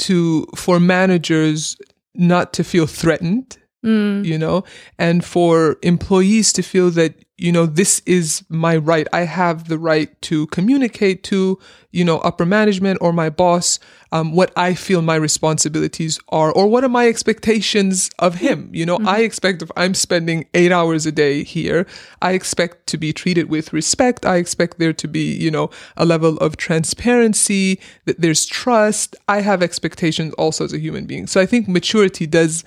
to 0.07 0.47
for 0.57 0.78
managers 0.80 1.76
not 2.18 2.53
to 2.53 2.62
feel 2.64 2.87
threatened 3.03 3.59
Mm. 3.85 4.24
you 4.33 4.39
know 4.45 4.59
and 5.07 5.18
for 5.35 5.55
employees 5.95 6.49
to 6.59 6.62
feel 6.72 6.89
that 7.01 7.12
you 7.38 7.52
know 7.52 7.66
this 7.66 8.02
is 8.06 8.44
my 8.50 8.76
right. 8.76 9.08
I 9.14 9.22
have 9.22 9.68
the 9.68 9.78
right 9.78 10.20
to 10.24 10.48
communicate 10.48 11.24
to 11.26 11.60
you 11.92 12.04
know 12.04 12.18
upper 12.20 12.46
management 12.46 12.98
or 13.02 13.14
my 13.14 13.30
boss 13.30 13.80
um, 14.12 14.34
what 14.34 14.52
i 14.56 14.74
feel 14.74 15.02
my 15.02 15.16
responsibilities 15.16 16.20
are 16.30 16.52
or 16.52 16.68
what 16.68 16.84
are 16.84 16.90
my 16.90 17.08
expectations 17.08 18.10
of 18.20 18.36
him. 18.36 18.70
You 18.74 18.86
know 18.86 19.00
i 19.06 19.22
expect 19.22 19.62
if 19.62 19.72
i'm 19.78 19.94
spending 19.94 20.46
eight 20.54 20.72
hours 20.72 21.06
a 21.06 21.12
day 21.12 21.44
here 21.44 21.86
i 22.22 22.32
expect 22.32 22.88
to 22.88 22.98
be 22.98 23.14
treated 23.14 23.50
with 23.50 23.72
respect. 23.72 24.26
I 24.26 24.38
expect 24.38 24.80
there 24.80 24.94
to 24.94 25.08
be 25.08 25.34
you 25.34 25.52
know 25.52 25.70
a 25.96 26.06
level 26.06 26.38
of 26.38 26.58
transparency 26.58 27.80
that 28.06 28.20
there's 28.20 28.46
trust. 28.46 29.16
I 29.28 29.42
have 29.42 29.62
expectations 29.62 30.34
also 30.36 30.66
as 30.66 30.74
a 30.74 30.80
human 30.80 31.06
being. 31.06 31.28
So 31.28 31.40
i 31.40 31.46
think 31.46 31.68
maturity 31.68 32.26
does 32.26 32.64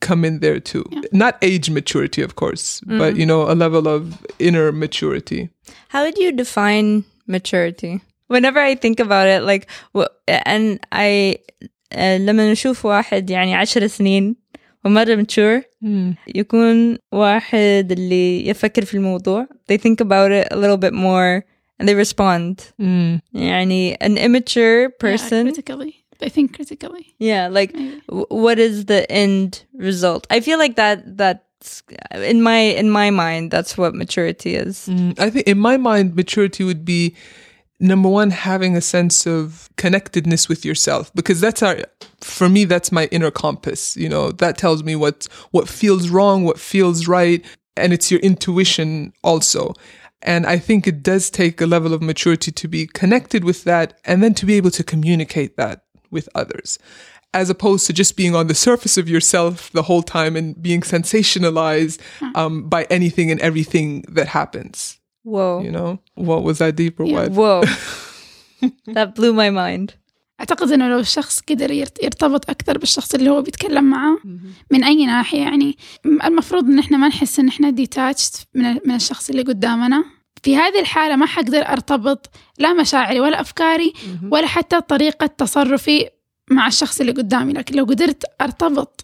come 0.00 0.24
in 0.24 0.40
there 0.40 0.60
too. 0.60 0.84
Not 1.12 1.34
age 1.42 1.70
maturity, 1.70 2.22
of 2.22 2.34
course, 2.34 2.80
but 2.86 3.16
you 3.16 3.26
know, 3.26 3.42
a 3.50 3.54
level 3.54 3.86
of 3.88 4.02
inner 4.38 4.72
maturity. 4.72 5.50
How 5.88 6.02
would 6.04 6.18
you 6.18 6.32
define 6.32 7.04
maturity? 7.26 8.00
Whenever 8.28 8.58
I 8.58 8.74
think 8.74 8.98
about 9.00 9.26
it, 9.28 9.42
like, 9.42 9.64
w- 9.94 10.08
and 10.28 10.80
I, 10.90 11.36
uh, 11.94 12.18
لما 12.18 12.52
نشوف 12.52 12.84
واحد 12.84 13.30
يعني 13.30 13.54
عشر 13.54 13.86
سنين 13.86 14.36
ومرة 14.84 15.16
mature 15.22 15.62
يكون 16.34 16.98
واحد 17.12 17.88
اللي 17.92 18.48
يفكر 18.48 18.84
في 18.84 18.94
الموضوع 18.94 19.46
they 19.72 19.76
think 19.76 20.00
about 20.00 20.30
it 20.32 20.48
a 20.52 20.56
little 20.56 20.76
bit 20.78 20.92
more 20.94 21.44
and 21.80 21.88
they 21.88 21.94
respond 21.94 22.60
يعني 23.34 23.94
an 23.94 24.16
immature 24.18 24.88
person 25.04 25.46
Yeah, 25.46 25.52
critically. 25.52 25.94
they 26.19 26.29
think 26.29 26.55
critically. 26.55 27.13
yeah 27.19 27.47
like 27.47 27.73
w- 28.07 28.25
what 28.29 28.59
is 28.59 28.85
the 28.85 29.09
end 29.11 29.65
result 29.73 30.25
i 30.29 30.39
feel 30.39 30.57
like 30.57 30.75
that 30.75 31.17
that's 31.17 31.83
in 32.13 32.41
my 32.41 32.57
in 32.57 32.89
my 32.89 33.09
mind 33.09 33.51
that's 33.51 33.77
what 33.77 33.95
maturity 33.95 34.55
is 34.55 34.87
mm, 34.87 35.17
I 35.19 35.29
think 35.29 35.47
in 35.47 35.57
my 35.57 35.77
mind, 35.77 36.15
maturity 36.15 36.63
would 36.63 36.85
be 36.85 37.15
number 37.79 38.09
one, 38.09 38.31
having 38.31 38.75
a 38.75 38.81
sense 38.81 39.27
of 39.27 39.69
connectedness 39.77 40.49
with 40.49 40.65
yourself, 40.65 41.13
because 41.13 41.39
that's 41.41 41.61
our, 41.61 41.77
for 42.21 42.49
me, 42.49 42.65
that's 42.65 42.91
my 42.91 43.05
inner 43.11 43.31
compass. 43.31 43.95
You 43.95 44.09
know, 44.09 44.31
that 44.33 44.57
tells 44.57 44.83
me 44.83 44.95
what, 44.95 45.27
what 45.51 45.69
feels 45.69 46.09
wrong, 46.09 46.43
what 46.43 46.59
feels 46.59 47.07
right. 47.07 47.45
And 47.75 47.93
it's 47.93 48.09
your 48.09 48.19
intuition 48.21 49.13
also. 49.23 49.73
And 50.23 50.47
I 50.47 50.57
think 50.57 50.87
it 50.87 51.03
does 51.03 51.29
take 51.29 51.61
a 51.61 51.67
level 51.67 51.93
of 51.93 52.01
maturity 52.01 52.51
to 52.51 52.67
be 52.67 52.87
connected 52.87 53.43
with 53.43 53.63
that 53.65 53.99
and 54.03 54.23
then 54.23 54.33
to 54.35 54.47
be 54.47 54.55
able 54.55 54.71
to 54.71 54.83
communicate 54.83 55.57
that 55.57 55.83
with 56.10 56.28
others. 56.34 56.78
As 57.34 57.48
opposed 57.54 57.86
to 57.86 57.92
just 58.02 58.12
being 58.22 58.34
on 58.40 58.46
the 58.52 58.54
surface 58.68 58.94
of 59.02 59.06
yourself 59.14 59.54
the 59.78 59.84
whole 59.88 60.02
time 60.18 60.36
and 60.40 60.48
being 60.68 60.82
sensationalized 60.96 61.98
um, 62.40 62.54
by 62.74 62.82
anything 62.98 63.30
and 63.32 63.40
everything 63.48 63.88
that 64.16 64.28
happens. 64.40 64.76
whoa 65.32 65.54
You 65.66 65.72
know, 65.78 65.90
what 66.28 66.40
was 66.48 66.56
that 66.62 66.74
deep 66.82 66.94
or 67.00 67.06
Yeah. 67.06 67.14
what? 67.16 67.30
whoa 67.40 67.60
that 68.96 69.08
blew 69.16 69.32
my 69.32 69.50
mind 69.50 69.88
أعتقد 70.40 70.72
إنه 70.72 70.88
لو 70.88 70.98
الشخص 70.98 71.40
قدر 71.40 71.70
يرت- 71.70 72.02
يرتبط 72.02 72.50
أكثر 72.50 72.78
بالشخص 72.78 73.14
اللي 73.14 73.30
هو 73.30 73.42
بيتكلم 73.42 73.84
معاه 73.84 74.18
من 74.70 74.84
أي 74.84 75.06
ناحية 75.06 75.38
يعني 75.40 75.76
م- 76.04 76.22
المفروض 76.22 76.64
إن 76.64 76.78
إحنا 76.78 76.96
ما 76.96 77.08
نحس 77.08 77.38
إن 77.40 77.48
إحنا 77.48 77.70
detached 77.84 78.40
من 78.54 78.64
ال- 78.66 78.80
من 78.86 78.94
الشخص 78.94 79.30
اللي 79.30 79.42
قدامنا 79.42 80.04
في 80.47 80.57
هذه 80.57 80.79
الحالة 80.79 81.15
ما 81.15 81.25
حقدر 81.25 81.67
أرتبط 81.67 82.29
لا 82.59 82.73
مشاعري 82.73 83.19
ولا 83.19 83.41
أفكاري 83.41 83.93
ولا 84.31 84.47
حتى 84.47 84.81
طريقة 84.81 85.25
تصرفي 85.25 86.09
مع 86.51 86.67
الشخص 86.67 86.99
اللي 86.99 87.11
قدامي. 87.11 87.53
لكن 87.53 87.75
لو 87.75 87.83
قدرت 87.83 88.23
أرتبط 88.41 89.03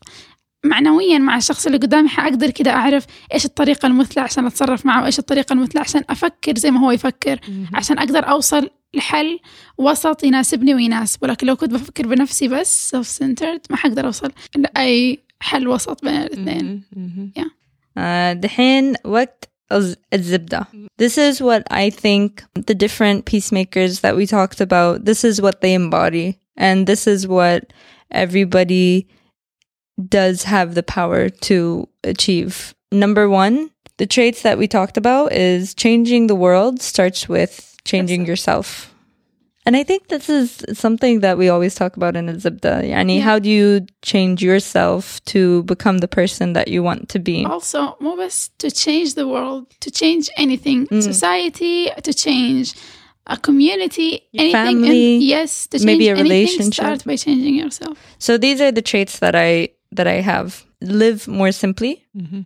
معنويا 0.66 1.18
مع 1.18 1.38
الشخص 1.38 1.66
اللي 1.66 1.78
قدامي 1.78 2.10
حأقدر 2.10 2.50
كده 2.50 2.72
أعرف 2.72 3.06
إيش 3.34 3.46
الطريقة 3.46 3.86
المثلى 3.86 4.24
عشان 4.24 4.46
أتصرف 4.46 4.86
معه 4.86 5.04
وإيش 5.04 5.20
الطريقة 5.20 5.54
المثلى 5.54 5.82
عشان 5.82 6.02
أفكر 6.10 6.58
زي 6.58 6.72
ما 6.72 6.80
هو 6.80 6.92
يفكر 6.92 7.40
عشان 7.74 8.00
أقدر 8.00 8.30
أوصل 8.30 8.70
لحل 8.94 9.40
وسط 9.78 10.24
يناسبني 10.24 10.76
ويناسبه 10.76 11.28
لكن 11.28 11.48
لو 11.48 11.56
كنت 11.56 11.74
بفكر 11.74 12.08
بنفسي 12.08 12.48
بس 12.48 12.96
self 12.96 13.24
centered 13.24 13.62
ما 13.70 13.78
حقدر 13.78 14.06
أوصل 14.06 14.32
لأي 14.56 15.20
حل 15.40 15.68
وسط 15.68 16.06
بين 16.06 16.14
الاثنين 16.14 16.84
آه، 17.98 18.34
دحين 18.34 18.94
وقت 19.06 19.53
الزبدة. 19.71 20.67
This 20.97 21.19
is 21.19 21.41
what 21.41 21.63
I 21.71 21.91
think 21.91 22.43
the 22.55 22.75
different 22.75 23.25
peacemakers 23.25 24.01
that 24.01 24.17
we 24.17 24.27
talked 24.27 24.61
about, 24.61 25.05
this 25.05 25.25
is 25.25 25.41
what 25.41 25.61
they 25.61 25.75
embody. 25.75 26.41
And 26.57 26.87
this 26.87 27.07
is 27.07 27.27
what 27.27 27.73
everybody 28.11 29.09
does 30.09 30.45
have 30.45 30.75
the 30.75 30.83
power 30.83 31.29
to 31.29 31.89
achieve. 32.03 32.75
Number 32.91 33.29
one, 33.29 33.71
the 33.99 34.07
traits 34.07 34.43
that 34.43 34.59
we 34.59 34.67
talked 34.67 34.97
about 34.97 35.33
is 35.33 35.75
changing 35.75 36.27
the 36.27 36.35
world 36.35 36.81
starts 36.83 37.29
with 37.29 37.77
changing 37.85 38.27
yourself. 38.27 38.92
And 39.66 39.78
I 39.78 39.84
think 39.84 40.10
this 40.10 40.30
is 40.30 40.66
something 40.74 41.22
that 41.22 41.38
we 41.38 41.48
always 41.48 41.74
talk 41.74 41.96
about 41.96 42.18
in 42.18 42.28
Azibda. 42.28 42.84
Yani, 42.84 43.18
yeah. 43.18 43.22
how 43.22 43.40
do 43.40 43.50
you 43.50 43.86
change 44.02 44.44
yourself 44.44 45.24
to 45.26 45.64
become 45.64 46.00
the 46.00 46.08
person 46.08 46.52
that 46.54 46.68
you 46.68 46.84
want 46.84 47.08
to 47.10 47.20
be? 47.20 47.46
Also, 47.46 47.96
move 48.02 48.20
us 48.20 48.50
to 48.58 48.70
change 48.70 49.16
the 49.16 49.26
world, 49.26 49.68
to 49.80 49.90
change 49.90 50.30
anything, 50.36 50.88
mm. 50.88 51.02
society, 51.02 51.90
to 52.04 52.14
change 52.14 52.74
a 53.28 53.38
community, 53.38 54.28
anything. 54.34 54.52
Family, 54.52 55.14
and 55.16 55.24
yes, 55.24 55.68
to 55.68 55.78
change 55.78 55.86
maybe 55.86 56.10
a 56.10 56.16
relationship. 56.16 56.74
Start 56.74 57.06
by 57.06 57.16
changing 57.16 57.56
yourself. 57.56 57.98
So 58.20 58.38
these 58.38 58.60
are 58.60 58.72
the 58.72 58.82
traits 58.82 59.20
that 59.20 59.34
I 59.34 59.70
that 59.94 60.08
I 60.08 60.20
have. 60.20 60.66
Live 60.82 61.26
more 61.30 61.54
simply. 61.54 62.06
Mm-hmm. 62.18 62.42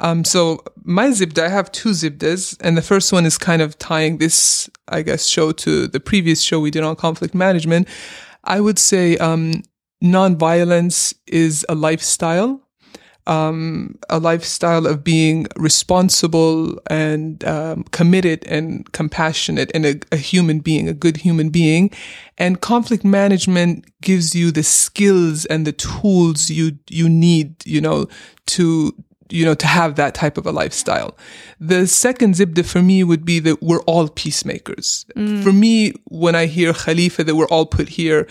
Um, 0.00 0.24
so 0.24 0.64
my 0.82 1.08
zibda, 1.08 1.44
I 1.44 1.48
have 1.50 1.70
two 1.72 1.90
zibdas, 1.90 2.56
and 2.60 2.76
the 2.76 2.82
first 2.82 3.12
one 3.12 3.26
is 3.26 3.36
kind 3.36 3.60
of 3.60 3.78
tying 3.78 4.16
this, 4.16 4.70
I 4.88 5.02
guess, 5.02 5.26
show 5.26 5.52
to 5.52 5.86
the 5.86 6.00
previous 6.00 6.40
show 6.40 6.58
we 6.58 6.70
did 6.70 6.82
on 6.82 6.96
conflict 6.96 7.34
management. 7.34 7.86
I 8.44 8.60
would 8.60 8.78
say 8.78 9.18
um, 9.18 9.62
nonviolence 10.02 11.14
is 11.26 11.66
a 11.68 11.74
lifestyle 11.74 12.62
um, 13.26 13.98
a 14.10 14.18
lifestyle 14.18 14.86
of 14.86 15.04
being 15.04 15.46
responsible 15.56 16.80
and 16.90 17.44
um, 17.44 17.84
committed 17.84 18.44
and 18.46 18.90
compassionate 18.92 19.70
and 19.74 19.86
a, 19.86 20.00
a 20.10 20.16
human 20.16 20.60
being, 20.60 20.88
a 20.88 20.94
good 20.94 21.18
human 21.18 21.50
being. 21.50 21.90
And 22.38 22.60
conflict 22.60 23.04
management 23.04 23.86
gives 24.00 24.34
you 24.34 24.50
the 24.50 24.62
skills 24.62 25.44
and 25.46 25.66
the 25.66 25.72
tools 25.72 26.50
you 26.50 26.78
you 26.88 27.08
need, 27.08 27.64
you 27.64 27.80
know, 27.80 28.08
to 28.46 28.92
you 29.30 29.44
know 29.44 29.54
to 29.54 29.66
have 29.66 29.94
that 29.96 30.14
type 30.14 30.36
of 30.36 30.46
a 30.46 30.52
lifestyle. 30.52 31.16
The 31.60 31.86
second 31.86 32.34
zibda 32.34 32.64
for 32.66 32.82
me 32.82 33.04
would 33.04 33.24
be 33.24 33.38
that 33.40 33.62
we're 33.62 33.82
all 33.82 34.08
peacemakers. 34.08 35.06
For 35.42 35.52
me, 35.52 35.92
when 36.04 36.34
I 36.34 36.46
hear 36.46 36.72
Khalifa 36.72 37.24
that 37.24 37.36
we're 37.36 37.46
all 37.46 37.66
put 37.66 37.88
here 37.88 38.26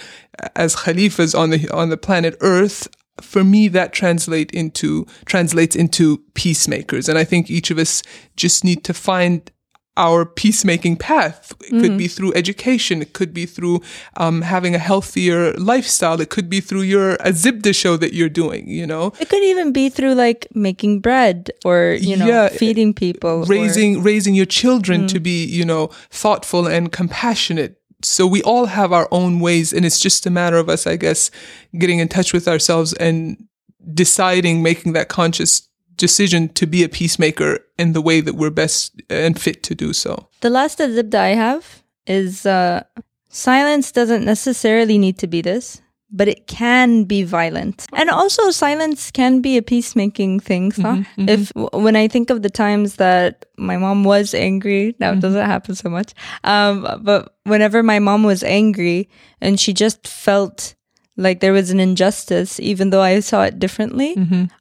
as 0.56 0.76
Khalifas 0.76 1.38
on 1.38 1.50
the 1.50 1.70
on 1.70 1.90
the 1.90 1.98
planet 1.98 2.36
Earth, 2.42 2.88
for 3.22 3.44
me 3.44 3.68
that 3.70 3.94
translate 3.94 4.52
into 4.52 5.06
translates 5.26 5.76
into 5.76 6.18
peacemakers. 6.34 7.08
And 7.10 7.18
i 7.18 7.24
think 7.24 7.50
each 7.50 7.72
of 7.72 7.78
us 7.78 8.04
just 8.36 8.64
need 8.64 8.84
to 8.84 8.94
find 8.94 9.52
our 9.98 10.26
peacemaking 10.26 10.96
path. 10.96 11.52
It 11.60 11.72
could 11.82 11.98
be 11.98 12.08
through 12.08 12.34
education. 12.34 13.02
It 13.02 13.12
could 13.12 13.34
be 13.34 13.46
through 13.46 13.82
um, 14.16 14.42
having 14.42 14.74
a 14.74 14.78
healthier 14.80 15.52
lifestyle. 15.56 16.22
It 16.22 16.30
could 16.30 16.50
be 16.50 16.62
through 16.62 16.84
your 16.84 17.16
a 17.16 17.32
zibda 17.34 17.76
show 17.76 17.98
that 17.98 18.14
you're 18.14 18.30
doing 18.30 18.70
you 18.70 18.88
know? 18.88 19.12
It 19.20 19.28
could 19.30 19.44
even 19.44 19.74
be 19.74 19.90
through 19.90 20.14
like 20.16 20.48
making 20.56 21.02
bread 21.02 21.52
or, 21.66 21.98
you 22.00 22.16
know, 22.16 22.26
Yeah, 22.26 22.48
feeding 22.48 22.94
people. 22.94 23.42
or- 23.44 23.46
raising 23.46 24.02
raising 24.02 24.34
your 24.34 24.46
children 24.46 25.08
to 25.08 25.20
be 25.20 25.44
you 25.46 25.66
know 25.66 25.88
thoughtful 26.10 26.68
and 26.68 26.92
compassionate 26.92 27.81
so 28.04 28.26
we 28.28 28.42
all 28.44 28.66
have 28.66 28.92
our 28.92 29.08
own 29.12 29.40
ways 29.40 29.74
and 29.74 29.86
it's 29.86 30.00
just 30.00 30.26
a 30.26 30.30
matter 30.30 30.58
of 30.58 30.70
us 30.70 30.88
i 30.88 30.96
guess 30.96 31.32
getting 31.78 32.00
in 32.00 32.08
touch 32.08 32.34
with 32.34 32.48
ourselves 32.48 32.94
and 32.94 33.48
deciding 33.94 34.62
making 34.62 34.94
that 34.94 35.10
conscious 35.10 35.68
decision 35.96 36.50
to 36.50 36.66
be 36.66 36.84
a 36.84 36.90
peacemaker 36.90 37.60
in 37.78 37.94
the 37.94 38.02
way 38.02 38.22
that 38.22 38.34
we're 38.34 38.50
best 38.50 39.02
and 39.10 39.40
fit 39.40 39.62
to 39.64 39.76
do 39.76 39.94
so. 39.94 40.28
The 40.42 40.50
last 40.50 40.80
zibda 40.80 41.16
I 41.16 41.36
have 41.36 41.84
is 42.08 42.46
uh, 42.46 42.84
silence 43.30 43.92
doesn't 43.92 44.26
necessarily 44.26 44.98
need 44.98 45.18
to 45.20 45.28
be 45.28 45.42
this, 45.42 45.82
but 46.12 46.28
it 46.28 46.48
can 46.48 47.06
be 47.06 47.24
violent. 47.24 47.86
And 47.94 48.10
also, 48.10 48.52
silence 48.52 49.12
can 49.12 49.42
be 49.42 49.58
a 49.58 49.62
peacemaking 49.62 50.40
thing. 50.40 50.72
صح? 50.72 50.82
Mm-hmm, 50.82 51.22
mm-hmm. 51.22 51.30
If 51.30 51.52
when 51.74 51.96
I 51.96 52.08
think 52.08 52.30
of 52.30 52.42
the 52.42 52.50
times 52.50 52.96
that 52.98 53.46
my 53.58 53.78
mom 53.78 54.04
was 54.04 54.34
angry, 54.34 54.96
now 55.00 55.10
it 55.10 55.14
mm-hmm. 55.14 55.22
doesn't 55.22 55.46
happen 55.46 55.76
so 55.76 55.90
much. 55.90 56.14
Um, 56.44 57.00
but 57.02 57.36
whenever 57.44 57.82
my 57.84 58.00
mom 58.00 58.24
was 58.24 58.44
angry 58.44 59.10
and 59.40 59.60
she 59.60 59.74
just 59.74 60.08
felt 60.08 60.76
like 61.18 61.40
there 61.40 61.54
was 61.54 61.70
an 61.70 61.80
injustice, 61.80 62.60
even 62.60 62.90
though 62.90 63.02
I 63.02 63.20
saw 63.20 63.44
it 63.44 63.60
differently, 63.60 64.16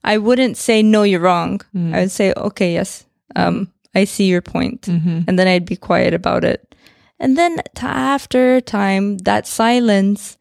I 0.05 0.19
wouldn't 0.19 0.57
say, 0.57 0.83
no, 0.83 1.05
you're 1.05 1.21
wrong. 1.21 1.61
Mm. 1.75 1.95
I 1.95 2.01
would 2.01 2.11
say, 2.11 2.35
okay, 2.37 2.75
yes, 2.75 3.07
um, 3.37 3.73
I 3.95 4.05
see 4.05 4.25
your 4.25 4.43
point. 4.43 4.89
And 5.27 5.39
then 5.39 5.49
I'd 5.49 5.65
be 5.65 5.77
quiet 5.77 6.13
about 6.13 6.45
it. 6.45 6.75
And 7.19 7.39
then 7.39 7.57
t- 7.75 7.87
after 7.87 8.61
time, 8.61 9.19
that 9.19 9.47
silence, 9.47 10.37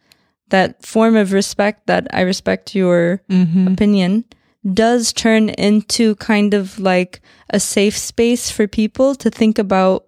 that 0.50 0.86
form 0.86 1.16
of 1.16 1.32
respect 1.34 1.88
that 1.88 2.08
I 2.14 2.22
respect 2.22 2.76
your 2.76 3.22
mm-hmm. 3.30 3.68
opinion 3.68 4.26
does 4.74 5.14
turn 5.14 5.50
into 5.50 6.16
kind 6.16 6.54
of 6.54 6.80
like 6.80 7.22
a 7.50 7.60
safe 7.60 7.97
space 7.97 8.52
for 8.52 8.68
people 8.68 9.16
to 9.16 9.30
think 9.30 9.58
about 9.58 10.06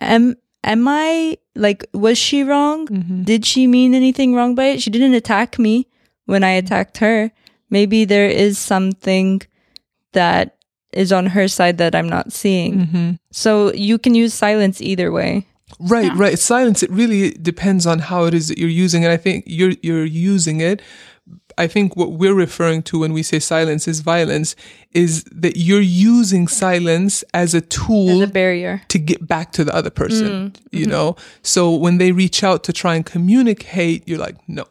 am 0.00 0.36
am 0.64 0.88
I 0.88 1.38
like 1.54 1.84
was 1.92 2.18
she 2.18 2.42
wrong? 2.42 2.86
Mm-hmm. 2.86 3.22
Did 3.24 3.44
she 3.44 3.66
mean 3.66 3.94
anything 3.94 4.34
wrong 4.34 4.54
by 4.54 4.64
it? 4.66 4.82
She 4.82 4.90
didn't 4.90 5.14
attack 5.14 5.58
me 5.58 5.88
when 6.26 6.44
I 6.44 6.50
attacked 6.50 6.98
her. 6.98 7.30
Maybe 7.68 8.04
there 8.04 8.28
is 8.28 8.58
something 8.58 9.42
that 10.12 10.56
is 10.92 11.12
on 11.12 11.26
her 11.26 11.46
side 11.46 11.78
that 11.78 11.94
I'm 11.94 12.08
not 12.08 12.32
seeing. 12.32 12.78
Mm-hmm. 12.80 13.10
So 13.30 13.72
you 13.72 13.98
can 13.98 14.14
use 14.14 14.34
silence 14.34 14.80
either 14.80 15.12
way. 15.12 15.46
Right, 15.78 16.14
right. 16.16 16.38
Silence. 16.38 16.82
It 16.82 16.90
really 16.90 17.30
depends 17.30 17.86
on 17.86 18.00
how 18.00 18.24
it 18.24 18.34
is 18.34 18.48
that 18.48 18.58
you're 18.58 18.68
using 18.68 19.02
it. 19.02 19.10
I 19.10 19.16
think 19.16 19.44
you're 19.46 19.74
you're 19.82 20.04
using 20.04 20.60
it. 20.60 20.82
I 21.58 21.66
think 21.66 21.96
what 21.96 22.12
we're 22.12 22.34
referring 22.34 22.82
to 22.84 23.00
when 23.00 23.12
we 23.12 23.22
say 23.22 23.38
silence 23.38 23.86
is 23.86 24.00
violence 24.00 24.56
is 24.92 25.24
that 25.24 25.56
you're 25.56 25.80
using 25.80 26.48
silence 26.48 27.22
as 27.34 27.54
a 27.54 27.60
tool 27.60 28.22
As 28.22 28.28
a 28.28 28.32
barrier. 28.32 28.82
to 28.88 28.98
get 28.98 29.26
back 29.26 29.52
to 29.52 29.64
the 29.64 29.74
other 29.74 29.90
person. 29.90 30.26
Mm. 30.26 30.60
You 30.72 30.80
mm-hmm. 30.80 30.90
know, 30.90 31.16
so 31.42 31.74
when 31.74 31.98
they 31.98 32.12
reach 32.12 32.42
out 32.42 32.64
to 32.64 32.72
try 32.72 32.94
and 32.94 33.04
communicate, 33.04 34.08
you're 34.08 34.18
like, 34.18 34.36
no. 34.48 34.64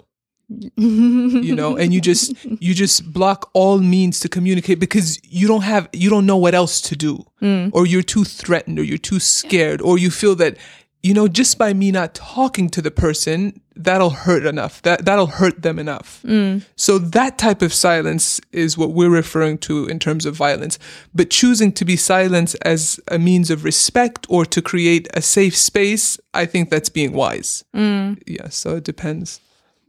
you 0.50 1.54
know, 1.56 1.78
and 1.78 1.94
you 1.94 2.02
just 2.02 2.34
you 2.60 2.74
just 2.74 3.14
block 3.14 3.52
all 3.54 3.78
means 3.78 4.20
to 4.22 4.28
communicate 4.28 4.80
because 4.80 5.20
you 5.24 5.48
don't 5.48 5.62
have 5.62 5.88
you 5.94 6.10
don't 6.10 6.26
know 6.26 6.38
what 6.38 6.56
else 6.56 6.82
to 6.82 6.96
do, 6.96 7.24
mm. 7.40 7.70
or 7.72 7.86
you're 7.86 8.02
too 8.02 8.24
threatened, 8.24 8.80
or 8.80 8.84
you're 8.84 8.98
too 8.98 9.20
scared, 9.20 9.80
or 9.80 10.00
you 10.00 10.10
feel 10.10 10.34
that 10.36 10.58
you 11.02 11.14
know 11.14 11.28
just 11.28 11.58
by 11.58 11.74
me 11.74 11.92
not 11.92 12.14
talking 12.14 12.70
to 12.70 12.82
the 12.82 12.92
person 12.92 13.62
that'll 13.76 14.10
hurt 14.10 14.46
enough 14.46 14.82
that 14.82 15.06
that'll 15.06 15.28
hurt 15.28 15.62
them 15.62 15.80
enough. 15.80 16.22
Mm. 16.24 16.64
So 16.76 16.98
that 16.98 17.38
type 17.38 17.62
of 17.62 17.74
silence 17.74 18.42
is 18.52 18.78
what 18.78 18.92
we're 18.92 19.10
referring 19.10 19.58
to 19.60 19.88
in 19.88 20.00
terms 20.00 20.26
of 20.26 20.36
violence. 20.36 20.78
But 21.16 21.30
choosing 21.30 21.72
to 21.74 21.86
be 21.86 21.96
silent 21.96 22.56
as 22.64 23.00
a 23.08 23.18
means 23.18 23.50
of 23.50 23.64
respect 23.64 24.26
or 24.30 24.46
to 24.46 24.62
create 24.62 25.08
a 25.14 25.22
safe 25.22 25.56
space, 25.56 26.20
I 26.34 26.46
think 26.46 26.70
that's 26.70 26.90
being 26.90 27.14
wise. 27.14 27.64
Mm. 27.74 28.22
Yeah, 28.28 28.50
so 28.50 28.76
it 28.76 28.84
depends. 28.84 29.40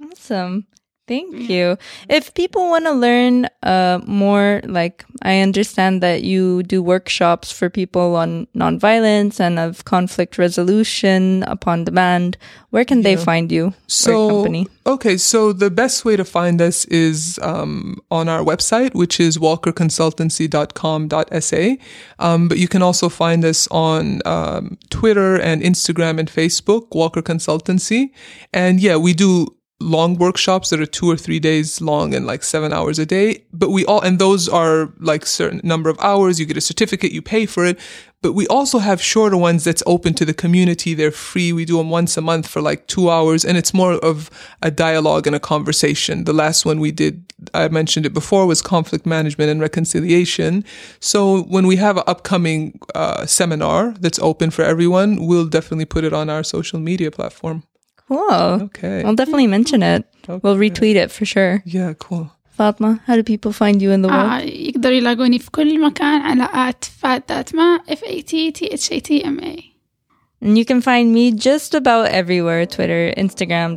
Awesome. 0.02 0.66
Thank 1.10 1.50
you. 1.50 1.76
If 2.08 2.32
people 2.34 2.70
want 2.70 2.84
to 2.84 2.92
learn 2.92 3.48
uh, 3.64 3.98
more, 4.06 4.60
like 4.62 5.04
I 5.22 5.40
understand 5.40 6.04
that 6.04 6.22
you 6.22 6.62
do 6.62 6.84
workshops 6.84 7.50
for 7.50 7.68
people 7.68 8.14
on 8.14 8.46
nonviolence 8.54 9.40
and 9.40 9.58
of 9.58 9.84
conflict 9.84 10.38
resolution 10.38 11.42
upon 11.48 11.82
demand, 11.82 12.38
where 12.70 12.84
can 12.84 13.02
they 13.02 13.16
find 13.16 13.50
you? 13.50 13.74
So, 13.88 14.28
company? 14.28 14.68
okay, 14.86 15.16
so 15.16 15.52
the 15.52 15.68
best 15.68 16.04
way 16.04 16.14
to 16.14 16.24
find 16.24 16.62
us 16.62 16.84
is 16.84 17.40
um, 17.42 18.00
on 18.12 18.28
our 18.28 18.44
website, 18.44 18.94
which 18.94 19.18
is 19.18 19.36
walkerconsultancy.com.sa. 19.36 21.74
Um, 22.20 22.46
but 22.46 22.58
you 22.58 22.68
can 22.68 22.82
also 22.82 23.08
find 23.08 23.44
us 23.44 23.66
on 23.72 24.20
um, 24.24 24.78
Twitter 24.90 25.34
and 25.34 25.60
Instagram 25.60 26.20
and 26.20 26.30
Facebook, 26.30 26.94
Walker 26.94 27.20
Consultancy. 27.20 28.12
And 28.52 28.78
yeah, 28.78 28.96
we 28.96 29.12
do 29.12 29.56
long 29.80 30.16
workshops 30.16 30.70
that 30.70 30.80
are 30.80 30.86
two 30.86 31.10
or 31.10 31.16
three 31.16 31.40
days 31.40 31.80
long 31.80 32.14
and 32.14 32.26
like 32.26 32.44
seven 32.44 32.72
hours 32.72 32.98
a 32.98 33.06
day. 33.06 33.42
But 33.52 33.70
we 33.70 33.84
all, 33.86 34.00
and 34.00 34.18
those 34.18 34.48
are 34.48 34.92
like 35.00 35.24
certain 35.24 35.60
number 35.64 35.88
of 35.88 35.98
hours. 36.00 36.38
You 36.38 36.46
get 36.46 36.56
a 36.56 36.60
certificate, 36.60 37.12
you 37.12 37.22
pay 37.22 37.46
for 37.46 37.64
it. 37.64 37.78
But 38.22 38.34
we 38.34 38.46
also 38.48 38.80
have 38.80 39.00
shorter 39.00 39.38
ones 39.38 39.64
that's 39.64 39.82
open 39.86 40.12
to 40.14 40.26
the 40.26 40.34
community. 40.34 40.92
They're 40.92 41.10
free. 41.10 41.54
We 41.54 41.64
do 41.64 41.78
them 41.78 41.88
once 41.88 42.18
a 42.18 42.20
month 42.20 42.46
for 42.46 42.60
like 42.60 42.86
two 42.86 43.08
hours 43.08 43.46
and 43.46 43.56
it's 43.56 43.72
more 43.72 43.94
of 43.94 44.28
a 44.60 44.70
dialogue 44.70 45.26
and 45.26 45.34
a 45.34 45.40
conversation. 45.40 46.24
The 46.24 46.34
last 46.34 46.66
one 46.66 46.80
we 46.80 46.92
did, 46.92 47.32
I 47.54 47.68
mentioned 47.68 48.04
it 48.04 48.12
before, 48.12 48.46
was 48.46 48.60
conflict 48.60 49.06
management 49.06 49.50
and 49.50 49.58
reconciliation. 49.58 50.64
So 51.00 51.44
when 51.44 51.66
we 51.66 51.76
have 51.76 51.96
an 51.96 52.04
upcoming 52.06 52.78
uh, 52.94 53.24
seminar 53.24 53.94
that's 53.98 54.18
open 54.18 54.50
for 54.50 54.62
everyone, 54.62 55.26
we'll 55.26 55.46
definitely 55.46 55.86
put 55.86 56.04
it 56.04 56.12
on 56.12 56.28
our 56.28 56.42
social 56.42 56.78
media 56.78 57.10
platform. 57.10 57.62
Cool. 58.09 58.69
Okay. 58.69 59.03
I'll 59.03 59.15
definitely 59.15 59.47
mention 59.47 59.81
it. 59.81 60.05
We'll 60.27 60.57
retweet 60.57 60.95
it 60.95 61.11
for 61.11 61.25
sure. 61.25 61.63
Yeah, 61.65 61.93
cool. 61.93 62.31
Fatma, 62.57 63.01
how 63.05 63.15
do 63.15 63.23
people 63.23 63.51
find 63.51 63.81
you 63.81 63.91
in 63.91 64.01
the 64.01 64.07
world? 64.07 64.31
آه 64.31 64.39
يقدروا 64.39 64.95
يلاقوني 64.95 65.39
في 65.39 65.51
كل 65.51 65.81
مكان 65.81 66.21
على 66.21 66.49
آت 66.53 66.83
فات 66.83 67.29
دات 67.29 67.55
ما 67.55 67.79
F 67.87 67.99
A 67.99 68.21
T 68.21 68.51
T 68.51 68.65
H 68.71 68.91
A 68.91 68.99
T 68.99 69.23
M 69.23 69.39
A 69.43 69.75
And 70.41 70.57
you 70.57 70.65
can 70.65 70.81
find 70.81 71.11
me 71.11 71.31
just 71.31 71.73
about 71.73 72.07
everywhere 72.09 72.65
Twitter, 72.65 73.13
Instagram, 73.17 73.69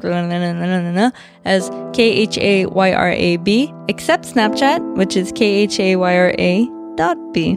as 1.44 1.70
K 1.94 2.02
H 2.02 2.36
A 2.38 2.66
Y 2.66 2.92
R 2.92 3.10
A 3.10 3.36
B, 3.38 3.72
except 3.88 4.26
Snapchat, 4.34 4.80
which 4.96 5.16
is 5.16 5.32
K 5.32 5.46
H 5.46 5.80
A 5.80 5.96
Y 5.96 6.14
R 6.18 6.34
A 6.38 6.68
dot 6.96 7.16
B. 7.32 7.56